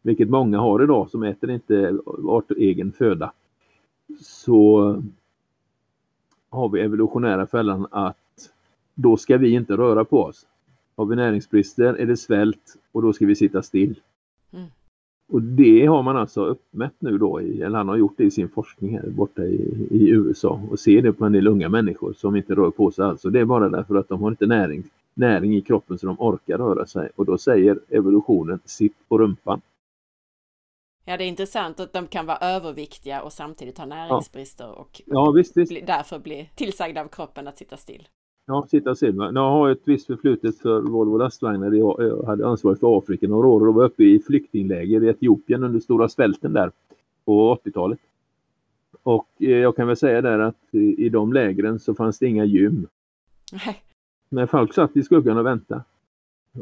vilket 0.03 0.31
många 0.31 0.59
har 0.59 0.83
idag 0.83 1.11
som 1.11 1.23
äter 1.23 1.51
inte 1.51 1.99
vart 2.05 2.51
egen 2.51 2.93
föda, 2.93 3.33
så 4.21 4.97
har 6.51 6.69
vi 6.69 6.81
evolutionära 6.81 7.47
fällan 7.47 7.87
att 7.91 8.17
då 8.95 9.17
ska 9.17 9.37
vi 9.39 9.51
inte 9.51 9.77
röra 9.77 10.05
på 10.05 10.23
oss. 10.23 10.47
Har 10.97 11.07
vi 11.07 11.17
näringsbrister 11.17 11.95
är 11.95 12.07
det 12.07 12.17
svält 12.17 12.77
och 12.93 13.03
då 13.03 13.13
ska 13.13 13.27
vi 13.27 13.37
sitta 13.37 13.63
still. 13.63 14.01
Och 15.33 15.43
det 15.43 15.87
har 15.87 16.03
man 16.03 16.17
alltså 16.17 16.45
uppmätt 16.45 16.95
nu 16.99 17.19
då, 17.19 17.41
i, 17.41 17.63
eller 17.63 17.79
han 17.79 17.89
har 17.89 17.97
gjort 17.97 18.15
det 18.17 18.25
i 18.25 18.31
sin 18.31 18.49
forskning 18.49 18.99
här 18.99 19.11
borta 19.11 19.43
i, 19.43 19.87
i 19.91 20.09
USA 20.09 20.61
och 20.71 20.79
ser 20.79 21.03
det 21.03 21.13
på 21.13 21.25
en 21.25 21.33
del 21.33 21.47
unga 21.47 21.69
människor 21.69 22.13
som 22.13 22.37
inte 22.37 22.55
rör 22.55 22.71
på 22.71 22.91
sig 22.91 23.05
alls. 23.05 23.25
Och 23.25 23.33
det 23.33 23.41
är 23.41 23.45
bara 23.45 23.69
därför 23.69 23.95
att 23.95 24.09
de 24.09 24.23
har 24.23 24.31
inte 24.31 24.47
näring, 24.47 24.85
näring 25.15 25.57
i 25.57 25.61
kroppen 25.61 25.99
så 25.99 26.07
de 26.07 26.21
orkar 26.21 26.59
röra 26.59 26.87
sig. 26.87 27.11
Och 27.17 27.27
då 27.27 27.39
säger 27.39 27.79
evolutionen 27.89 28.61
sitt 28.65 29.09
på 29.09 29.19
rumpan. 29.19 29.61
Ja, 31.05 31.17
det 31.17 31.25
är 31.25 31.29
intressant 31.29 31.81
att 31.81 31.93
de 31.93 32.07
kan 32.07 32.27
vara 32.27 32.39
överviktiga 32.39 33.23
och 33.23 33.33
samtidigt 33.33 33.79
ha 33.79 33.87
näringsbrister 33.87 34.79
och, 34.79 35.03
ja, 35.07 35.31
visst, 35.31 35.57
visst. 35.57 35.87
därför 35.87 36.19
bli 36.19 36.51
tillsagda 36.55 37.01
av 37.01 37.09
kroppen 37.09 37.49
att 37.49 37.59
sitta 37.59 37.77
still. 37.77 38.09
Ja, 38.47 38.67
sitta 38.71 38.95
still. 38.95 39.17
Jag 39.17 39.51
har 39.51 39.71
ett 39.71 39.83
visst 39.85 40.07
förflutet 40.07 40.59
för 40.59 40.81
Volvo 40.81 41.17
lastvagnar. 41.17 41.73
Jag 41.73 42.25
hade 42.27 42.47
ansvar 42.47 42.75
för 42.75 42.99
Afrika 42.99 43.29
några 43.29 43.49
år 43.49 43.69
och 43.69 43.75
var 43.75 43.85
uppe 43.85 44.05
i 44.05 44.21
flyktingläger 44.21 45.05
i 45.05 45.09
Etiopien 45.09 45.65
under 45.65 45.81
stora 45.81 46.09
svälten 46.09 46.53
där 46.53 46.71
på 47.25 47.59
80-talet. 47.65 47.99
Och 49.03 49.29
eh, 49.39 49.51
jag 49.51 49.77
kan 49.77 49.87
väl 49.87 49.97
säga 49.97 50.23
där 50.23 50.39
att 50.39 50.75
i 50.75 51.09
de 51.09 51.33
lägren 51.33 51.79
så 51.79 51.95
fanns 51.95 52.19
det 52.19 52.27
inga 52.27 52.45
gym. 52.45 52.87
Nej. 53.53 53.83
Men 54.29 54.49
folk 54.49 54.75
satt 54.75 54.97
i 54.97 55.03
skuggan 55.03 55.39
och 55.39 55.47
väntade. 55.47 55.83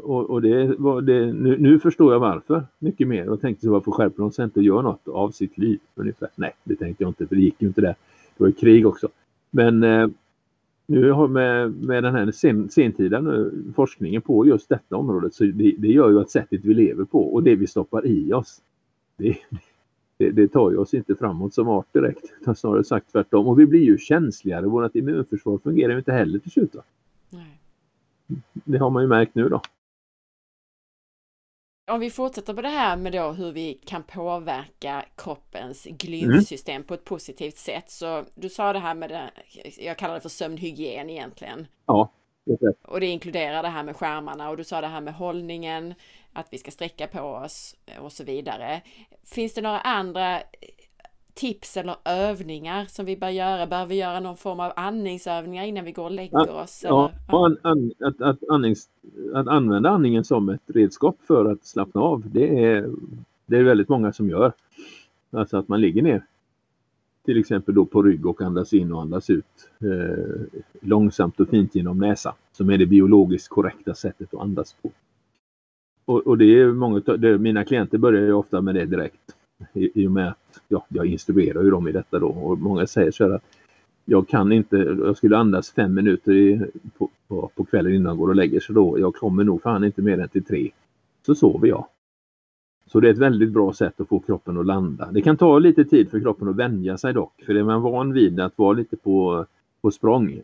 Och, 0.01 0.29
och 0.29 0.41
det 0.41 0.75
var 0.77 1.01
det, 1.01 1.33
nu, 1.33 1.57
nu, 1.59 1.79
förstår 1.79 2.13
jag 2.13 2.19
varför 2.19 2.63
mycket 2.79 3.07
mer 3.07 3.29
och 3.29 3.41
tänkte 3.41 3.65
så 3.65 3.71
varför 3.71 3.91
skärper 3.91 4.21
de 4.21 4.31
sig 4.31 4.45
inte 4.45 4.59
och 4.59 4.65
gör 4.65 4.81
något 4.81 5.07
av 5.07 5.31
sitt 5.31 5.57
liv 5.57 5.79
ungefär. 5.95 6.29
Nej, 6.35 6.51
det 6.63 6.75
tänkte 6.75 7.03
jag 7.03 7.09
inte 7.09 7.27
för 7.27 7.35
det 7.35 7.41
gick 7.41 7.61
ju 7.61 7.67
inte 7.67 7.81
där. 7.81 7.95
Det 8.37 8.43
var 8.43 8.47
ju 8.47 8.53
krig 8.53 8.87
också. 8.87 9.09
Men 9.51 9.83
eh, 9.83 10.07
nu 10.89 11.11
har 11.11 11.27
med, 11.27 11.71
med 11.71 12.03
den 12.03 12.15
här 12.15 12.31
sen, 12.31 12.69
sentida 12.69 13.21
nu, 13.21 13.63
forskningen 13.75 14.21
på 14.21 14.45
just 14.45 14.69
detta 14.69 14.95
området 14.95 15.33
så 15.33 15.43
det, 15.43 15.75
det, 15.77 15.87
gör 15.87 16.09
ju 16.09 16.19
att 16.19 16.31
sättet 16.31 16.65
vi 16.65 16.73
lever 16.73 17.05
på 17.05 17.33
och 17.33 17.43
det 17.43 17.55
vi 17.55 17.67
stoppar 17.67 18.07
i 18.07 18.33
oss 18.33 18.61
det, 19.17 19.37
det, 20.17 20.31
det 20.31 20.47
tar 20.47 20.71
ju 20.71 20.77
oss 20.77 20.93
inte 20.93 21.15
framåt 21.15 21.53
som 21.53 21.67
art 21.67 21.93
direkt 21.93 22.33
utan 22.41 22.55
snarare 22.55 22.83
sagt 22.83 23.11
tvärtom. 23.11 23.47
Och 23.47 23.59
vi 23.59 23.65
blir 23.65 23.83
ju 23.83 23.97
känsligare. 23.97 24.65
Vårt 24.65 24.95
immunförsvar 24.95 25.57
fungerar 25.57 25.91
ju 25.91 25.97
inte 25.97 26.11
heller 26.11 26.39
till 26.39 26.51
slut. 26.51 26.75
Det 28.53 28.77
har 28.77 28.89
man 28.89 29.03
ju 29.03 29.09
märkt 29.09 29.35
nu 29.35 29.49
då. 29.49 29.61
Om 31.89 31.99
vi 31.99 32.09
fortsätter 32.09 32.53
på 32.53 32.61
det 32.61 32.69
här 32.69 32.97
med 32.97 33.11
då 33.11 33.31
hur 33.31 33.51
vi 33.51 33.73
kan 33.73 34.03
påverka 34.03 35.05
kroppens 35.15 35.83
glymfsystem 35.83 36.75
mm. 36.75 36.87
på 36.87 36.93
ett 36.93 37.05
positivt 37.05 37.57
sätt. 37.57 37.89
Så 37.89 38.25
du 38.35 38.49
sa 38.49 38.73
det 38.73 38.79
här 38.79 38.95
med 38.95 39.09
det, 39.09 39.31
jag 39.77 39.97
kallar 39.97 40.13
det 40.13 40.21
för 40.21 40.29
sömnhygien 40.29 41.09
egentligen. 41.09 41.67
Ja. 41.85 42.13
Det 42.45 42.73
och 42.81 42.99
det 42.99 43.05
inkluderar 43.05 43.63
det 43.63 43.69
här 43.69 43.83
med 43.83 43.95
skärmarna 43.95 44.49
och 44.49 44.57
du 44.57 44.63
sa 44.63 44.81
det 44.81 44.87
här 44.87 45.01
med 45.01 45.13
hållningen, 45.13 45.93
att 46.33 46.47
vi 46.49 46.57
ska 46.57 46.71
sträcka 46.71 47.07
på 47.07 47.21
oss 47.21 47.75
och 48.01 48.11
så 48.11 48.23
vidare. 48.23 48.81
Finns 49.23 49.53
det 49.53 49.61
några 49.61 49.79
andra 49.79 50.41
tips 51.39 51.77
eller 51.77 51.95
övningar 52.05 52.85
som 52.85 53.05
vi 53.05 53.17
bör 53.17 53.29
göra? 53.29 53.67
Bör 53.67 53.85
vi 53.85 53.95
göra 53.95 54.19
någon 54.19 54.37
form 54.37 54.59
av 54.59 54.71
andningsövningar 54.75 55.65
innan 55.65 55.85
vi 55.85 55.91
går 55.91 56.03
och 56.03 56.11
lägger 56.11 56.49
oss? 56.49 56.81
Ja, 56.87 57.11
an, 57.27 57.57
an, 57.61 57.91
att, 57.99 58.21
att, 58.21 58.49
andnings, 58.49 58.89
att 59.33 59.47
använda 59.47 59.89
andningen 59.89 60.23
som 60.23 60.49
ett 60.49 60.61
redskap 60.65 61.17
för 61.27 61.51
att 61.51 61.65
slappna 61.65 62.01
av, 62.01 62.23
det 62.25 62.65
är, 62.65 62.89
det 63.45 63.57
är 63.57 63.63
väldigt 63.63 63.89
många 63.89 64.13
som 64.13 64.29
gör. 64.29 64.53
Alltså 65.31 65.57
att 65.57 65.67
man 65.67 65.81
ligger 65.81 66.01
ner. 66.01 66.23
Till 67.25 67.39
exempel 67.39 67.75
då 67.75 67.85
på 67.85 68.01
rygg 68.03 68.25
och 68.25 68.41
andas 68.41 68.73
in 68.73 68.93
och 68.93 69.01
andas 69.01 69.29
ut 69.29 69.69
eh, 69.81 70.59
långsamt 70.81 71.39
och 71.39 71.49
fint 71.49 71.75
genom 71.75 71.97
näsa 71.97 72.35
som 72.51 72.69
är 72.69 72.77
det 72.77 72.85
biologiskt 72.85 73.49
korrekta 73.49 73.93
sättet 73.93 74.33
att 74.33 74.41
andas 74.41 74.75
på. 74.81 74.91
Och, 76.05 76.27
och 76.27 76.37
det 76.37 76.45
är 76.45 76.67
många, 76.67 76.99
det, 76.99 77.37
mina 77.37 77.63
klienter 77.63 77.97
börjar 77.97 78.21
ju 78.21 78.33
ofta 78.33 78.61
med 78.61 78.75
det 78.75 78.85
direkt 78.85 79.35
i, 79.73 80.03
i 80.03 80.07
och 80.07 80.11
med 80.11 80.29
att 80.29 80.61
ja, 80.67 80.85
jag 80.89 81.05
instruerar 81.05 81.63
ju 81.63 81.69
dem 81.69 81.87
i 81.87 81.91
detta 81.91 82.19
då 82.19 82.27
och 82.27 82.57
många 82.57 82.87
säger 82.87 83.11
så 83.11 83.23
här 83.23 83.31
att 83.31 83.43
jag 84.05 84.27
kan 84.27 84.51
inte, 84.51 84.77
jag 84.77 85.17
skulle 85.17 85.37
andas 85.37 85.71
fem 85.71 85.93
minuter 85.93 86.31
i, 86.31 86.61
på, 86.97 87.09
på, 87.27 87.51
på, 87.55 87.65
kvällen 87.65 87.93
innan 87.93 88.09
jag 88.09 88.17
går 88.17 88.29
och 88.29 88.35
lägger 88.35 88.59
sig 88.59 88.75
då. 88.75 88.99
Jag 88.99 89.15
kommer 89.15 89.43
nog 89.43 89.61
fan 89.61 89.83
inte 89.83 90.01
mer 90.01 90.19
än 90.19 90.29
till 90.29 90.45
tre. 90.45 90.71
Så 91.25 91.35
sover 91.35 91.67
jag. 91.67 91.85
Så 92.85 92.99
det 92.99 93.07
är 93.07 93.11
ett 93.13 93.17
väldigt 93.17 93.51
bra 93.51 93.73
sätt 93.73 94.01
att 94.01 94.07
få 94.07 94.19
kroppen 94.19 94.57
att 94.57 94.65
landa. 94.65 95.11
Det 95.11 95.21
kan 95.21 95.37
ta 95.37 95.59
lite 95.59 95.85
tid 95.85 96.09
för 96.09 96.19
kroppen 96.19 96.47
att 96.47 96.55
vänja 96.55 96.97
sig 96.97 97.13
dock. 97.13 97.43
För 97.45 97.55
är 97.55 97.63
man 97.63 97.81
van 97.81 98.13
vid 98.13 98.39
att 98.39 98.57
vara 98.57 98.73
lite 98.73 98.97
på, 98.97 99.45
på 99.81 99.91
språng 99.91 100.41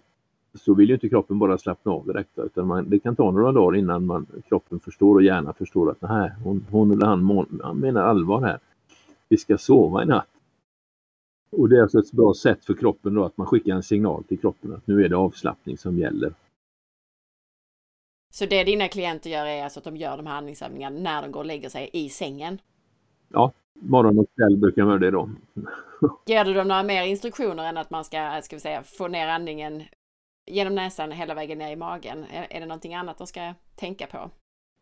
så 0.53 0.73
vill 0.73 0.89
ju 0.89 0.93
inte 0.93 1.09
kroppen 1.09 1.39
bara 1.39 1.57
slappna 1.57 1.91
av 1.91 2.05
direkt. 2.05 2.29
Utan 2.37 2.67
man, 2.67 2.89
det 2.89 2.99
kan 2.99 3.15
ta 3.15 3.31
några 3.31 3.51
dagar 3.51 3.77
innan 3.77 4.05
man, 4.05 4.25
kroppen 4.47 4.79
förstår 4.79 5.15
och 5.15 5.23
hjärnan 5.23 5.53
förstår 5.53 5.91
att 5.91 6.01
nej, 6.01 6.31
hon, 6.43 6.65
hon 6.71 6.91
eller 6.91 7.05
han, 7.05 7.45
han 7.63 7.77
menar 7.77 8.01
allvar 8.01 8.41
här 8.41 8.59
vi 9.29 9.37
ska 9.37 9.57
sova 9.57 10.03
i 10.03 10.05
natt. 10.05 10.27
Och 11.49 11.69
det 11.69 11.77
är 11.77 11.81
alltså 11.81 11.99
ett 11.99 12.11
bra 12.11 12.33
sätt 12.33 12.65
för 12.65 12.73
kroppen 12.73 13.13
då 13.13 13.25
att 13.25 13.37
man 13.37 13.47
skickar 13.47 13.73
en 13.73 13.83
signal 13.83 14.23
till 14.23 14.39
kroppen 14.39 14.73
att 14.73 14.87
nu 14.87 15.05
är 15.05 15.09
det 15.09 15.17
avslappning 15.17 15.77
som 15.77 15.97
gäller. 15.97 16.33
Så 18.33 18.45
det 18.45 18.63
dina 18.63 18.87
klienter 18.87 19.29
gör 19.29 19.45
är 19.45 19.63
alltså 19.63 19.79
att 19.79 19.83
de 19.83 19.97
gör 19.97 20.17
de 20.17 20.25
här 20.25 20.37
andningsövningarna 20.37 20.99
när 20.99 21.21
de 21.21 21.31
går 21.31 21.39
och 21.39 21.45
lägger 21.45 21.69
sig 21.69 21.89
i 21.93 22.09
sängen? 22.09 22.61
Ja, 23.29 23.51
morgon 23.73 24.19
och 24.19 24.25
kväll 24.35 24.57
brukar 24.57 24.83
man 24.83 24.91
göra 24.91 24.99
det 24.99 25.11
då. 25.11 25.29
Ger 26.25 26.45
du 26.45 26.53
dem 26.53 26.67
några 26.67 26.83
mer 26.83 27.03
instruktioner 27.03 27.69
än 27.69 27.77
att 27.77 27.89
man 27.89 28.05
ska, 28.05 28.41
ska 28.43 28.55
vi 28.55 28.59
säga, 28.59 28.83
få 28.83 29.07
ner 29.07 29.27
andningen 29.27 29.83
genom 30.45 30.75
näsan 30.75 31.11
hela 31.11 31.33
vägen 31.33 31.57
ner 31.57 31.71
i 31.71 31.75
magen? 31.75 32.23
Är, 32.23 32.47
är 32.49 32.59
det 32.59 32.65
någonting 32.65 32.95
annat 32.95 33.17
de 33.17 33.27
ska 33.27 33.53
tänka 33.75 34.07
på? 34.07 34.29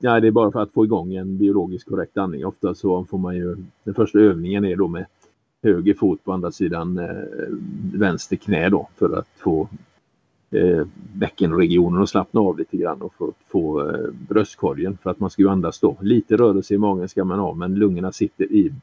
Ja, 0.06 0.20
det 0.20 0.28
är 0.28 0.32
bara 0.32 0.52
för 0.52 0.60
att 0.60 0.72
få 0.72 0.86
igång 0.86 1.14
en 1.14 1.38
biologiskt 1.38 1.90
korrekt 1.90 2.18
andning. 2.18 2.46
Ofta 2.46 2.76
så 2.76 3.06
får 3.06 3.18
man 3.18 3.36
ju, 3.36 3.56
den 3.84 3.94
första 3.94 4.20
övningen 4.20 4.66
är 4.66 4.76
då 4.76 4.88
med 4.88 5.06
höger 5.62 5.94
fot 5.94 6.24
på 6.24 6.34
andra 6.34 6.52
sidan 6.52 6.98
eh, 6.98 7.08
vänster 7.94 8.36
knä 8.36 8.70
då 8.70 8.90
för 8.96 9.18
att 9.18 9.28
få 9.38 9.70
eh, 10.52 10.88
bäckenregionen 11.14 12.02
att 12.02 12.10
slappna 12.10 12.42
av 12.42 12.58
lite 12.58 12.78
grann 12.78 13.02
och 13.02 13.14
för 13.14 13.28
att 13.28 13.36
få 13.48 13.90
eh, 13.90 14.10
bröstkorgen 14.30 14.98
för 15.04 15.10
att 15.10 15.20
man 15.20 15.30
ska 15.30 15.42
ju 15.42 15.50
andas 15.50 15.80
då. 15.80 15.98
Lite 16.02 16.38
rörelse 16.38 16.74
i 16.74 16.78
magen 16.78 17.10
ska 17.10 17.24
man 17.24 17.40
ha 17.40 17.54
men 17.54 17.76
lungorna 17.76 18.12
sitter 18.12 18.44
i 18.44 18.74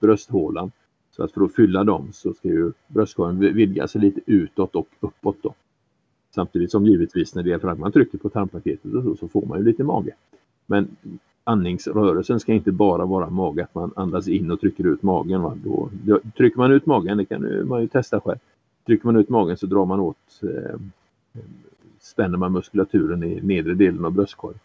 brösthålan. 0.00 0.70
Så 1.16 1.22
att 1.22 1.32
för 1.32 1.44
att 1.44 1.54
fylla 1.54 1.84
dem 1.84 2.08
så 2.12 2.32
ska 2.32 2.48
ju 2.48 2.72
bröstkorgen 2.88 3.38
vidga 3.38 3.88
sig 3.88 4.00
lite 4.00 4.20
utåt 4.26 4.76
och 4.76 4.88
uppåt 5.00 5.36
då. 5.42 5.54
Samtidigt 6.34 6.70
som 6.70 6.86
givetvis 6.86 7.34
när 7.34 7.42
det 7.42 7.52
är 7.52 7.58
för 7.58 7.68
att 7.68 7.78
man 7.78 7.92
trycker 7.92 8.18
på 8.18 8.28
tarmpaketet 8.28 8.94
och 8.94 9.02
så, 9.02 9.16
så 9.16 9.28
får 9.28 9.46
man 9.46 9.58
ju 9.58 9.64
lite 9.64 9.84
mage. 9.84 10.14
Men 10.70 10.96
andningsrörelsen 11.44 12.40
ska 12.40 12.52
inte 12.52 12.72
bara 12.72 13.06
vara 13.06 13.30
mage, 13.30 13.62
att 13.62 13.74
man 13.74 13.92
andas 13.96 14.28
in 14.28 14.50
och 14.50 14.60
trycker 14.60 14.86
ut 14.86 15.02
magen. 15.02 15.42
Va? 15.42 15.58
Då, 15.64 15.90
då, 16.04 16.20
trycker 16.36 16.58
man 16.58 16.72
ut 16.72 16.86
magen, 16.86 17.18
det 17.18 17.24
kan 17.24 17.68
man 17.68 17.80
ju 17.80 17.88
testa 17.88 18.20
själv. 18.20 18.38
Trycker 18.86 19.06
man 19.06 19.16
ut 19.16 19.28
magen 19.28 19.56
så 19.56 19.66
drar 19.66 19.84
man 19.84 20.00
åt, 20.00 20.16
eh, 20.42 20.80
spänner 22.00 22.38
man 22.38 22.52
muskulaturen 22.52 23.22
i 23.22 23.40
nedre 23.42 23.74
delen 23.74 24.04
av 24.04 24.12
bröstkorgen. 24.12 24.60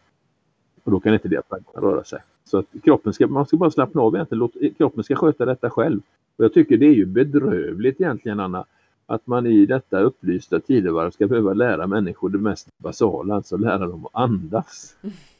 Och 0.84 0.92
då 0.92 1.00
kan 1.00 1.14
inte 1.14 1.28
diafragman 1.28 1.84
röra 1.84 2.04
sig. 2.04 2.20
Så 2.44 2.58
att 2.58 2.66
kroppen 2.84 3.14
ska, 3.14 3.28
man 3.28 3.46
ska 3.46 3.58
bara 3.58 3.72
slappna 3.72 4.02
av 4.02 4.16
egentligen. 4.16 4.40
Låt, 4.40 4.56
eh, 4.62 4.74
kroppen 4.74 5.04
ska 5.04 5.16
sköta 5.16 5.46
detta 5.46 5.70
själv. 5.70 6.02
Och 6.38 6.44
jag 6.44 6.54
tycker 6.54 6.78
det 6.78 6.86
är 6.86 6.96
ju 6.96 7.06
bedrövligt 7.06 8.02
egentligen 8.02 8.40
Anna, 8.40 8.66
att 9.06 9.28
man 9.28 9.46
i 9.46 9.66
detta 9.66 10.00
upplysta 10.00 10.60
tidevarv 10.60 11.12
ska 11.12 11.28
behöva 11.28 11.54
lära 11.54 11.88
människor 11.88 12.30
det 12.30 12.38
mest 12.38 12.68
basala, 12.78 13.36
alltså 13.36 13.58
lära 13.58 13.88
dem 13.88 14.06
att 14.06 14.16
andas. 14.16 14.96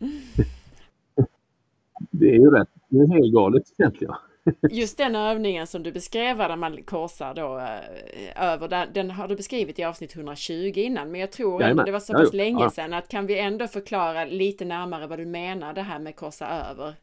det 2.10 2.28
är 2.28 2.38
ju 2.38 2.50
rätt, 2.50 2.68
det 2.88 2.98
är 2.98 3.06
helt 3.06 3.34
galet 3.34 3.62
egentligen. 3.78 4.14
Just 4.70 4.98
den 4.98 5.16
övningen 5.16 5.66
som 5.66 5.82
du 5.82 5.92
beskrev 5.92 6.38
där 6.38 6.56
man 6.56 6.82
korsar 6.82 7.34
då 7.34 7.58
eh, 7.58 8.52
över, 8.52 8.68
den, 8.68 8.88
den, 8.92 9.10
har 9.10 9.28
du 9.28 9.36
beskrivit 9.36 9.78
i 9.78 9.84
avsnitt 9.84 10.16
120 10.16 10.72
innan, 10.74 11.10
men 11.10 11.20
jag 11.20 11.32
tror 11.32 11.62
ändå 11.62 11.82
det 11.82 11.92
var 11.92 12.00
så 12.00 12.12
pass 12.12 12.32
länge 12.32 12.62
ja. 12.62 12.70
sedan 12.70 12.92
att 12.92 13.08
kan 13.08 13.26
vi 13.26 13.38
ändå 13.38 13.66
förklara 13.66 14.24
lite 14.24 14.64
närmare 14.64 15.06
vad 15.06 15.18
du 15.18 15.26
menar 15.26 15.74
det 15.74 15.82
här 15.82 15.98
med 15.98 16.16
korsa 16.16 16.46
över? 16.70 16.94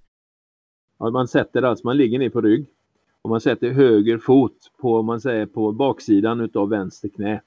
Ja, 1.00 1.10
man 1.10 1.28
sätter 1.28 1.62
alltså, 1.62 1.88
man 1.88 1.98
ligger 1.98 2.20
ner 2.20 2.30
på 2.30 2.42
rygg 2.42 2.66
och 3.22 3.30
man 3.30 3.42
sätter 3.42 3.70
höger 3.70 4.18
fot 4.18 4.58
på, 4.82 5.02
man 5.02 5.22
säger, 5.22 5.46
på 5.46 5.72
baksidan 5.72 6.42
utav 6.42 6.70
vänster 6.70 7.10
knä. 7.10 7.42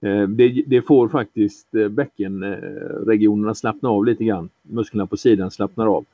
Eh, 0.00 0.28
det, 0.28 0.62
det, 0.66 0.82
får 0.82 1.08
faktiskt 1.08 1.74
eh, 1.74 1.88
bäckenregionerna 1.88 3.54
slappna 3.54 3.88
av 3.88 4.04
lite 4.04 4.24
grann. 4.24 4.48
Musklerna 4.62 5.06
på 5.06 5.16
sidan 5.16 5.50
slappnar 5.50 5.86
av. 5.86 6.04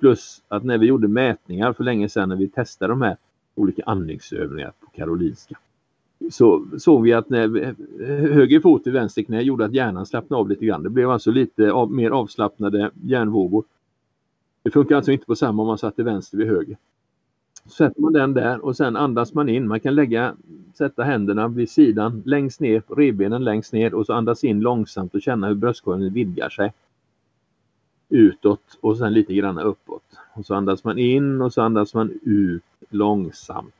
Plus 0.00 0.42
att 0.48 0.64
när 0.64 0.78
vi 0.78 0.86
gjorde 0.86 1.08
mätningar 1.08 1.72
för 1.72 1.84
länge 1.84 2.08
sedan 2.08 2.28
när 2.28 2.36
vi 2.36 2.48
testade 2.48 2.92
de 2.92 3.02
här 3.02 3.16
olika 3.54 3.82
andningsövningar 3.86 4.72
på 4.80 4.86
Karolinska 4.86 5.56
så 6.30 6.64
såg 6.78 7.02
vi 7.02 7.12
att 7.12 7.30
när 7.30 7.56
eh, 7.56 7.74
höger 8.06 8.60
fot 8.60 8.86
i 8.86 8.90
vänster 8.90 9.22
knä 9.22 9.42
gjorde 9.42 9.64
att 9.64 9.74
hjärnan 9.74 10.06
slappnade 10.06 10.40
av 10.40 10.48
lite 10.48 10.66
grann. 10.66 10.82
Det 10.82 10.90
blev 10.90 11.10
alltså 11.10 11.30
lite 11.30 11.72
av, 11.72 11.92
mer 11.92 12.10
avslappnade 12.10 12.90
hjärnvågor. 13.02 13.64
Det 14.62 14.70
funkar 14.70 14.96
alltså 14.96 15.12
inte 15.12 15.26
på 15.26 15.36
samma 15.36 15.62
om 15.62 15.66
man 15.66 15.78
satte 15.78 16.02
vänster 16.02 16.38
vid 16.38 16.46
höger. 16.46 16.76
Sätter 17.70 18.00
man 18.00 18.12
den 18.12 18.34
där 18.34 18.64
och 18.64 18.76
sen 18.76 18.96
andas 18.96 19.34
man 19.34 19.48
in. 19.48 19.68
Man 19.68 19.80
kan 19.80 19.94
lägga, 19.94 20.36
sätta 20.74 21.02
händerna 21.02 21.48
vid 21.48 21.70
sidan 21.70 22.22
längst 22.26 22.60
ner, 22.60 22.82
revbenen 22.88 23.44
längst 23.44 23.72
ner 23.72 23.94
och 23.94 24.06
så 24.06 24.12
andas 24.12 24.44
in 24.44 24.60
långsamt 24.60 25.14
och 25.14 25.22
känna 25.22 25.48
hur 25.48 25.54
bröstkorgen 25.54 26.12
vidgar 26.12 26.48
sig. 26.48 26.72
Utåt 28.08 28.78
och 28.80 28.98
sen 28.98 29.12
lite 29.12 29.34
grann 29.34 29.58
uppåt. 29.58 30.02
Och 30.34 30.46
så 30.46 30.54
andas 30.54 30.84
man 30.84 30.98
in 30.98 31.40
och 31.42 31.52
så 31.52 31.62
andas 31.62 31.94
man 31.94 32.18
ut 32.22 32.62
långsamt. 32.90 33.74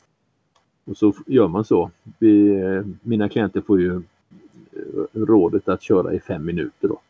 Och 0.85 0.97
så 0.97 1.15
gör 1.27 1.49
man 1.49 1.65
så. 1.65 1.91
Vi, 2.19 2.49
eh, 2.61 2.87
mina 3.03 3.29
klienter 3.29 3.61
får 3.61 3.81
ju 3.81 3.97
eh, 3.97 4.03
rådet 5.13 5.69
att 5.69 5.83
köra 5.83 6.15
i 6.15 6.21
fem 6.21 6.45
minuter 6.45 6.89
då. 6.89 7.01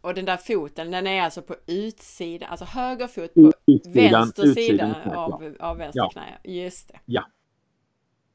Och 0.00 0.14
den 0.14 0.24
där 0.24 0.36
foten, 0.36 0.90
den 0.90 1.06
är 1.06 1.22
alltså 1.22 1.42
på 1.42 1.54
utsidan, 1.66 2.48
alltså 2.50 2.64
höger 2.64 3.06
fot 3.06 3.34
på 3.34 3.52
utsidan, 3.66 4.12
vänster 4.12 4.46
utsidan, 4.46 4.94
sida 4.94 5.16
av, 5.16 5.54
av 5.60 5.76
vänster 5.76 6.00
ja. 6.00 6.10
knä. 6.12 6.38
Just 6.44 6.88
det. 6.88 7.00
Ja. 7.06 7.24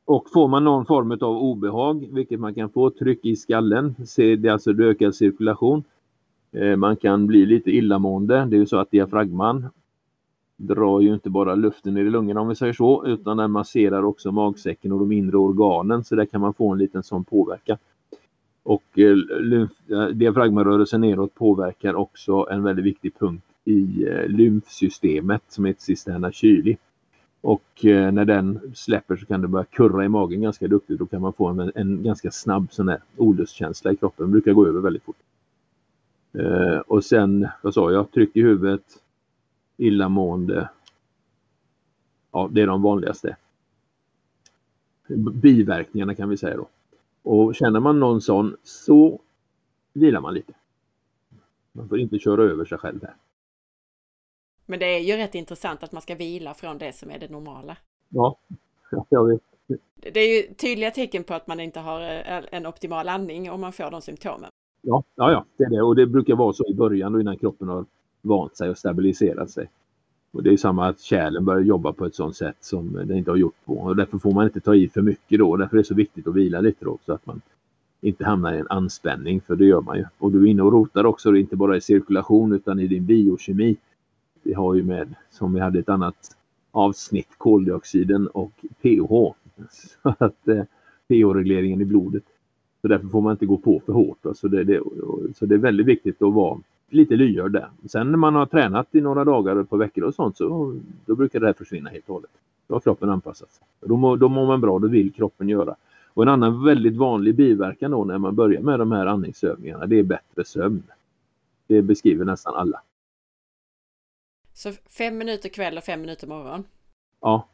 Och 0.06 0.30
får 0.34 0.48
man 0.48 0.64
någon 0.64 0.86
form 0.86 1.12
av 1.12 1.38
obehag, 1.38 2.08
vilket 2.12 2.40
man 2.40 2.56
kan 2.56 2.70
få, 2.70 2.90
tryck 2.90 3.26
i 3.26 3.36
skallen, 3.36 3.96
det 4.18 4.48
är 4.48 4.52
alltså 4.52 4.72
ökad 4.72 5.16
cirkulation. 5.16 5.84
Eh, 6.52 6.76
man 6.76 6.98
kan 6.98 7.28
bli 7.28 7.46
lite 7.46 7.72
illamående. 7.72 8.46
Det 8.46 8.56
är 8.56 8.60
ju 8.60 8.66
så 8.66 8.78
att 8.78 8.92
diafragman 8.92 9.68
drar 10.58 11.02
ju 11.02 11.14
inte 11.14 11.30
bara 11.30 11.56
luften 11.56 11.94
ner 11.94 12.06
i 12.06 12.10
lungorna 12.10 12.42
om 12.42 12.48
vi 12.48 12.56
säger 12.56 12.74
så, 12.74 13.06
utan 13.06 13.38
den 13.38 13.52
masserar 13.52 14.04
också 14.04 14.32
magsäcken 14.32 14.92
och 14.92 15.00
de 15.00 15.12
inre 15.12 15.38
organen. 15.38 16.04
Så 16.04 16.16
där 16.16 16.26
kan 16.26 16.42
man 16.42 16.54
få 16.54 16.72
en 16.72 16.78
liten 16.78 17.04
sån 17.04 17.24
påverkan. 17.24 17.78
Och 18.66 19.00
eh, 19.00 19.18
eh, 19.92 20.08
diafragmarörelsen 20.08 21.02
neråt 21.02 21.36
påverkar 21.36 21.94
också 21.94 22.48
en 22.52 22.64
väldigt 22.64 22.86
viktig 22.86 23.20
punkt 23.20 23.46
i 23.66 24.08
eh, 24.08 24.28
lymfsystemet 24.28 25.42
som 25.48 25.66
heter 25.66 25.82
cisterna 25.82 26.32
kyli. 26.32 26.78
Och 27.42 27.86
eh, 27.86 28.12
när 28.12 28.26
den 28.26 28.74
släpper 28.76 29.16
så 29.16 29.26
kan 29.26 29.42
det 29.42 29.48
börja 29.48 29.66
kurra 29.66 30.06
i 30.06 30.10
magen 30.10 30.42
ganska 30.42 30.68
duktigt. 30.68 31.00
Då 31.00 31.06
kan 31.06 31.22
man 31.22 31.34
få 31.34 31.48
en, 31.48 31.72
en 31.76 32.04
ganska 32.04 32.32
snabb 32.32 32.68
sån 32.72 32.90
här 32.90 33.00
olustkänsla 33.18 33.92
i 33.92 33.96
kroppen. 33.96 34.24
Den 34.24 34.32
brukar 34.32 34.54
gå 34.54 34.68
över 34.68 34.80
väldigt 34.80 35.04
fort. 35.04 35.20
Eh, 36.34 36.78
och 36.78 37.06
sen, 37.06 37.48
vad 37.62 37.74
sa 37.74 37.92
jag, 37.92 38.12
tryck 38.12 38.36
i 38.36 38.42
huvudet, 38.42 38.84
illamående. 39.78 40.70
Ja, 42.32 42.50
det 42.52 42.62
är 42.62 42.68
de 42.68 42.82
vanligaste 42.82 43.38
biverkningarna 45.34 46.16
kan 46.16 46.30
vi 46.30 46.38
säga 46.38 46.58
då. 46.58 46.68
Och 47.26 47.56
känner 47.56 47.80
man 47.80 48.00
någon 48.00 48.22
sån 48.22 48.58
så 48.64 49.22
vilar 49.94 50.22
man 50.22 50.34
lite. 50.34 50.54
Man 51.72 51.90
får 51.90 52.00
inte 52.00 52.20
köra 52.20 52.44
över 52.44 52.66
sig 52.66 52.78
själv 52.78 53.02
här. 53.02 53.16
Men 54.66 54.80
det 54.80 54.86
är 54.86 55.00
ju 55.00 55.18
rätt 55.18 55.36
intressant 55.36 55.84
att 55.84 55.92
man 55.92 56.02
ska 56.02 56.16
vila 56.16 56.54
från 56.54 56.78
det 56.78 56.94
som 56.94 57.12
är 57.12 57.20
det 57.20 57.32
normala. 57.32 57.78
Ja, 58.10 58.38
jag 59.10 59.28
vet. 59.28 59.42
Det 60.14 60.20
är 60.20 60.36
ju 60.36 60.54
tydliga 60.54 60.92
tecken 60.92 61.24
på 61.24 61.34
att 61.34 61.48
man 61.48 61.60
inte 61.60 61.80
har 61.80 62.02
eh, 62.02 62.44
en 62.52 62.66
optimal 62.66 63.10
andning 63.10 63.52
om 63.52 63.62
man 63.62 63.74
får 63.74 63.92
de 63.92 64.02
symptomen. 64.02 64.50
Ja, 64.82 65.04
ja, 65.16 65.32
ja, 65.32 65.46
det 65.58 65.64
är 65.64 65.70
det. 65.70 65.82
Och 65.82 65.96
det 65.96 66.06
brukar 66.06 66.36
vara 66.36 66.54
så 66.54 66.64
i 66.68 66.74
början 66.74 67.14
då 67.14 67.20
innan 67.22 67.38
kroppen 67.38 67.68
har 67.68 67.86
vant 68.22 68.58
sig 68.58 68.70
och 68.70 68.78
stabiliserat 68.78 69.50
sig. 69.50 69.70
Och 70.36 70.44
det 70.44 70.54
är 70.54 70.58
samma 70.58 70.88
att 70.88 71.00
kärlen 71.00 71.46
börjar 71.46 71.62
jobba 71.62 71.94
på 71.94 72.06
ett 72.06 72.16
sådant 72.16 72.36
sätt 72.36 72.58
som 72.60 72.94
den 72.94 73.18
inte 73.18 73.32
har 73.32 73.38
gjort 73.38 73.66
på. 73.66 73.74
Och 73.74 73.96
därför 73.96 74.18
får 74.18 74.34
man 74.34 74.46
inte 74.46 74.60
ta 74.60 74.76
i 74.76 74.90
för 74.90 75.02
mycket 75.02 75.40
då. 75.40 75.58
Därför 75.58 75.78
är 75.78 75.82
det 75.82 75.88
så 75.88 75.96
viktigt 75.96 76.28
att 76.28 76.36
vila 76.36 76.62
lite 76.62 76.86
då 76.86 76.98
så 77.06 77.14
att 77.14 77.26
man 77.26 77.42
inte 78.02 78.26
hamnar 78.26 78.54
i 78.54 78.60
en 78.60 78.68
anspänning. 78.70 79.42
För 79.42 79.56
det 79.56 79.66
gör 79.66 79.82
man 79.82 79.98
ju. 79.98 80.06
Och 80.18 80.32
du 80.32 80.44
är 80.44 80.48
inne 80.48 80.62
och 80.62 80.72
rotar 80.72 81.06
också, 81.06 81.36
inte 81.36 81.56
bara 81.56 81.78
i 81.78 81.82
cirkulation 81.82 82.54
utan 82.54 82.80
i 82.80 82.88
din 82.88 83.06
biokemi. 83.06 83.76
Vi 84.44 84.54
har 84.54 84.74
ju 84.74 84.84
med, 84.84 85.16
som 85.32 85.54
vi 85.54 85.60
hade 85.60 85.80
ett 85.80 85.90
annat 85.90 86.36
avsnitt, 86.72 87.30
koldioxiden 87.38 88.28
och 88.28 88.52
pH. 88.82 89.34
Så 90.04 90.16
att 90.18 90.48
eh, 90.48 90.64
pH-regleringen 91.08 91.82
i 91.82 91.86
blodet. 91.86 92.24
Så 92.82 92.88
därför 92.88 93.08
får 93.08 93.22
man 93.22 93.32
inte 93.32 93.46
gå 93.46 93.58
på 93.58 93.82
för 93.86 93.94
hårt. 93.94 94.18
Då. 94.22 94.34
Så, 94.34 94.48
det, 94.48 94.64
det, 94.64 94.82
så 95.36 95.46
det 95.46 95.56
är 95.56 95.60
väldigt 95.60 95.88
viktigt 95.88 96.22
att 96.22 96.34
vara 96.34 96.60
lite 96.90 97.16
lyhörd 97.16 97.52
där. 97.52 97.70
Sen 97.90 98.12
när 98.12 98.18
man 98.18 98.36
har 98.36 98.46
tränat 98.46 98.96
i 98.96 99.02
några 99.02 99.24
dagar 99.24 99.56
och 99.56 99.70
på 99.70 99.78
veckor 99.78 100.04
och 100.04 100.16
sånt 100.16 100.38
så 100.38 100.76
då 101.06 101.16
brukar 101.16 101.40
det 101.40 101.46
här 101.46 101.54
försvinna 101.54 101.90
helt 101.90 102.10
och 102.10 102.14
hållet. 102.14 102.32
Då 102.68 102.76
har 102.76 102.80
kroppen 102.80 103.10
anpassat 103.10 103.52
sig. 103.52 103.68
Då 103.82 103.98
mår, 103.98 104.18
då 104.18 104.30
mår 104.30 104.48
man 104.48 104.62
bra, 104.62 104.80
det 104.80 104.88
vill 104.88 105.14
kroppen 105.14 105.50
göra. 105.50 105.76
Och 106.14 106.24
en 106.24 106.30
annan 106.30 106.64
väldigt 106.66 106.96
vanlig 106.96 107.36
biverkan 107.36 107.92
då 107.92 108.04
när 108.04 108.18
man 108.18 108.36
börjar 108.36 108.62
med 108.62 108.80
de 108.80 108.92
här 108.92 109.06
andningsövningarna 109.06 109.86
det 109.86 110.00
är 110.00 110.04
bättre 110.04 110.46
sömn. 110.46 110.84
Det 111.68 111.82
beskriver 111.82 112.26
nästan 112.26 112.56
alla. 112.56 112.82
Så 114.54 114.72
fem 114.90 115.18
minuter 115.18 115.50
kväll 115.50 115.78
och 115.78 115.84
fem 115.84 116.02
minuter 116.02 116.28
morgon? 116.28 116.64
Ja. 117.22 117.48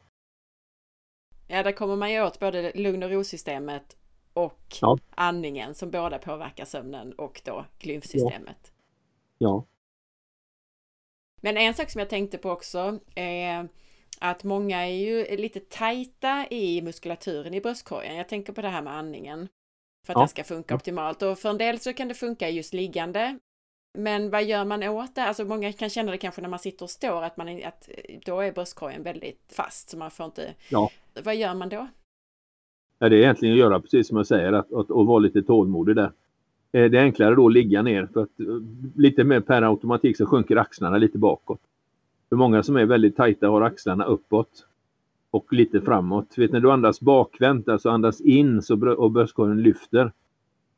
Ja, 1.48 1.64
där 1.64 1.72
kommer 1.72 1.96
man 1.96 2.12
ju 2.12 2.24
åt 2.24 2.40
både 2.40 2.72
lugn 2.76 3.04
och 3.04 3.10
ro-systemet 3.10 3.98
och 4.34 4.78
ja. 4.82 4.98
andningen 5.10 5.76
som 5.76 5.92
båda 5.92 6.18
påverkar 6.18 6.66
sömnen 6.66 7.14
och 7.14 7.42
då 7.46 7.66
glymfsystemet. 7.80 8.74
Ja. 9.42 9.66
Men 11.42 11.58
en 11.58 11.74
sak 11.74 11.90
som 11.90 12.00
jag 12.00 12.10
tänkte 12.10 12.38
på 12.38 12.50
också 12.50 13.00
är 13.16 13.70
att 14.20 14.44
många 14.44 14.88
är 14.88 14.96
ju 14.96 15.38
lite 15.38 15.60
tajta 15.60 16.48
i 16.50 16.82
muskulaturen 16.82 17.54
i 17.54 17.62
bröstkorgen. 17.62 18.16
Jag 18.16 18.30
tänker 18.30 18.54
på 18.54 18.62
det 18.62 18.68
här 18.68 18.82
med 18.82 18.94
andningen. 18.94 19.48
För 20.06 20.14
att 20.14 20.18
ja. 20.18 20.22
det 20.22 20.28
ska 20.28 20.44
funka 20.44 20.76
optimalt. 20.76 21.22
Och 21.22 21.40
för 21.40 21.50
en 21.50 21.58
del 21.58 21.80
så 21.80 21.94
kan 21.94 22.08
det 22.08 22.14
funka 22.14 22.50
just 22.50 22.74
liggande. 22.74 23.40
Men 23.98 24.30
vad 24.30 24.44
gör 24.44 24.66
man 24.66 24.84
åt 24.84 25.16
det? 25.16 25.24
Alltså 25.24 25.46
många 25.46 25.74
kan 25.74 25.90
känna 25.90 26.12
det 26.12 26.18
kanske 26.18 26.42
när 26.42 26.50
man 26.50 26.60
sitter 26.60 26.84
och 26.84 26.90
står 26.90 27.24
att, 27.24 27.38
man, 27.38 27.64
att 27.64 27.90
då 28.26 28.40
är 28.40 28.52
bröstkorgen 28.52 29.04
väldigt 29.04 29.54
fast 29.56 29.90
så 29.90 29.98
man 29.98 30.12
får 30.12 30.26
inte... 30.26 30.54
Ja. 30.70 30.90
Vad 31.24 31.36
gör 31.36 31.54
man 31.54 31.70
då? 31.70 31.88
Ja, 33.00 33.10
det 33.10 33.16
är 33.16 33.20
egentligen 33.20 33.54
att 33.54 33.60
göra 33.60 33.82
precis 33.82 34.08
som 34.08 34.18
jag 34.18 34.28
säger, 34.28 34.54
att, 34.54 34.74
att, 34.74 34.92
att 34.92 35.08
vara 35.08 35.20
lite 35.20 35.42
tålmodig 35.42 35.96
där. 35.96 36.12
Eh, 36.72 36.92
det 36.92 36.98
är 36.98 37.02
enklare 37.02 37.36
då 37.36 37.48
att 37.48 37.54
ligga 37.54 37.82
ner 37.82 38.06
för 38.14 38.22
att 38.22 38.40
eh, 38.40 38.46
lite 38.96 39.24
mer 39.24 39.40
per 39.40 39.62
automatik 39.62 40.18
så 40.18 40.26
sjunker 40.26 40.56
axlarna 40.56 40.98
lite 40.98 41.18
bakåt. 41.18 41.62
För 42.30 42.36
många 42.36 42.64
som 42.64 42.76
är 42.76 42.86
väldigt 42.86 43.16
tajta 43.16 43.48
har 43.48 43.62
axlarna 43.62 44.06
uppåt 44.06 44.66
och 45.32 45.54
lite 45.54 45.82
framåt. 45.82 46.38
Vet 46.38 46.52
när 46.52 46.60
du 46.60 46.72
andas 46.72 47.02
bakvänt, 47.02 47.70
alltså 47.70 47.90
andas 47.90 48.22
in 48.22 48.62
så 48.62 48.96
och 48.96 49.12
bröstkorgen 49.12 49.62
lyfter 49.62 50.12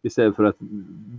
istället 0.01 0.35
för 0.35 0.43
att, 0.43 0.57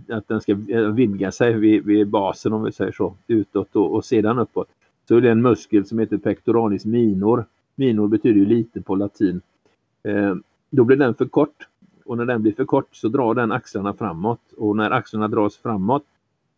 att 0.09 0.27
den 0.27 0.41
ska 0.41 0.51
eh, 0.51 0.89
vidga 0.89 1.31
sig 1.31 1.53
vid, 1.53 1.85
vid 1.85 2.07
basen 2.07 2.53
om 2.53 2.63
vi 2.63 2.71
säger 2.71 2.91
så, 2.91 3.15
utåt 3.27 3.75
och, 3.75 3.95
och 3.95 4.05
sedan 4.05 4.39
uppåt. 4.39 4.67
Så 5.07 5.15
är 5.15 5.21
det 5.21 5.31
en 5.31 5.41
muskel 5.41 5.85
som 5.85 5.99
heter 5.99 6.17
pectoralis 6.17 6.85
minor. 6.85 7.45
Minor 7.75 8.07
betyder 8.07 8.39
ju 8.39 8.45
lite 8.45 8.81
på 8.81 8.95
latin. 8.95 9.41
Eh, 10.03 10.35
då 10.69 10.83
blir 10.83 10.97
den 10.97 11.15
för 11.15 11.25
kort 11.25 11.67
och 12.05 12.17
när 12.17 12.25
den 12.25 12.41
blir 12.41 12.53
för 12.53 12.65
kort 12.65 12.95
så 12.95 13.07
drar 13.07 13.33
den 13.33 13.51
axlarna 13.51 13.93
framåt 13.93 14.41
och 14.57 14.75
när 14.75 14.91
axlarna 14.91 15.27
dras 15.27 15.57
framåt 15.57 16.05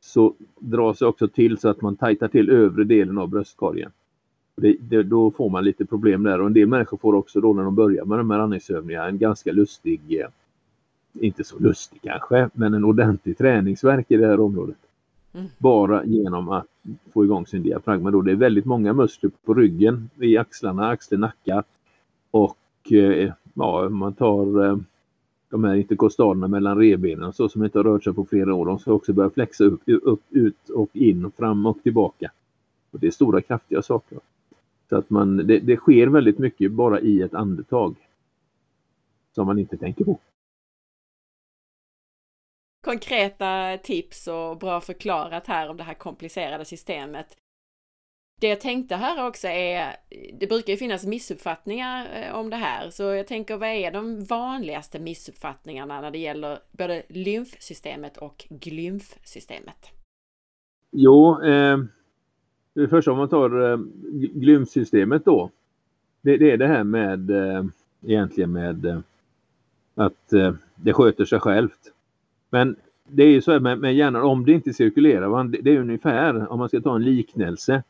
så 0.02 0.34
dras 0.60 1.00
det 1.00 1.06
också 1.06 1.28
till 1.28 1.58
så 1.58 1.70
att 1.70 1.82
man 1.82 1.96
tajtar 1.96 2.28
till 2.28 2.50
övre 2.50 2.84
delen 2.84 3.18
av 3.18 3.30
bröstkorgen. 3.30 3.92
Det, 4.56 4.76
det, 4.80 5.04
då 5.04 5.32
får 5.32 5.50
man 5.50 5.64
lite 5.64 5.86
problem 5.86 6.24
där 6.24 6.42
och 6.42 6.48
en 6.48 6.54
del 6.54 6.68
människor 6.68 6.98
får 6.98 7.16
också 7.16 7.42
då 7.42 7.54
när 7.54 7.64
de 7.64 7.76
börjar 7.76 8.06
med 8.06 8.18
de 8.18 8.32
här 8.32 8.40
andningsövningarna 8.40 9.08
en 9.08 9.18
ganska 9.18 9.52
lustig, 9.52 10.02
eh, 10.10 10.28
inte 11.14 11.44
så 11.44 11.60
lustig 11.60 12.02
kanske, 12.02 12.50
men 12.54 12.74
en 12.74 12.84
ordentlig 12.84 13.38
träningsverk 13.38 14.12
i 14.12 14.18
det 14.18 14.28
här 14.28 14.40
området. 14.40 14.78
Mm. 15.34 15.48
Bara 15.58 16.06
genom 16.06 16.50
att 16.50 16.68
få 17.14 17.26
igång 17.26 17.46
sin 17.46 17.64
diafragma. 17.64 18.12
Då. 18.12 18.22
Det 18.22 18.32
är 18.32 18.36
väldigt 18.36 18.66
många 18.66 18.94
muskler 18.94 19.32
på 19.46 19.54
ryggen, 19.54 20.10
i 20.20 20.38
axlarna, 20.38 20.90
axel, 20.90 21.20
nacka 21.20 21.64
och 22.32 22.58
eh, 22.92 23.34
ja, 23.54 23.90
man 23.90 24.14
tar 24.14 24.66
eh, 24.66 24.78
de 25.50 25.64
här 25.64 25.76
interkostalerna 25.76 26.48
mellan 26.48 26.78
revbenen 26.78 27.34
så 27.34 27.50
som 27.50 27.64
inte 27.64 27.80
har 27.80 27.84
rört 27.84 28.04
sig 28.04 28.14
på 28.14 28.26
flera 28.26 28.54
år. 28.54 28.66
De 28.66 28.80
ska 28.80 28.92
också 28.94 29.14
börja 29.14 29.30
flexa 29.30 29.64
upp, 29.64 29.82
upp 29.86 30.24
ut 30.30 30.70
och 30.70 30.90
in, 30.96 31.32
fram 31.32 31.66
och 31.66 31.84
tillbaka. 31.84 32.32
Och 32.92 33.00
det 33.00 33.08
är 33.08 33.12
stora 33.12 33.42
kraftiga 33.42 33.82
saker. 33.82 34.20
Så 34.90 34.98
att 34.98 35.10
man, 35.10 35.38
det, 35.38 35.60
det 35.60 35.78
sker 35.78 36.08
väldigt 36.08 36.40
mycket 36.40 36.72
bara 36.72 37.00
i 37.00 37.22
ett 37.22 37.34
andetag. 37.34 37.96
Som 39.36 39.48
man 39.48 39.60
inte 39.60 39.78
tänker 39.78 40.06
på. 40.06 40.20
Konkreta 42.86 43.78
tips 43.84 44.28
och 44.28 44.58
bra 44.58 44.82
förklarat 44.82 45.48
här 45.48 45.70
om 45.70 45.78
det 45.78 45.84
här 45.84 45.94
komplicerade 45.94 46.66
systemet. 46.66 47.38
Det 48.42 48.48
jag 48.48 48.62
tänkte 48.62 48.96
höra 48.96 49.28
också 49.28 49.48
är, 49.48 49.96
det 50.40 50.48
brukar 50.48 50.74
ju 50.74 50.78
finnas 50.78 51.06
missuppfattningar 51.06 52.08
eh, 52.14 52.36
om 52.36 52.50
det 52.50 52.56
här, 52.56 52.90
så 52.90 53.04
jag 53.04 53.28
tänker 53.28 53.58
vad 53.58 53.70
är 53.70 53.92
de 53.92 54.24
vanligaste 54.24 55.00
missuppfattningarna 55.00 56.02
när 56.02 56.12
det 56.12 56.18
gäller 56.18 56.60
både 56.72 57.04
lymfsystemet 57.10 58.18
och 58.18 58.46
glymfsystemet? 58.50 59.92
Jo, 60.92 61.42
eh, 61.42 61.78
det 62.74 62.88
första 62.88 63.12
om 63.12 63.18
man 63.18 63.30
tar 63.30 63.72
eh, 63.72 63.78
glymfsystemet 64.34 65.26
då, 65.26 65.52
det, 66.22 66.38
det, 66.38 66.52
är 66.52 66.58
det 66.58 66.68
här 66.68 66.84
med 66.84 67.30
eh, 67.30 67.66
egentligen 68.06 68.52
med 68.52 68.86
eh, 68.86 69.00
att 69.96 70.34
eh, 70.34 70.54
det 70.76 70.94
sköter 70.94 71.26
sig 71.26 71.40
självt. 71.40 71.94
Men 72.50 72.76
det 73.08 73.24
är 73.24 73.30
ju 73.30 73.42
så 73.42 73.52
här 73.52 73.60
med, 73.60 73.80
med 73.80 73.96
hjärnan, 73.96 74.24
om 74.24 74.46
det 74.46 74.52
inte 74.52 74.74
cirkulerar, 74.74 75.44
det 75.44 75.72
är 75.72 75.80
ungefär, 75.80 76.52
om 76.52 76.60
man 76.60 76.70
ska 76.70 76.82
ta 76.82 76.96
en 76.96 77.04
liknelse, 77.04 77.84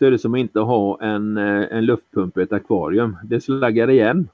så 0.00 0.06
är 0.06 0.10
det 0.10 0.18
som 0.18 0.34
att 0.34 0.40
inte 0.40 0.60
ha 0.60 1.00
en, 1.00 1.36
eh, 1.36 1.66
en 1.70 1.84
luftpump 1.84 2.38
i 2.38 2.42
ett 2.42 2.52
akvarium. 2.52 3.16
Det 3.24 3.40
slaggar 3.40 3.90
igen. 3.90 4.28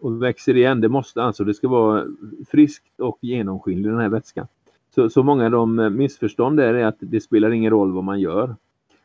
Och 0.00 0.22
växer 0.22 0.56
igen. 0.56 0.80
Det 0.80 0.88
måste 0.88 1.22
alltså, 1.22 1.44
det 1.44 1.54
ska 1.54 1.68
vara 1.68 2.06
friskt 2.48 3.00
och 3.00 3.18
genomskinlig 3.20 3.90
den 3.90 4.00
här 4.00 4.08
vätskan. 4.08 4.46
Så, 4.94 5.10
så 5.10 5.22
många 5.22 5.44
av 5.44 5.50
de 5.50 5.78
eh, 5.78 5.90
missförstånd 5.90 6.56
där 6.56 6.74
är 6.74 6.84
att 6.84 6.96
det 6.98 7.20
spelar 7.20 7.50
ingen 7.50 7.70
roll 7.70 7.92
vad 7.92 8.04
man 8.04 8.20
gör. 8.20 8.56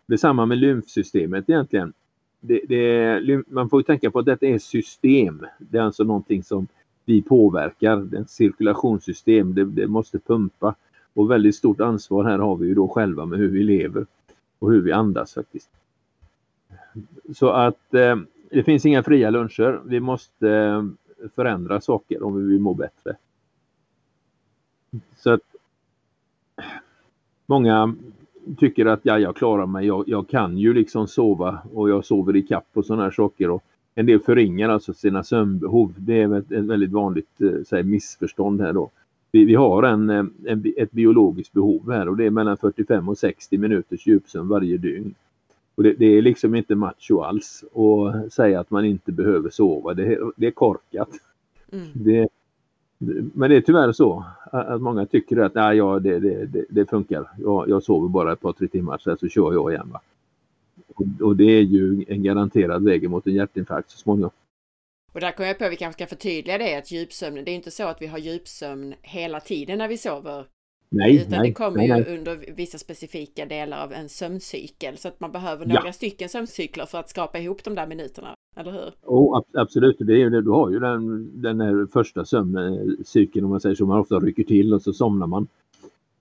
Det 0.06 0.14
är 0.14 0.18
samma 0.18 0.46
med 0.46 0.58
lymfsystemet 0.58 1.50
egentligen. 1.50 1.94
Det, 2.40 2.62
det, 2.68 3.44
man 3.48 3.70
får 3.70 3.82
tänka 3.82 4.12
på 4.12 4.20
att 4.20 4.26
detta 4.26 4.46
är 4.46 4.60
system. 4.60 5.46
Det 5.58 5.78
är 5.78 5.82
alltså 5.82 6.04
någonting 6.04 6.44
som 6.44 6.68
vi 7.06 7.22
påverkar. 7.22 7.98
Det 7.98 8.18
är 8.18 8.22
ett 8.22 8.30
cirkulationssystem. 8.30 9.56
Det, 9.56 9.66
det 9.66 9.88
måste 9.88 10.20
pumpa. 10.20 10.76
Och 11.14 11.32
väldigt 11.32 11.56
stort 11.56 11.82
ansvar 11.82 12.24
här 12.24 12.40
har 12.40 12.56
vi 12.56 12.68
ju 12.68 12.74
då 12.74 12.88
själva 12.88 13.26
med 13.26 13.40
hur 13.40 13.50
vi 13.50 13.64
lever 13.64 14.06
och 14.66 14.72
hur 14.72 14.82
vi 14.82 14.92
andas 14.92 15.34
faktiskt. 15.34 15.70
Så 17.34 17.50
att 17.50 17.94
eh, 17.94 18.16
det 18.50 18.64
finns 18.64 18.86
inga 18.86 19.04
fria 19.04 19.30
luncher. 19.30 19.82
Vi 19.86 20.00
måste 20.00 20.50
eh, 20.50 20.84
förändra 21.36 21.82
saker 21.82 22.24
om 22.24 22.38
vi 22.38 22.52
vill 22.52 22.62
må 22.62 22.74
bättre. 22.74 23.16
Så 25.18 25.32
att 25.32 25.42
många 27.46 27.96
tycker 28.58 28.86
att 28.86 29.00
ja, 29.04 29.20
jag 29.20 29.36
klarar 29.36 29.66
mig, 29.66 29.88
jag, 29.88 30.04
jag 30.08 30.28
kan 30.28 30.58
ju 30.58 30.74
liksom 30.74 31.08
sova 31.08 31.62
och 31.74 31.90
jag 31.90 32.06
sover 32.06 32.36
i 32.36 32.42
kapp 32.42 32.68
och 32.74 32.86
sådana 32.86 33.04
här 33.04 33.12
saker. 33.12 33.50
Och 33.50 33.64
en 33.96 34.06
del 34.06 34.20
förringar 34.20 34.70
alltså 34.70 34.94
sina 34.94 35.24
sömnbehov. 35.24 35.94
Det 35.98 36.22
är 36.22 36.38
ett, 36.38 36.52
ett 36.52 36.66
väldigt 36.66 36.92
vanligt 36.92 37.42
eh, 37.72 37.84
missförstånd 37.84 38.62
här 38.62 38.74
då. 38.74 38.92
Vi, 39.36 39.46
vi 39.46 39.56
har 39.56 39.84
en, 39.84 40.10
eh, 40.10 40.26
en, 40.46 40.74
ett 40.78 40.92
biologiskt 40.92 41.54
behov 41.54 41.92
här 41.92 42.10
och 42.10 42.18
det 42.18 42.26
är 42.26 42.30
mellan 42.30 42.58
45 42.58 43.10
och 43.10 43.18
60 43.18 43.58
minuters 43.58 44.08
djupsömn 44.08 44.48
varje 44.48 44.78
dygn. 44.78 45.14
Och 45.76 45.84
det, 45.84 45.94
det, 45.94 46.06
är 46.06 46.22
liksom 46.22 46.56
inte 46.56 46.76
macho 46.76 47.22
alls 47.22 47.64
att 47.74 48.34
säga 48.34 48.60
att 48.60 48.72
man 48.72 48.86
inte 48.86 49.12
behöver 49.12 49.50
sova. 49.50 49.94
Det, 49.94 50.20
det 50.36 50.48
är 50.48 50.52
korkat. 50.52 51.10
Mm. 51.72 51.88
Det, 51.94 52.28
men 53.34 53.50
det 53.50 53.56
är 53.56 53.62
tyvärr 53.62 53.92
så 53.92 54.26
att 54.52 54.82
många 54.82 55.06
tycker 55.06 55.38
att 55.38 55.56
nej, 55.56 55.78
ja, 55.78 56.00
det, 56.00 56.20
det, 56.20 56.66
det 56.70 56.90
funkar. 56.90 57.30
Jag, 57.38 57.70
jag 57.70 57.84
sover 57.84 58.08
bara 58.08 58.34
ett 58.34 58.42
par 58.42 58.54
tre 58.54 58.68
timmar 58.68 58.98
sen 58.98 59.18
så 59.18 59.28
kör 59.28 59.54
jag 59.54 59.72
igen. 59.72 59.90
Va? 59.94 60.02
Och, 60.96 61.06
och, 61.22 61.36
det 61.36 61.52
är 61.52 61.62
ju 61.62 62.06
en 62.08 62.24
garanterad 62.24 62.84
väg 62.84 63.10
mot 63.10 63.28
en 63.28 63.34
hjärtinfarkt 63.34 63.92
så 63.92 63.98
småningom. 63.98 64.32
Och 65.16 65.22
där 65.22 65.32
kommer 65.32 65.48
jag 65.48 65.58
på 65.58 65.66
att 65.66 65.72
vi 65.72 65.76
kanske 65.76 66.04
ska 66.04 66.16
förtydliga 66.16 66.58
det 66.58 66.76
att 66.76 66.92
djupsömn, 66.92 67.36
det 67.46 67.52
är 67.52 67.56
inte 67.56 67.72
så 67.72 67.84
att 67.88 68.02
vi 68.02 68.08
har 68.08 68.18
djupsömn 68.18 68.94
hela 69.02 69.40
tiden 69.40 69.78
när 69.78 69.88
vi 69.88 69.98
sover. 69.98 70.46
Nej, 70.92 71.16
Utan 71.16 71.30
nej, 71.32 71.48
det 71.50 71.54
kommer 71.54 71.78
nej, 71.78 71.88
ju 71.88 71.94
nej. 71.94 72.18
under 72.18 72.54
vissa 72.56 72.78
specifika 72.78 73.46
delar 73.46 73.84
av 73.84 73.94
en 73.94 74.10
sömncykel 74.10 74.98
så 74.98 75.08
att 75.08 75.20
man 75.20 75.32
behöver 75.32 75.66
några 75.66 75.82
Ja. 75.86 75.94
stycken 75.94 76.30
sömncykler 76.30 76.86
för 76.86 76.98
att 76.98 77.10
skapa 77.10 77.40
ihop 77.40 77.64
de 77.64 77.76
där 77.76 77.88
minuterna, 77.88 78.34
eller 78.58 78.72
hur? 78.72 78.92
Oh, 79.04 79.38
ab- 79.38 79.58
absolut, 79.58 79.96
det 80.00 80.14
är 80.14 80.18
ju 80.18 80.30
det. 80.30 80.42
Du 80.42 80.50
har 80.50 80.70
ju 80.72 80.80
den, 80.80 81.42
den 81.42 81.88
första 81.88 82.26
sömncykeln 82.26 83.46
om 83.46 83.52
man 83.52 83.62
säger 83.62 83.76
så. 83.76 83.86
Man 83.86 84.00
ofta 84.00 84.16
rycker 84.20 84.44
till 84.44 84.74
och 84.74 84.82
så 84.82 84.94
somnar 84.94 85.28
man. 85.28 85.48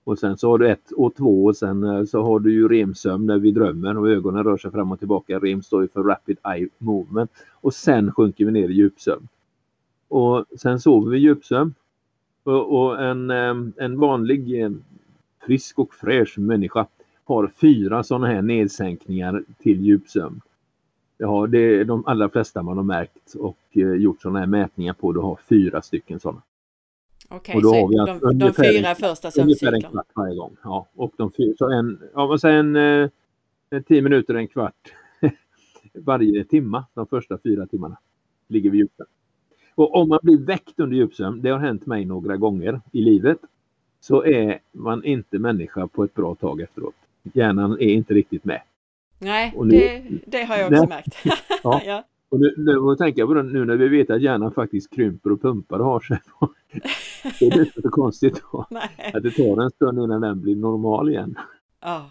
Och 0.05 0.19
sen 0.19 0.37
så 0.37 0.51
har 0.51 0.57
du 0.57 0.69
ett 0.69 0.91
och 0.91 1.15
två 1.15 1.45
och 1.45 1.57
sen 1.57 1.83
eh, 1.83 2.03
så 2.03 2.21
har 2.21 2.39
du 2.39 2.53
ju 2.53 2.67
REM-sömn 2.67 3.25
när 3.25 3.37
vi 3.37 3.51
drömmer 3.51 3.97
och 3.97 4.09
ögonen 4.09 4.43
rör 4.43 4.57
sig 4.57 4.71
fram 4.71 4.91
och 4.91 4.99
tillbaka. 4.99 5.39
REM 5.39 5.61
står 5.61 5.81
ju 5.81 5.87
för 5.87 6.03
Rapid 6.03 6.37
Eye 6.55 6.69
Movement. 6.77 7.31
Och 7.51 7.73
sen 7.73 8.11
sjunker 8.11 8.45
vi 8.45 8.51
ner 8.51 8.69
i 8.69 8.73
djupsömn. 8.73 9.27
Och 10.07 10.45
sen 10.57 10.79
sover 10.79 11.11
vi 11.11 11.17
djupsömn. 11.17 11.73
Och, 12.43 12.79
och 12.79 13.03
en, 13.03 13.31
eh, 13.31 13.55
en 13.77 13.99
vanlig 13.99 14.61
eh, 14.61 14.71
frisk 15.45 15.79
och 15.79 15.93
fräsch 15.93 16.39
människa 16.39 16.87
har 17.23 17.47
fyra 17.47 18.03
sådana 18.03 18.27
här 18.27 18.41
nedsänkningar 18.41 19.43
till 19.59 19.85
djupsömn. 19.85 20.41
Ja, 21.17 21.47
det 21.47 21.57
är 21.57 21.85
de 21.85 22.03
allra 22.05 22.29
flesta 22.29 22.63
man 22.63 22.77
har 22.77 22.83
märkt 22.83 23.33
och 23.33 23.57
gjort 23.73 24.21
sådana 24.21 24.39
här 24.39 24.47
mätningar 24.47 24.93
på. 24.93 25.11
Du 25.11 25.19
har 25.19 25.39
fyra 25.49 25.81
stycken 25.81 26.19
sådana. 26.19 26.41
Okej, 27.29 27.55
då 27.61 27.69
så 27.69 27.75
har 27.75 27.87
vi 27.89 27.95
de, 27.95 28.01
alltså 28.01 28.27
de 28.27 28.33
ungefär- 28.45 28.63
fyra 28.73 28.95
första 28.95 29.27
Ungefär 29.27 29.41
en 29.41 29.57
sömncyklerna. 29.59 29.89
kvart 29.91 30.07
varje 30.13 30.35
gång. 30.35 30.57
Ja, 30.63 30.87
och 30.95 31.13
de 31.17 31.31
fyra, 31.31 31.53
så 31.57 31.69
en, 31.71 31.99
ja, 32.13 32.25
vad 32.25 32.41
säger 32.41 32.57
en, 32.59 32.75
eh, 32.75 33.09
en 33.69 33.83
tio 33.83 34.01
minuter, 34.01 34.33
en 34.35 34.47
kvart 34.47 34.93
varje 35.93 36.43
timma. 36.43 36.85
De 36.93 37.07
första 37.07 37.37
fyra 37.43 37.67
timmarna 37.67 37.97
ligger 38.47 38.69
vi 38.69 38.77
djupsömn. 38.77 39.07
Och 39.75 39.95
om 39.95 40.09
man 40.09 40.19
blir 40.23 40.37
väckt 40.37 40.79
under 40.79 40.97
djupsömn, 40.97 41.41
det 41.41 41.49
har 41.49 41.59
hänt 41.59 41.85
mig 41.85 42.05
några 42.05 42.37
gånger 42.37 42.81
i 42.91 43.01
livet, 43.01 43.37
så 43.99 44.25
är 44.25 44.59
man 44.71 45.03
inte 45.03 45.39
människa 45.39 45.87
på 45.87 46.03
ett 46.03 46.13
bra 46.13 46.35
tag 46.35 46.61
efteråt. 46.61 46.95
Hjärnan 47.33 47.71
är 47.71 47.87
inte 47.89 48.13
riktigt 48.13 48.45
med. 48.45 48.61
Nej, 49.19 49.53
nu- 49.57 49.69
det, 49.69 50.03
det 50.25 50.43
har 50.43 50.57
jag 50.57 50.67
också 50.71 50.79
Nej. 50.85 50.87
märkt. 50.89 51.15
Ja. 51.63 52.03
Och 52.35 52.41
nu, 52.41 52.53
nu 52.57 52.71
jag 52.71 52.97
tänka 52.97 53.25
på 53.27 53.33
det 53.33 53.43
nu 53.43 53.65
när 53.65 53.75
vi 53.75 53.87
vet 53.87 54.09
att 54.09 54.21
hjärnan 54.21 54.51
faktiskt 54.51 54.95
krymper 54.95 55.31
och 55.31 55.41
pumpar 55.41 55.79
och 55.79 55.85
har 55.85 55.99
sig. 55.99 56.19
det 57.39 57.45
är 57.45 57.59
inte 57.59 57.81
så 57.81 57.89
konstigt 57.89 58.41
då. 58.51 58.67
Nej. 58.69 59.11
Att 59.13 59.23
det 59.23 59.31
tar 59.31 59.63
en 59.63 59.71
stund 59.71 59.99
innan 59.99 60.21
den 60.21 60.41
blir 60.41 60.55
normal 60.55 61.09
igen. 61.09 61.35
Ja. 61.81 62.09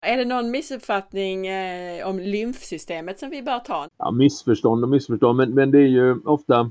Är 0.00 0.16
det 0.16 0.24
någon 0.24 0.50
missuppfattning 0.50 1.46
eh, 1.46 2.08
om 2.08 2.18
lymfsystemet 2.18 3.18
som 3.18 3.30
vi 3.30 3.42
bör 3.42 3.58
ta? 3.58 3.88
Ja, 3.98 4.10
missförstånd 4.10 4.84
och 4.84 4.90
missförstånd, 4.90 5.36
men, 5.36 5.54
men 5.54 5.70
det 5.70 5.78
är 5.78 5.88
ju 5.88 6.20
ofta 6.24 6.70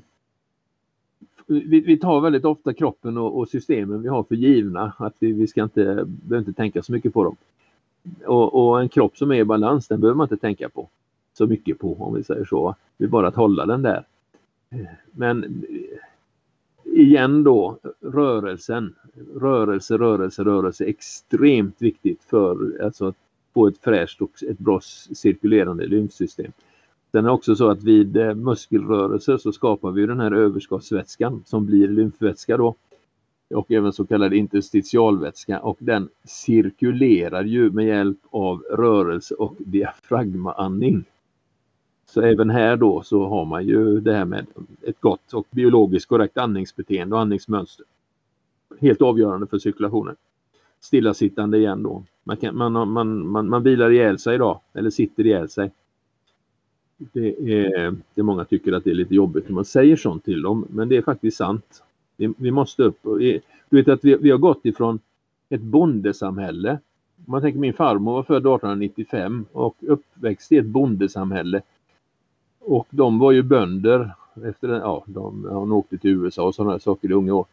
vi, 1.47 1.81
vi 1.81 1.97
tar 1.97 2.21
väldigt 2.21 2.45
ofta 2.45 2.73
kroppen 2.73 3.17
och, 3.17 3.37
och 3.37 3.49
systemen 3.49 4.01
vi 4.01 4.09
har 4.09 4.23
för 4.23 4.35
givna. 4.35 4.93
Att 4.97 5.13
vi, 5.19 5.31
vi 5.31 5.47
ska 5.47 5.63
inte, 5.63 5.83
behöver 6.05 6.49
inte 6.49 6.53
tänka 6.53 6.83
så 6.83 6.91
mycket 6.91 7.13
på 7.13 7.23
dem. 7.23 7.35
Och, 8.25 8.67
och 8.67 8.81
en 8.81 8.89
kropp 8.89 9.17
som 9.17 9.31
är 9.31 9.35
i 9.35 9.45
balans, 9.45 9.87
den 9.87 10.01
behöver 10.01 10.17
man 10.17 10.25
inte 10.25 10.37
tänka 10.37 10.69
på 10.69 10.89
så 11.33 11.47
mycket 11.47 11.79
på 11.79 11.95
om 11.99 12.13
vi 12.13 12.23
säger 12.23 12.45
så. 12.45 12.75
Det 12.97 13.03
är 13.03 13.07
bara 13.07 13.27
att 13.27 13.35
hålla 13.35 13.65
den 13.65 13.81
där. 13.81 14.05
Men 15.11 15.65
igen 16.83 17.43
då, 17.43 17.79
rörelsen. 18.01 18.95
Rörelse, 19.35 19.97
rörelse, 19.97 20.43
rörelse. 20.43 20.85
Extremt 20.85 21.81
viktigt 21.81 22.23
för 22.23 22.83
alltså, 22.83 23.07
att 23.07 23.15
få 23.53 23.67
ett 23.67 23.77
fräscht 23.77 24.21
och 24.21 24.43
ett 24.49 24.59
bra 24.59 24.79
cirkulerande 25.13 25.85
lymfsystem. 25.85 26.51
Sen 27.11 27.25
är 27.25 27.29
det 27.29 27.33
också 27.33 27.55
så 27.55 27.69
att 27.69 27.83
vid 27.83 28.17
eh, 28.17 28.35
muskelrörelser 28.35 29.37
så 29.37 29.51
skapar 29.51 29.91
vi 29.91 30.05
den 30.05 30.19
här 30.19 30.31
överskottsvätskan 30.31 31.43
som 31.45 31.65
blir 31.65 31.87
lymfvätska 31.87 32.57
då. 32.57 32.75
Och 33.49 33.71
även 33.71 33.93
så 33.93 34.05
kallad 34.05 34.33
interstitialvätska 34.33 35.59
och 35.59 35.77
den 35.79 36.09
cirkulerar 36.23 37.43
ju 37.43 37.71
med 37.71 37.85
hjälp 37.85 38.17
av 38.29 38.59
rörelse 38.59 39.35
och 39.35 39.55
diafragmaandning. 39.59 41.03
Så 42.13 42.21
även 42.21 42.49
här 42.49 42.77
då 42.77 43.01
så 43.01 43.25
har 43.25 43.45
man 43.45 43.65
ju 43.65 43.99
det 43.99 44.13
här 44.13 44.25
med 44.25 44.45
ett 44.81 44.99
gott 45.01 45.33
och 45.33 45.47
biologiskt 45.51 46.09
korrekt 46.09 46.37
andningsbeteende 46.37 47.15
och 47.15 47.21
andningsmönster. 47.21 47.85
Helt 48.79 49.01
avgörande 49.01 49.47
för 49.47 49.59
cirkulationen. 49.59 50.15
Stillasittande 50.79 51.57
igen 51.57 51.83
då. 51.83 52.03
Man, 52.23 52.37
kan, 52.37 52.57
man, 52.57 52.71
man, 52.89 53.27
man, 53.27 53.49
man 53.49 53.63
vilar 53.63 53.91
ihjäl 53.91 54.19
sig 54.19 54.35
idag 54.35 54.59
eller 54.73 54.89
sitter 54.89 55.25
ihjäl 55.25 55.49
sig. 55.49 55.71
Det 56.97 57.53
är, 57.53 57.95
det 58.13 58.23
många 58.23 58.45
tycker 58.45 58.73
att 58.73 58.83
det 58.83 58.89
är 58.89 58.95
lite 58.95 59.15
jobbigt 59.15 59.47
när 59.47 59.55
man 59.55 59.65
säger 59.65 59.95
sånt 59.95 60.25
till 60.25 60.41
dem 60.41 60.65
men 60.69 60.89
det 60.89 60.97
är 60.97 61.01
faktiskt 61.01 61.37
sant. 61.37 61.83
Vi, 62.17 62.33
vi 62.37 62.51
måste 62.51 62.83
upp. 62.83 62.99
Du 63.03 63.41
vet 63.69 63.87
att 63.87 64.05
vi, 64.05 64.15
vi 64.15 64.31
har 64.31 64.37
gått 64.37 64.65
ifrån 64.65 64.99
ett 65.49 65.61
bondesamhälle. 65.61 66.71
Om 67.25 67.31
Man 67.31 67.41
tänker 67.41 67.59
min 67.59 67.73
farmor 67.73 68.13
var 68.13 68.23
född 68.23 68.37
1895 68.37 69.45
och 69.51 69.75
uppväxt 69.81 70.51
i 70.51 70.57
ett 70.57 70.65
bondesamhälle. 70.65 71.61
Och 72.65 72.87
de 72.89 73.19
var 73.19 73.31
ju 73.31 73.43
bönder 73.43 74.15
efter 74.45 74.67
den, 74.67 74.79
ja, 74.79 75.03
de, 75.05 75.45
hon 75.49 75.71
åkte 75.71 75.97
till 75.97 76.11
USA 76.11 76.43
och 76.43 76.55
sådana 76.55 76.79
saker 76.79 77.11
i 77.11 77.13
unga 77.13 77.33
år. 77.33 77.45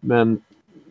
Men 0.00 0.42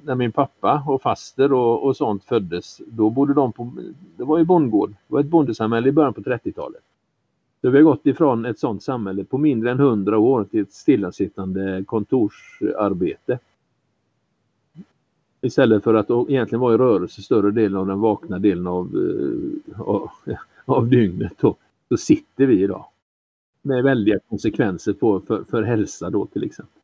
när 0.04 0.16
min 0.16 0.32
pappa 0.32 0.84
och 0.88 1.02
faster 1.02 1.54
och, 1.54 1.84
och 1.84 1.98
sånt 1.98 2.24
föddes, 2.24 2.82
då 2.88 3.10
bodde 3.10 3.34
de 3.34 3.52
på, 3.52 3.72
det 4.18 4.24
var 4.24 4.38
ju 4.38 4.46
bondgård, 4.46 4.90
det 4.90 5.14
var 5.14 5.20
ett 5.20 5.26
bondesamhälle 5.26 5.90
i 5.90 5.92
början 5.92 6.14
på 6.14 6.22
30-talet. 6.22 6.82
Så 7.62 7.70
vi 7.70 7.78
har 7.78 7.84
gått 7.84 8.06
ifrån 8.06 8.46
ett 8.46 8.60
sådant 8.60 8.84
samhälle 8.84 9.24
på 9.24 9.38
mindre 9.38 9.72
än 9.72 9.80
100 9.80 10.18
år 10.18 10.44
till 10.44 10.62
ett 10.62 10.74
stillasittande 10.74 11.84
kontorsarbete. 11.88 13.40
Istället 15.42 15.84
för 15.84 15.94
att 15.94 16.10
egentligen 16.30 16.60
vara 16.60 16.74
i 16.74 16.78
rörelse 16.78 17.22
större 17.22 17.52
delen 17.52 17.78
av 17.78 17.88
den 17.88 18.00
vakna 18.00 18.40
delen 18.40 18.68
av, 18.68 18.86
eh, 18.96 19.82
av, 19.82 20.10
av 20.66 20.88
dygnet. 20.88 21.34
Då, 21.40 21.56
så 21.90 21.98
sitter 21.98 22.46
vi 22.46 22.64
idag. 22.64 22.86
Med 23.62 23.84
väldiga 23.84 24.20
konsekvenser 24.30 24.94
på, 24.94 25.22
för, 25.22 25.44
för 25.44 25.64
hälsa 25.64 26.10
då 26.10 26.26
till 26.26 26.44
exempel. 26.44 26.80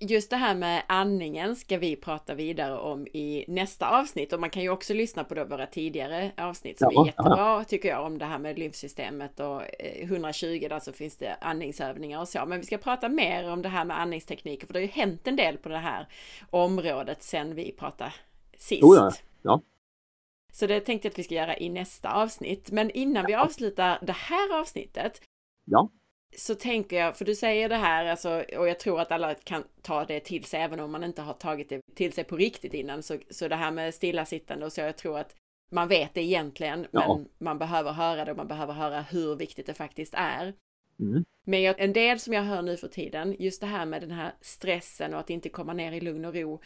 Just 0.00 0.30
det 0.30 0.36
här 0.36 0.54
med 0.54 0.82
andningen 0.88 1.56
ska 1.56 1.78
vi 1.78 1.96
prata 1.96 2.34
vidare 2.34 2.78
om 2.78 3.06
i 3.06 3.44
nästa 3.48 4.00
avsnitt 4.00 4.32
och 4.32 4.40
man 4.40 4.50
kan 4.50 4.62
ju 4.62 4.68
också 4.68 4.94
lyssna 4.94 5.24
på 5.24 5.34
då 5.34 5.44
våra 5.44 5.66
tidigare 5.66 6.32
avsnitt 6.36 6.78
som 6.78 6.90
Ja, 6.92 7.02
är 7.02 7.06
jättebra 7.06 7.64
tycker 7.64 7.88
jag 7.88 8.06
om 8.06 8.18
det 8.18 8.24
här 8.24 8.38
med 8.38 8.58
lymfsystemet 8.58 9.40
och 9.40 9.62
eh, 9.62 10.02
120 10.02 10.66
där 10.68 10.78
så 10.80 10.92
finns 10.92 11.16
det 11.16 11.36
andningsövningar 11.40 12.20
och 12.20 12.28
så. 12.28 12.46
Men 12.46 12.60
vi 12.60 12.66
ska 12.66 12.78
prata 12.78 13.08
mer 13.08 13.50
om 13.50 13.62
det 13.62 13.68
här 13.68 13.84
med 13.84 14.00
andningstekniker 14.00 14.66
för 14.66 14.74
det 14.74 14.78
har 14.78 14.86
ju 14.86 14.92
hänt 14.92 15.26
en 15.26 15.36
del 15.36 15.56
på 15.56 15.68
det 15.68 15.78
här 15.78 16.08
området 16.50 17.22
sen 17.22 17.54
vi 17.54 17.72
pratade 17.72 18.12
sist. 18.56 18.82
Oh 18.82 18.96
ja, 18.96 19.12
ja. 19.42 19.60
Så 20.54 20.66
det 20.66 20.80
tänkte 20.80 21.08
jag 21.08 21.12
att 21.12 21.18
vi 21.18 21.22
ska 21.22 21.34
göra 21.34 21.56
i 21.56 21.68
nästa 21.68 22.12
avsnitt. 22.12 22.70
Men 22.70 22.90
innan 22.90 23.26
vi 23.26 23.34
avslutar 23.34 23.98
det 24.02 24.12
här 24.12 24.60
avsnittet 24.60 25.22
Ja. 25.64 25.90
så 26.36 26.54
tänker 26.54 26.96
jag, 26.96 27.16
för 27.16 27.24
du 27.24 27.34
säger 27.34 27.68
det 27.68 27.76
här, 27.76 28.04
alltså, 28.06 28.44
och 28.56 28.68
jag 28.68 28.78
tror 28.78 29.00
att 29.00 29.12
alla 29.12 29.34
kan 29.34 29.64
ta 29.82 30.04
det 30.04 30.20
till 30.20 30.44
sig 30.44 30.60
även 30.60 30.80
om 30.80 30.92
man 30.92 31.04
inte 31.04 31.22
har 31.22 31.34
tagit 31.34 31.68
det 31.68 31.80
till 31.94 32.12
sig 32.12 32.24
på 32.24 32.36
riktigt 32.36 32.74
innan. 32.74 33.02
Så, 33.02 33.18
så 33.30 33.48
det 33.48 33.56
här 33.56 33.70
med 33.70 33.94
stillasittande 33.94 34.66
och 34.66 34.72
så, 34.72 34.80
jag 34.80 34.96
tror 34.96 35.18
att 35.18 35.34
man 35.70 35.88
vet 35.88 36.14
det 36.14 36.22
egentligen, 36.22 36.86
Ja. 36.90 37.16
men 37.16 37.28
man 37.38 37.58
behöver 37.58 37.92
höra 37.92 38.24
det 38.24 38.30
och 38.30 38.36
man 38.36 38.48
behöver 38.48 38.72
höra 38.72 39.00
hur 39.02 39.36
viktigt 39.36 39.66
det 39.66 39.74
faktiskt 39.74 40.14
är. 40.16 40.54
Mm. 41.00 41.24
Men 41.46 41.74
en 41.78 41.92
del 41.92 42.20
som 42.20 42.32
jag 42.32 42.42
hör 42.42 42.62
nu 42.62 42.76
för 42.76 42.88
tiden, 42.88 43.36
just 43.38 43.60
det 43.60 43.66
här 43.66 43.86
med 43.86 44.02
den 44.02 44.10
här 44.10 44.34
stressen 44.40 45.14
och 45.14 45.20
att 45.20 45.30
inte 45.30 45.48
komma 45.48 45.72
ner 45.72 45.92
i 45.92 46.00
lugn 46.00 46.24
och 46.24 46.34
ro. 46.34 46.60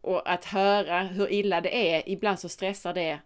Och 0.00 0.30
att 0.30 0.44
höra 0.44 1.02
hur 1.02 1.32
illa 1.32 1.60
det 1.60 1.94
är, 1.94 2.08
ibland 2.08 2.38
så 2.38 2.48
stressar 2.48 2.94
det 2.94 3.18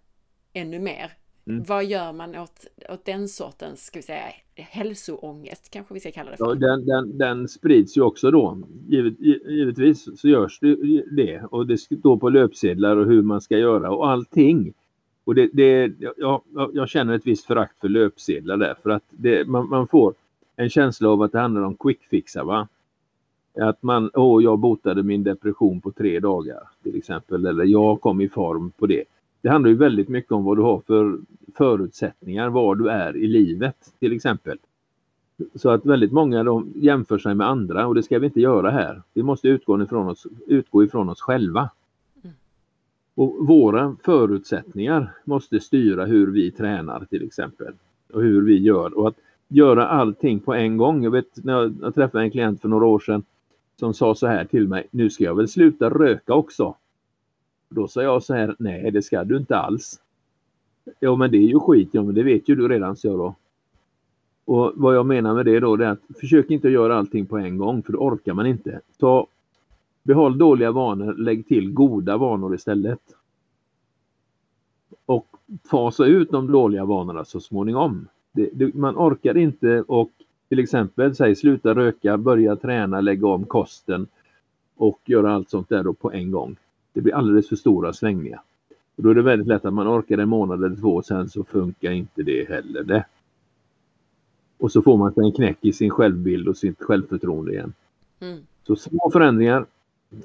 ännu 0.53 0.79
mer. 0.79 1.13
Mm. 1.47 1.65
Vad 1.69 1.85
gör 1.85 2.13
man 2.13 2.37
åt, 2.37 2.67
åt 2.89 3.05
den 3.05 3.29
sortens, 3.29 3.85
ska 3.85 3.99
vi 3.99 4.03
säga, 4.03 4.23
hälsoångest 4.55 5.71
kanske 5.71 5.95
vi 5.95 6.01
ska 6.01 6.11
kalla 6.11 6.31
det 6.31 6.37
för? 6.37 6.47
Ja, 6.47 6.55
den, 6.55 6.87
den, 6.87 7.19
den 7.19 7.49
sprids 7.49 7.97
ju 7.97 8.03
också 8.03 8.31
då. 8.31 8.59
Givet, 8.89 9.21
givetvis 9.49 10.21
så 10.21 10.29
görs 10.29 10.59
det, 10.61 10.77
det 11.11 11.43
och 11.51 11.67
det 11.67 11.79
står 11.79 12.17
på 12.17 12.29
löpsedlar 12.29 12.97
och 12.97 13.07
hur 13.07 13.23
man 13.23 13.41
ska 13.41 13.59
göra 13.59 13.91
och 13.91 14.11
allting. 14.11 14.73
Och 15.25 15.35
det, 15.35 15.51
det, 15.53 15.93
ja, 16.17 16.43
jag 16.73 16.89
känner 16.89 17.15
ett 17.15 17.27
visst 17.27 17.47
förakt 17.47 17.81
för 17.81 17.89
löpsedlar 17.89 18.57
där 18.57 18.75
för 18.83 18.91
att 18.91 19.05
det, 19.11 19.49
man, 19.49 19.69
man, 19.69 19.89
får 19.89 20.15
en 20.57 20.71
känsla 20.71 21.09
av 21.09 21.23
att 21.23 21.33
det 21.33 21.39
handlar 21.39 21.63
om 21.63 21.77
quick 21.77 22.03
fixar 22.03 22.45
va. 22.45 22.69
Att 23.61 23.83
man, 23.83 24.11
åh 24.15 24.45
jag 24.45 24.59
botade 24.59 25.03
min 25.03 25.23
depression 25.23 25.81
på 25.81 25.93
tre 25.93 26.21
dagar 26.21 26.69
till 26.83 26.97
exempel 26.97 27.47
eller 27.47 27.65
jag 27.65 28.01
kom 28.01 28.21
i 28.21 28.29
form 28.29 28.71
på 28.71 28.87
det. 28.87 29.05
Det 29.43 29.49
handlar 29.49 29.71
ju 29.71 29.77
väldigt 29.77 30.09
mycket 30.09 30.33
om 30.33 30.45
vad 30.45 30.57
du 30.57 30.63
har 30.63 30.81
för 30.87 31.19
förutsättningar, 31.55 32.49
var 32.49 32.75
du 32.75 32.89
är 32.89 33.17
i 33.17 33.27
livet 33.27 33.77
till 33.99 34.13
exempel. 34.13 34.59
Så 35.55 35.71
att 35.71 35.87
väldigt 35.87 36.13
många 36.13 36.45
de 36.45 36.73
jämför 36.75 37.19
sig 37.19 37.35
med 37.35 37.49
andra 37.49 37.87
och 37.87 37.95
det 37.95 38.03
ska 38.03 38.19
vi 38.19 38.27
inte 38.27 38.41
göra 38.41 38.71
här. 38.71 39.03
Vi 39.15 39.23
måste 39.23 39.49
utgå 39.49 39.83
ifrån 39.83 40.09
oss, 40.09 40.27
utgå 40.47 40.85
ifrån 40.85 41.09
oss 41.09 41.21
själva. 41.21 41.71
Mm. 42.23 42.37
Och 43.15 43.47
Våra 43.47 43.97
förutsättningar 44.05 45.15
måste 45.25 45.61
styra 45.61 46.05
hur 46.05 46.27
vi 46.27 46.51
tränar 46.51 47.05
till 47.11 47.23
exempel. 47.23 47.73
Och 48.13 48.23
hur 48.23 48.43
vi 48.43 48.59
gör. 48.59 48.99
Och 48.99 49.09
att 49.09 49.17
göra 49.49 49.89
allting 49.89 50.41
på 50.41 50.55
en 50.55 50.77
gång. 50.77 51.05
Jag 51.05 51.11
vet 51.11 51.45
när 51.45 51.73
jag 51.83 51.95
träffade 51.95 52.25
en 52.25 52.31
klient 52.31 52.61
för 52.61 52.69
några 52.69 52.87
år 52.87 52.99
sedan 52.99 53.23
som 53.77 53.95
sa 53.95 54.15
så 54.15 54.27
här 54.27 54.45
till 54.45 54.69
mig. 54.69 54.87
Nu 54.91 55.11
ska 55.11 55.25
jag 55.25 55.35
väl 55.35 55.49
sluta 55.49 55.91
röka 55.91 56.35
också. 56.35 56.75
Då 57.69 57.89
sa 57.89 58.03
jag 58.03 58.23
så 58.23 58.35
här, 58.35 58.57
nej 58.59 58.91
det 58.91 59.03
ska 59.03 59.25
du 59.25 59.37
inte 59.37 59.57
alls. 59.57 60.01
Ja 61.01 61.17
men 61.17 61.31
det 61.31 61.37
är 61.37 61.49
ju 61.49 61.61
skit, 61.61 61.89
ja 61.93 62.03
men 62.03 62.15
det 62.15 62.23
vet 62.23 62.49
ju 62.49 62.55
du 62.55 62.69
redan, 62.69 62.97
så 62.97 63.07
jag 63.07 63.19
då. 63.19 63.35
Och 64.45 64.73
vad 64.75 64.97
jag 64.97 65.07
menar 65.07 65.35
med 65.35 65.47
det 65.47 65.61
då 65.61 65.77
det 65.77 65.87
är 65.87 65.91
att 65.91 66.19
försök 66.21 66.51
inte 66.51 66.69
göra 66.69 66.99
allting 66.99 67.27
på 67.27 67.39
en 67.39 67.59
gång 67.59 67.83
för 67.83 67.93
då 67.93 67.99
orkar 67.99 68.35
man 68.35 68.47
inte. 68.47 68.81
Ta, 68.99 69.27
behåll 70.03 70.39
dåliga 70.39 70.73
vanor, 70.73 71.15
lägg 71.15 71.49
till 71.49 71.73
goda 71.73 72.17
vanor 72.17 72.55
istället. 72.55 73.01
Och 75.07 75.27
fasa 75.71 76.05
ut 76.05 76.31
de 76.31 76.53
dåliga 76.53 76.85
vanorna 76.85 77.25
så 77.25 77.41
småningom. 77.41 78.09
Det, 78.33 78.51
det, 78.53 78.75
man 78.75 78.97
orkar 78.97 79.37
inte 79.37 79.83
och 79.83 80.11
till 80.49 80.59
exempel 80.59 81.15
säg 81.15 81.37
sluta 81.37 81.75
röka, 81.75 82.19
börja 82.19 82.57
träna, 82.57 83.01
lägga 83.01 83.29
om 83.29 83.45
kosten 83.45 84.07
och 84.77 85.01
göra 85.05 85.33
allt 85.33 85.51
sånt 85.51 85.69
där 85.69 85.93
på 85.93 86.13
en 86.13 86.31
gång. 86.31 86.57
Det 86.93 87.01
blir 87.01 87.15
alldeles 87.15 87.49
för 87.49 87.57
stora 87.57 87.93
svängningar. 87.93 88.43
Och 88.97 89.03
då 89.03 89.11
är 89.11 89.15
det 89.15 89.23
väldigt 89.23 89.49
lätt 89.49 89.65
att 89.65 89.75
man 89.75 89.89
orkar 89.89 90.19
en 90.19 90.29
månad 90.29 90.65
eller 90.65 90.77
två 90.77 90.97
och 90.97 91.07
sen 91.07 91.29
så 91.29 91.45
funkar 91.45 91.91
inte 91.91 92.23
det 92.23 92.49
heller. 92.49 92.85
Det. 92.85 93.05
Och 94.59 94.73
så 94.73 94.83
får 94.83 94.97
man 94.97 95.13
en 95.17 95.33
knäck 95.33 95.59
i 95.61 95.73
sin 95.73 95.91
självbild 95.91 96.49
och 96.49 96.57
sitt 96.57 96.83
självförtroende 96.83 97.53
igen. 97.53 97.73
Mm. 98.21 98.39
Så 98.67 98.77
små 98.77 99.11
förändringar 99.13 99.67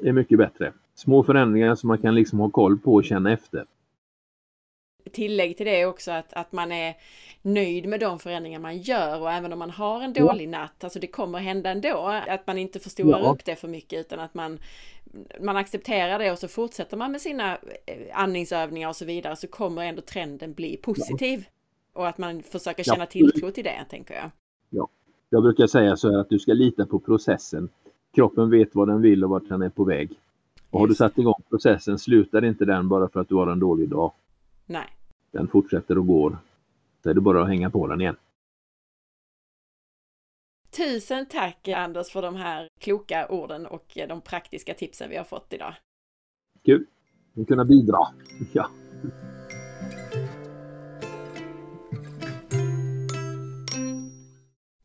är 0.02 0.12
mycket 0.12 0.38
bättre. 0.38 0.74
Små 0.96 1.24
förändringar 1.24 1.76
som 1.76 1.88
man 1.88 1.98
kan 1.98 2.16
liksom 2.16 2.40
ha 2.40 2.50
koll 2.50 2.78
på 2.78 2.94
och 2.94 3.04
känna 3.04 3.32
efter 3.32 3.66
tillägg 5.10 5.58
till 5.58 5.66
det 5.66 5.86
också 5.86 6.12
att, 6.12 6.34
att 6.34 6.52
man 6.52 6.72
är 6.72 6.96
nöjd 7.42 7.86
med 7.88 8.00
de 8.00 8.20
förändringar 8.20 8.60
man 8.60 8.78
gör 8.78 9.22
och 9.22 9.32
även 9.32 9.54
om 9.54 9.60
man 9.60 9.70
har 9.70 10.02
en 10.02 10.14
dålig 10.14 10.46
ja. 10.46 10.50
natt, 10.50 10.84
alltså 10.84 11.00
det 11.00 11.08
kommer 11.08 11.40
hända 11.40 11.70
ändå, 11.70 12.22
att 12.28 12.48
man 12.48 12.58
inte 12.58 12.80
förstorar 12.80 13.20
ja. 13.20 13.32
upp 13.32 13.46
det 13.46 13.56
för 13.56 13.68
mycket 13.68 14.00
utan 14.00 14.20
att 14.20 14.34
man, 14.34 14.60
man 15.42 15.58
accepterar 15.58 16.20
det 16.20 16.32
och 16.32 16.40
så 16.40 16.48
fortsätter 16.48 16.98
man 16.98 17.12
med 17.12 17.22
sina 17.22 17.58
eh, 17.86 17.96
andningsövningar 18.14 18.90
och 18.90 18.96
så 18.96 19.06
vidare 19.06 19.36
så 19.36 19.48
kommer 19.48 19.84
ändå 19.84 20.02
trenden 20.02 20.54
bli 20.54 20.78
positiv. 20.78 21.46
Ja. 21.94 22.02
Och 22.02 22.08
att 22.08 22.18
man 22.18 22.44
försöker 22.44 22.84
känna 22.84 23.06
tilltro 23.06 23.52
till 23.52 23.64
det, 23.64 23.86
tänker 23.90 24.14
jag. 24.14 24.32
Ja, 24.70 24.88
jag 25.30 25.44
brukar 25.44 25.68
säga 25.68 25.98
så 25.98 26.12
här 26.12 26.18
att 26.18 26.30
du 26.30 26.40
ska 26.40 26.54
lita 26.54 26.86
på 26.86 27.00
processen. 27.00 27.70
Kroppen 28.16 28.50
vet 28.50 28.76
vad 28.76 28.88
den 28.88 29.02
vill 29.02 29.24
och 29.24 29.30
vart 29.30 29.50
den 29.50 29.62
är 29.62 29.70
på 29.70 29.84
väg. 29.84 30.10
Och 30.70 30.80
har 30.80 30.88
du 30.88 30.96
satt 30.96 31.18
igång 31.18 31.42
processen 31.50 32.00
slutar 32.00 32.46
inte 32.46 32.66
den 32.66 32.90
bara 32.90 33.10
för 33.10 33.20
att 33.20 33.30
du 33.30 33.36
har 33.36 33.48
en 33.48 33.60
dålig 33.60 33.90
dag. 33.90 34.12
Nej. 34.66 34.99
Den 35.32 35.48
fortsätter 35.48 35.98
och 35.98 36.08
går. 36.08 36.38
Så 37.04 37.10
är 37.10 37.14
det 37.14 37.22
bara 37.22 37.42
att 37.42 37.48
hänga 37.48 37.70
på 37.70 37.88
den 37.88 38.02
igen. 38.02 38.16
Tusen 40.78 41.26
tack 41.26 41.68
Anders 41.68 42.10
för 42.12 42.22
de 42.22 42.36
här 42.36 42.68
kloka 42.80 43.28
orden 43.30 43.66
och 43.66 43.98
de 44.08 44.22
praktiska 44.22 44.74
tipsen 44.74 45.10
vi 45.10 45.18
har 45.18 45.24
fått 45.24 45.54
idag. 45.54 45.74
Kul 46.66 46.86
att 47.42 47.48
kunna 47.48 47.66
bidra. 47.66 47.98
Ja. 48.54 48.70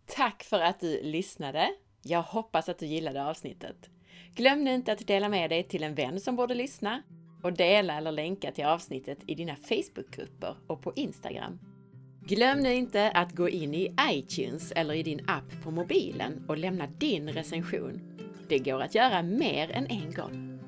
Tack 0.06 0.42
för 0.42 0.60
att 0.60 0.80
du 0.80 1.02
lyssnade. 1.02 1.68
Jag 2.02 2.22
hoppas 2.22 2.68
att 2.68 2.78
du 2.78 2.86
gillade 2.86 3.24
avsnittet. 3.24 3.90
Glöm 4.34 4.64
nu 4.64 4.74
inte 4.74 4.92
att 4.92 5.06
dela 5.06 5.28
med 5.28 5.50
dig 5.50 5.62
till 5.62 5.82
en 5.82 5.94
vän 5.94 6.20
som 6.20 6.36
borde 6.36 6.54
lyssna 6.54 7.02
och 7.44 7.52
dela 7.52 7.96
eller 7.96 8.12
länka 8.12 8.52
till 8.52 8.64
avsnittet 8.64 9.18
i 9.26 9.34
dina 9.34 9.56
Facebookgrupper 9.56 10.56
och 10.66 10.82
på 10.82 10.92
Instagram. 10.96 11.58
Glöm 12.26 12.58
nu 12.58 12.74
inte 12.74 13.10
att 13.10 13.32
gå 13.32 13.48
in 13.48 13.74
i 13.74 13.94
iTunes 14.10 14.72
eller 14.72 14.94
i 14.94 15.02
din 15.02 15.20
app 15.26 15.62
på 15.62 15.70
mobilen 15.70 16.44
och 16.48 16.58
lämna 16.58 16.86
din 16.86 17.28
recension. 17.28 18.00
Det 18.48 18.58
går 18.58 18.82
att 18.82 18.94
göra 18.94 19.22
mer 19.22 19.70
än 19.70 19.86
en 19.86 20.12
gång. 20.12 20.58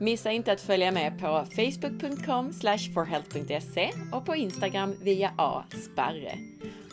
Missa 0.00 0.32
inte 0.32 0.52
att 0.52 0.60
följa 0.60 0.92
med 0.92 1.18
på 1.18 1.44
facebook.com 1.44 2.52
forhealth.se 2.94 3.90
och 4.12 4.26
på 4.26 4.36
Instagram 4.36 4.94
via 5.02 5.32
asparre. 5.36 6.38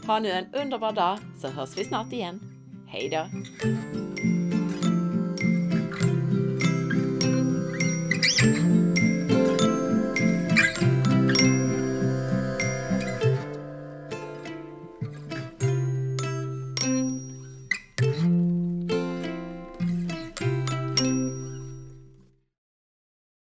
Ha 0.07 0.19
nu 0.19 0.31
en 0.31 0.53
underbar 0.53 0.91
dag 0.91 1.19
så 1.41 1.47
hörs 1.47 1.77
vi 1.77 1.83
snart 1.83 2.13
igen. 2.13 2.39
Hejdå! 2.87 3.25